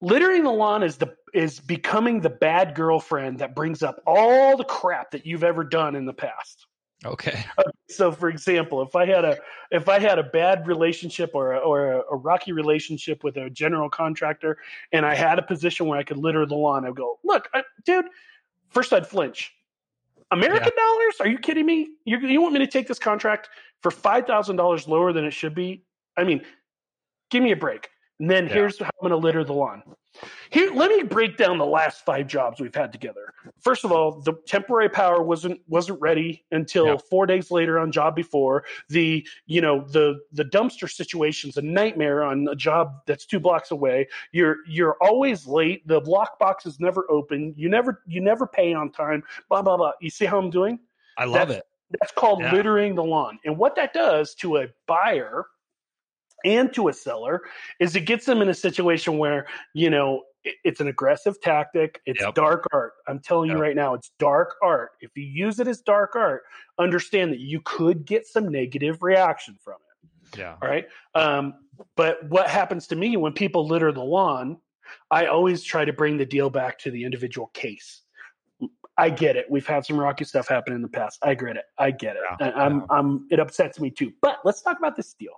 Littering 0.00 0.42
the 0.42 0.50
lawn 0.50 0.82
is 0.82 0.96
the 0.96 1.14
is 1.32 1.60
becoming 1.60 2.20
the 2.20 2.30
bad 2.30 2.74
girlfriend 2.74 3.38
that 3.38 3.54
brings 3.54 3.82
up 3.82 4.02
all 4.06 4.56
the 4.56 4.64
crap 4.64 5.12
that 5.12 5.24
you've 5.24 5.44
ever 5.44 5.62
done 5.62 5.94
in 5.94 6.04
the 6.04 6.12
past. 6.12 6.66
Okay. 7.04 7.44
Uh, 7.58 7.64
so, 7.88 8.12
for 8.12 8.28
example, 8.28 8.80
if 8.82 8.94
I 8.94 9.06
had 9.06 9.24
a 9.24 9.36
if 9.70 9.88
I 9.88 9.98
had 9.98 10.18
a 10.18 10.22
bad 10.22 10.66
relationship 10.66 11.32
or 11.34 11.52
a, 11.52 11.58
or 11.58 11.92
a, 11.92 12.02
a, 12.12 12.16
rocky 12.16 12.52
relationship 12.52 13.24
with 13.24 13.36
a 13.36 13.50
general 13.50 13.90
contractor, 13.90 14.58
and 14.92 15.04
I 15.04 15.14
had 15.14 15.38
a 15.38 15.42
position 15.42 15.86
where 15.86 15.98
I 15.98 16.04
could 16.04 16.18
litter 16.18 16.46
the 16.46 16.54
lawn, 16.54 16.86
I'd 16.86 16.94
go, 16.94 17.18
"Look, 17.24 17.48
I, 17.54 17.64
dude." 17.84 18.06
First, 18.70 18.92
I'd 18.92 19.06
flinch. 19.06 19.52
American 20.30 20.72
yeah. 20.76 20.82
dollars? 20.82 21.14
Are 21.20 21.28
you 21.28 21.38
kidding 21.38 21.66
me? 21.66 21.90
You, 22.04 22.18
you 22.20 22.40
want 22.40 22.54
me 22.54 22.60
to 22.60 22.66
take 22.66 22.88
this 22.88 22.98
contract 22.98 23.50
for 23.82 23.90
five 23.90 24.26
thousand 24.26 24.56
dollars 24.56 24.88
lower 24.88 25.12
than 25.12 25.24
it 25.24 25.32
should 25.32 25.54
be? 25.54 25.84
I 26.16 26.24
mean, 26.24 26.42
give 27.30 27.42
me 27.42 27.52
a 27.52 27.56
break. 27.56 27.88
And 28.22 28.30
then 28.30 28.46
yeah. 28.46 28.54
here's 28.54 28.78
how 28.78 28.84
I'm 28.84 29.08
going 29.08 29.10
to 29.10 29.16
litter 29.16 29.42
the 29.42 29.52
lawn. 29.52 29.82
Here, 30.50 30.70
let 30.72 30.92
me 30.92 31.02
break 31.02 31.36
down 31.36 31.58
the 31.58 31.66
last 31.66 32.04
five 32.04 32.28
jobs 32.28 32.60
we've 32.60 32.74
had 32.74 32.92
together. 32.92 33.34
First 33.58 33.84
of 33.84 33.90
all, 33.90 34.20
the 34.20 34.34
temporary 34.46 34.88
power 34.88 35.24
wasn't 35.24 35.60
wasn't 35.66 36.00
ready 36.00 36.44
until 36.52 36.86
yeah. 36.86 36.96
four 37.10 37.26
days 37.26 37.50
later 37.50 37.80
on 37.80 37.90
job 37.90 38.14
before. 38.14 38.62
The 38.90 39.26
you 39.46 39.60
know 39.60 39.84
the 39.88 40.20
the 40.30 40.44
dumpster 40.44 40.88
situation's 40.88 41.56
a 41.56 41.62
nightmare 41.62 42.22
on 42.22 42.46
a 42.46 42.54
job 42.54 43.00
that's 43.08 43.26
two 43.26 43.40
blocks 43.40 43.72
away. 43.72 44.06
You're 44.30 44.58
you're 44.68 44.96
always 45.00 45.44
late. 45.44 45.84
The 45.88 45.98
lock 45.98 46.38
box 46.38 46.64
is 46.64 46.78
never 46.78 47.10
open. 47.10 47.54
You 47.56 47.68
never 47.68 48.02
you 48.06 48.20
never 48.20 48.46
pay 48.46 48.72
on 48.72 48.92
time. 48.92 49.24
Blah 49.48 49.62
blah 49.62 49.76
blah. 49.76 49.92
You 50.00 50.10
see 50.10 50.26
how 50.26 50.38
I'm 50.38 50.50
doing? 50.50 50.78
I 51.18 51.24
love 51.24 51.48
that's, 51.48 51.58
it. 51.58 51.64
That's 51.98 52.12
called 52.12 52.40
yeah. 52.40 52.52
littering 52.52 52.94
the 52.94 53.02
lawn. 53.02 53.40
And 53.44 53.58
what 53.58 53.74
that 53.74 53.92
does 53.92 54.36
to 54.36 54.58
a 54.58 54.68
buyer 54.86 55.46
and 56.44 56.72
to 56.74 56.88
a 56.88 56.92
seller 56.92 57.42
is 57.80 57.96
it 57.96 58.00
gets 58.00 58.26
them 58.26 58.42
in 58.42 58.48
a 58.48 58.54
situation 58.54 59.18
where 59.18 59.46
you 59.74 59.90
know 59.90 60.22
it's 60.44 60.80
an 60.80 60.88
aggressive 60.88 61.40
tactic 61.40 62.00
it's 62.06 62.20
yep. 62.20 62.34
dark 62.34 62.66
art 62.72 62.92
i'm 63.08 63.18
telling 63.18 63.48
yep. 63.48 63.56
you 63.56 63.62
right 63.62 63.76
now 63.76 63.94
it's 63.94 64.10
dark 64.18 64.54
art 64.62 64.90
if 65.00 65.10
you 65.16 65.24
use 65.24 65.60
it 65.60 65.68
as 65.68 65.80
dark 65.80 66.16
art 66.16 66.42
understand 66.78 67.32
that 67.32 67.40
you 67.40 67.60
could 67.64 68.04
get 68.04 68.26
some 68.26 68.48
negative 68.48 69.02
reaction 69.02 69.56
from 69.62 69.76
it 69.90 70.38
yeah 70.38 70.56
all 70.60 70.68
right 70.68 70.86
um, 71.14 71.54
but 71.96 72.18
what 72.28 72.48
happens 72.48 72.86
to 72.86 72.96
me 72.96 73.16
when 73.16 73.32
people 73.32 73.66
litter 73.66 73.92
the 73.92 74.02
lawn 74.02 74.56
i 75.10 75.26
always 75.26 75.62
try 75.62 75.84
to 75.84 75.92
bring 75.92 76.16
the 76.16 76.26
deal 76.26 76.50
back 76.50 76.78
to 76.78 76.90
the 76.90 77.04
individual 77.04 77.48
case 77.54 78.02
I 78.98 79.10
get 79.10 79.36
it. 79.36 79.46
We've 79.50 79.66
had 79.66 79.86
some 79.86 79.98
rocky 79.98 80.24
stuff 80.24 80.48
happen 80.48 80.74
in 80.74 80.82
the 80.82 80.88
past. 80.88 81.18
I 81.22 81.34
get 81.34 81.56
it. 81.56 81.64
I 81.78 81.90
get 81.90 82.16
it. 82.16 82.22
Yeah, 82.40 82.52
I'm, 82.54 82.80
yeah. 82.80 82.86
I'm, 82.90 83.26
it 83.30 83.40
upsets 83.40 83.80
me 83.80 83.90
too. 83.90 84.12
But 84.20 84.40
let's 84.44 84.60
talk 84.60 84.78
about 84.78 84.96
this 84.96 85.14
deal. 85.14 85.32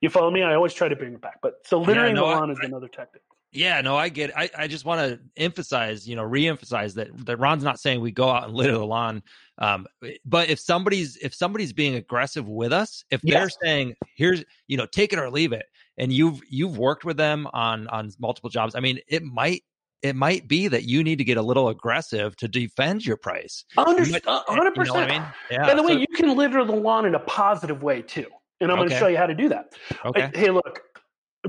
You 0.00 0.10
follow 0.10 0.30
me? 0.30 0.42
I 0.42 0.54
always 0.54 0.74
try 0.74 0.88
to 0.88 0.96
bring 0.96 1.14
it 1.14 1.20
back. 1.20 1.40
But 1.42 1.54
so 1.64 1.80
littering 1.80 2.14
yeah, 2.14 2.20
no, 2.20 2.28
the 2.28 2.36
lawn 2.36 2.50
I, 2.50 2.52
is 2.52 2.58
another 2.62 2.88
tactic. 2.88 3.22
Yeah, 3.50 3.80
no, 3.80 3.96
I 3.96 4.10
get 4.10 4.30
it. 4.30 4.36
I, 4.36 4.50
I 4.56 4.66
just 4.68 4.84
want 4.84 5.00
to 5.00 5.18
emphasize, 5.36 6.06
you 6.06 6.14
know, 6.14 6.22
re-emphasize 6.22 6.94
that 6.94 7.08
that 7.26 7.38
Ron's 7.38 7.64
not 7.64 7.80
saying 7.80 8.00
we 8.00 8.12
go 8.12 8.28
out 8.28 8.44
and 8.44 8.54
litter 8.54 8.72
the 8.72 8.84
lawn. 8.84 9.22
Um, 9.56 9.86
but 10.24 10.50
if 10.50 10.60
somebody's 10.60 11.16
if 11.16 11.34
somebody's 11.34 11.72
being 11.72 11.94
aggressive 11.94 12.46
with 12.46 12.72
us, 12.72 13.04
if 13.10 13.20
yes. 13.24 13.34
they're 13.34 13.68
saying, 13.68 13.94
here's, 14.16 14.44
you 14.66 14.76
know, 14.76 14.86
take 14.86 15.12
it 15.12 15.18
or 15.18 15.30
leave 15.30 15.52
it, 15.52 15.64
and 15.96 16.12
you've 16.12 16.40
you've 16.50 16.76
worked 16.76 17.04
with 17.04 17.16
them 17.16 17.48
on 17.54 17.88
on 17.88 18.10
multiple 18.18 18.50
jobs, 18.50 18.74
I 18.74 18.80
mean, 18.80 18.98
it 19.08 19.22
might 19.22 19.64
it 20.02 20.14
might 20.14 20.46
be 20.46 20.68
that 20.68 20.84
you 20.84 21.02
need 21.02 21.16
to 21.16 21.24
get 21.24 21.38
a 21.38 21.42
little 21.42 21.70
aggressive 21.70 22.36
to 22.36 22.48
defend 22.48 23.06
your 23.06 23.16
price. 23.16 23.64
Hundred 23.76 24.74
percent. 24.74 24.96
I 24.96 25.06
mean? 25.08 25.24
Yeah. 25.50 25.66
By 25.66 25.74
the 25.74 25.82
way, 25.82 25.94
so, 25.94 25.98
you 26.00 26.06
can 26.14 26.36
litter 26.36 26.64
the 26.64 26.76
lawn 26.76 27.06
in 27.06 27.14
a 27.14 27.20
positive 27.20 27.82
way 27.82 28.02
too 28.02 28.26
and 28.60 28.70
I'm 28.70 28.78
okay. 28.78 28.88
going 28.88 28.90
to 28.90 28.98
show 28.98 29.06
you 29.08 29.16
how 29.16 29.26
to 29.26 29.34
do 29.34 29.48
that. 29.50 29.74
Okay. 30.04 30.30
Hey, 30.34 30.50
look, 30.50 30.82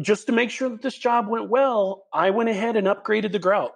just 0.02 0.28
to 0.28 0.32
make 0.32 0.50
sure 0.50 0.70
that 0.70 0.82
this 0.82 0.98
job 0.98 1.28
went 1.28 1.50
well, 1.50 2.06
I 2.14 2.30
went 2.30 2.50
ahead 2.50 2.76
and 2.76 2.88
upgraded 2.88 3.32
the 3.32 3.40
grout. 3.40 3.76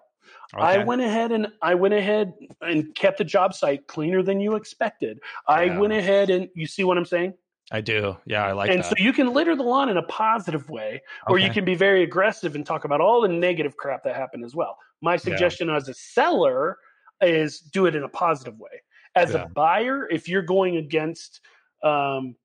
Okay. 0.55 0.63
I 0.63 0.83
went 0.83 1.01
ahead 1.01 1.31
and 1.31 1.47
I 1.61 1.73
went 1.75 1.93
ahead 1.93 2.33
and 2.61 2.93
kept 2.95 3.17
the 3.17 3.23
job 3.23 3.53
site 3.53 3.87
cleaner 3.87 4.21
than 4.21 4.39
you 4.39 4.55
expected. 4.55 5.19
I 5.47 5.63
yeah. 5.63 5.79
went 5.79 5.93
ahead 5.93 6.29
and 6.29 6.47
you 6.53 6.67
see 6.67 6.83
what 6.83 6.97
I'm 6.97 7.05
saying? 7.05 7.33
I 7.71 7.81
do. 7.81 8.15
Yeah, 8.25 8.45
I 8.45 8.51
like 8.51 8.69
and 8.69 8.83
that. 8.83 8.89
so 8.89 8.93
you 8.97 9.13
can 9.13 9.33
litter 9.33 9.55
the 9.55 9.63
lawn 9.63 9.89
in 9.89 9.97
a 9.97 10.03
positive 10.03 10.69
way, 10.69 11.01
or 11.27 11.37
okay. 11.37 11.45
you 11.45 11.51
can 11.51 11.65
be 11.65 11.75
very 11.75 12.03
aggressive 12.03 12.55
and 12.55 12.65
talk 12.65 12.83
about 12.83 13.01
all 13.01 13.21
the 13.21 13.29
negative 13.29 13.77
crap 13.77 14.03
that 14.03 14.15
happened 14.15 14.45
as 14.45 14.53
well. 14.53 14.77
My 15.01 15.17
suggestion 15.17 15.69
yeah. 15.69 15.77
as 15.77 15.89
a 15.89 15.93
seller 15.93 16.77
is 17.21 17.59
do 17.59 17.85
it 17.85 17.95
in 17.95 18.03
a 18.03 18.09
positive 18.09 18.59
way. 18.59 18.81
As 19.15 19.31
yeah. 19.31 19.43
a 19.43 19.49
buyer, 19.49 20.07
if 20.09 20.27
you're 20.27 20.43
going 20.43 20.77
against 20.77 21.41
um, 21.83 22.35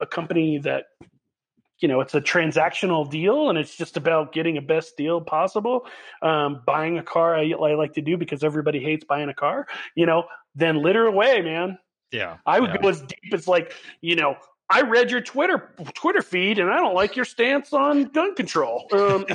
a 0.00 0.06
company 0.06 0.58
that 0.58 0.86
you 1.80 1.88
know 1.88 2.00
it's 2.00 2.14
a 2.14 2.20
transactional 2.20 3.08
deal 3.08 3.48
and 3.50 3.58
it's 3.58 3.76
just 3.76 3.96
about 3.96 4.32
getting 4.32 4.56
a 4.56 4.62
best 4.62 4.96
deal 4.96 5.20
possible 5.20 5.86
um, 6.22 6.62
buying 6.66 6.98
a 6.98 7.02
car 7.02 7.36
I, 7.36 7.50
I, 7.50 7.74
like 7.74 7.92
to 7.94 8.00
do 8.00 8.16
because 8.16 8.42
everybody 8.42 8.80
hates 8.80 9.04
buying 9.04 9.28
a 9.28 9.34
car 9.34 9.66
you 9.94 10.06
know 10.06 10.24
then 10.54 10.82
litter 10.82 11.06
away 11.06 11.40
man. 11.42 11.78
Yeah 12.12 12.38
i 12.46 12.60
would 12.60 12.70
yeah. 12.70 12.78
go 12.78 12.88
as 12.88 13.02
deep 13.02 13.34
as 13.34 13.46
like 13.46 13.74
you 14.00 14.16
know 14.16 14.36
i 14.70 14.82
read 14.82 15.10
your 15.10 15.20
twitter 15.20 15.74
twitter 15.94 16.22
feed 16.22 16.58
and 16.58 16.70
i 16.70 16.76
don't 16.76 16.94
like 16.94 17.16
your 17.16 17.24
stance 17.24 17.72
on 17.72 18.04
gun 18.04 18.34
control. 18.34 18.86
Um, 18.92 19.26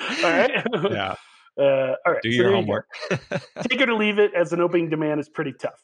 all 0.00 0.22
right 0.22 0.50
yeah. 0.90 1.14
Uh, 1.58 1.94
all 2.04 2.12
right 2.12 2.22
do 2.22 2.30
so 2.32 2.42
your 2.42 2.52
homework. 2.52 2.86
Take 3.10 3.80
it 3.80 3.88
or 3.88 3.94
leave 3.94 4.18
it 4.18 4.32
as 4.34 4.52
an 4.52 4.60
opening 4.60 4.90
demand 4.90 5.20
is 5.20 5.28
pretty 5.28 5.54
tough 5.54 5.82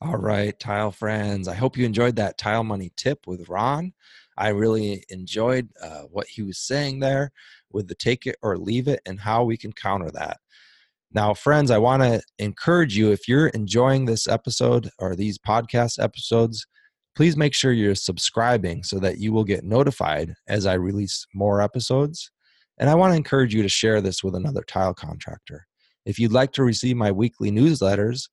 all 0.00 0.16
right, 0.16 0.58
tile 0.60 0.92
friends. 0.92 1.48
I 1.48 1.54
hope 1.54 1.76
you 1.76 1.84
enjoyed 1.84 2.16
that 2.16 2.38
tile 2.38 2.62
money 2.62 2.92
tip 2.96 3.26
with 3.26 3.48
Ron. 3.48 3.92
I 4.36 4.48
really 4.50 5.04
enjoyed 5.08 5.70
uh, 5.82 6.02
what 6.02 6.28
he 6.28 6.42
was 6.42 6.58
saying 6.58 7.00
there 7.00 7.32
with 7.72 7.88
the 7.88 7.96
take 7.96 8.24
it 8.26 8.36
or 8.40 8.56
leave 8.56 8.86
it 8.86 9.00
and 9.06 9.18
how 9.18 9.42
we 9.42 9.56
can 9.56 9.72
counter 9.72 10.10
that. 10.12 10.38
Now, 11.12 11.34
friends, 11.34 11.72
I 11.72 11.78
want 11.78 12.02
to 12.02 12.22
encourage 12.38 12.96
you 12.96 13.10
if 13.10 13.26
you're 13.26 13.48
enjoying 13.48 14.04
this 14.04 14.28
episode 14.28 14.90
or 15.00 15.16
these 15.16 15.38
podcast 15.38 16.00
episodes, 16.00 16.64
please 17.16 17.36
make 17.36 17.54
sure 17.54 17.72
you're 17.72 17.96
subscribing 17.96 18.84
so 18.84 19.00
that 19.00 19.18
you 19.18 19.32
will 19.32 19.44
get 19.44 19.64
notified 19.64 20.34
as 20.46 20.66
I 20.66 20.74
release 20.74 21.26
more 21.34 21.60
episodes. 21.60 22.30
And 22.78 22.88
I 22.88 22.94
want 22.94 23.12
to 23.12 23.16
encourage 23.16 23.52
you 23.52 23.62
to 23.62 23.68
share 23.68 24.00
this 24.00 24.22
with 24.22 24.36
another 24.36 24.62
tile 24.62 24.94
contractor. 24.94 25.66
If 26.06 26.20
you'd 26.20 26.32
like 26.32 26.52
to 26.52 26.62
receive 26.62 26.96
my 26.96 27.10
weekly 27.10 27.50
newsletters, 27.50 28.28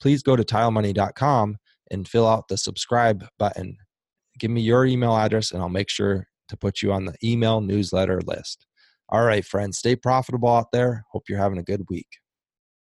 please 0.00 0.22
go 0.22 0.36
to 0.36 0.42
tilemoney.com 0.42 1.56
and 1.90 2.08
fill 2.08 2.26
out 2.26 2.48
the 2.48 2.56
subscribe 2.56 3.26
button. 3.38 3.76
Give 4.38 4.50
me 4.50 4.60
your 4.60 4.86
email 4.86 5.16
address 5.16 5.50
and 5.50 5.60
I'll 5.60 5.68
make 5.68 5.90
sure 5.90 6.26
to 6.48 6.56
put 6.56 6.82
you 6.82 6.92
on 6.92 7.04
the 7.04 7.14
email 7.22 7.60
newsletter 7.60 8.20
list. 8.24 8.66
All 9.10 9.24
right, 9.24 9.44
friends, 9.44 9.78
stay 9.78 9.96
profitable 9.96 10.50
out 10.50 10.72
there. 10.72 11.04
Hope 11.12 11.24
you're 11.28 11.38
having 11.38 11.58
a 11.58 11.62
good 11.62 11.82
week. 11.88 12.08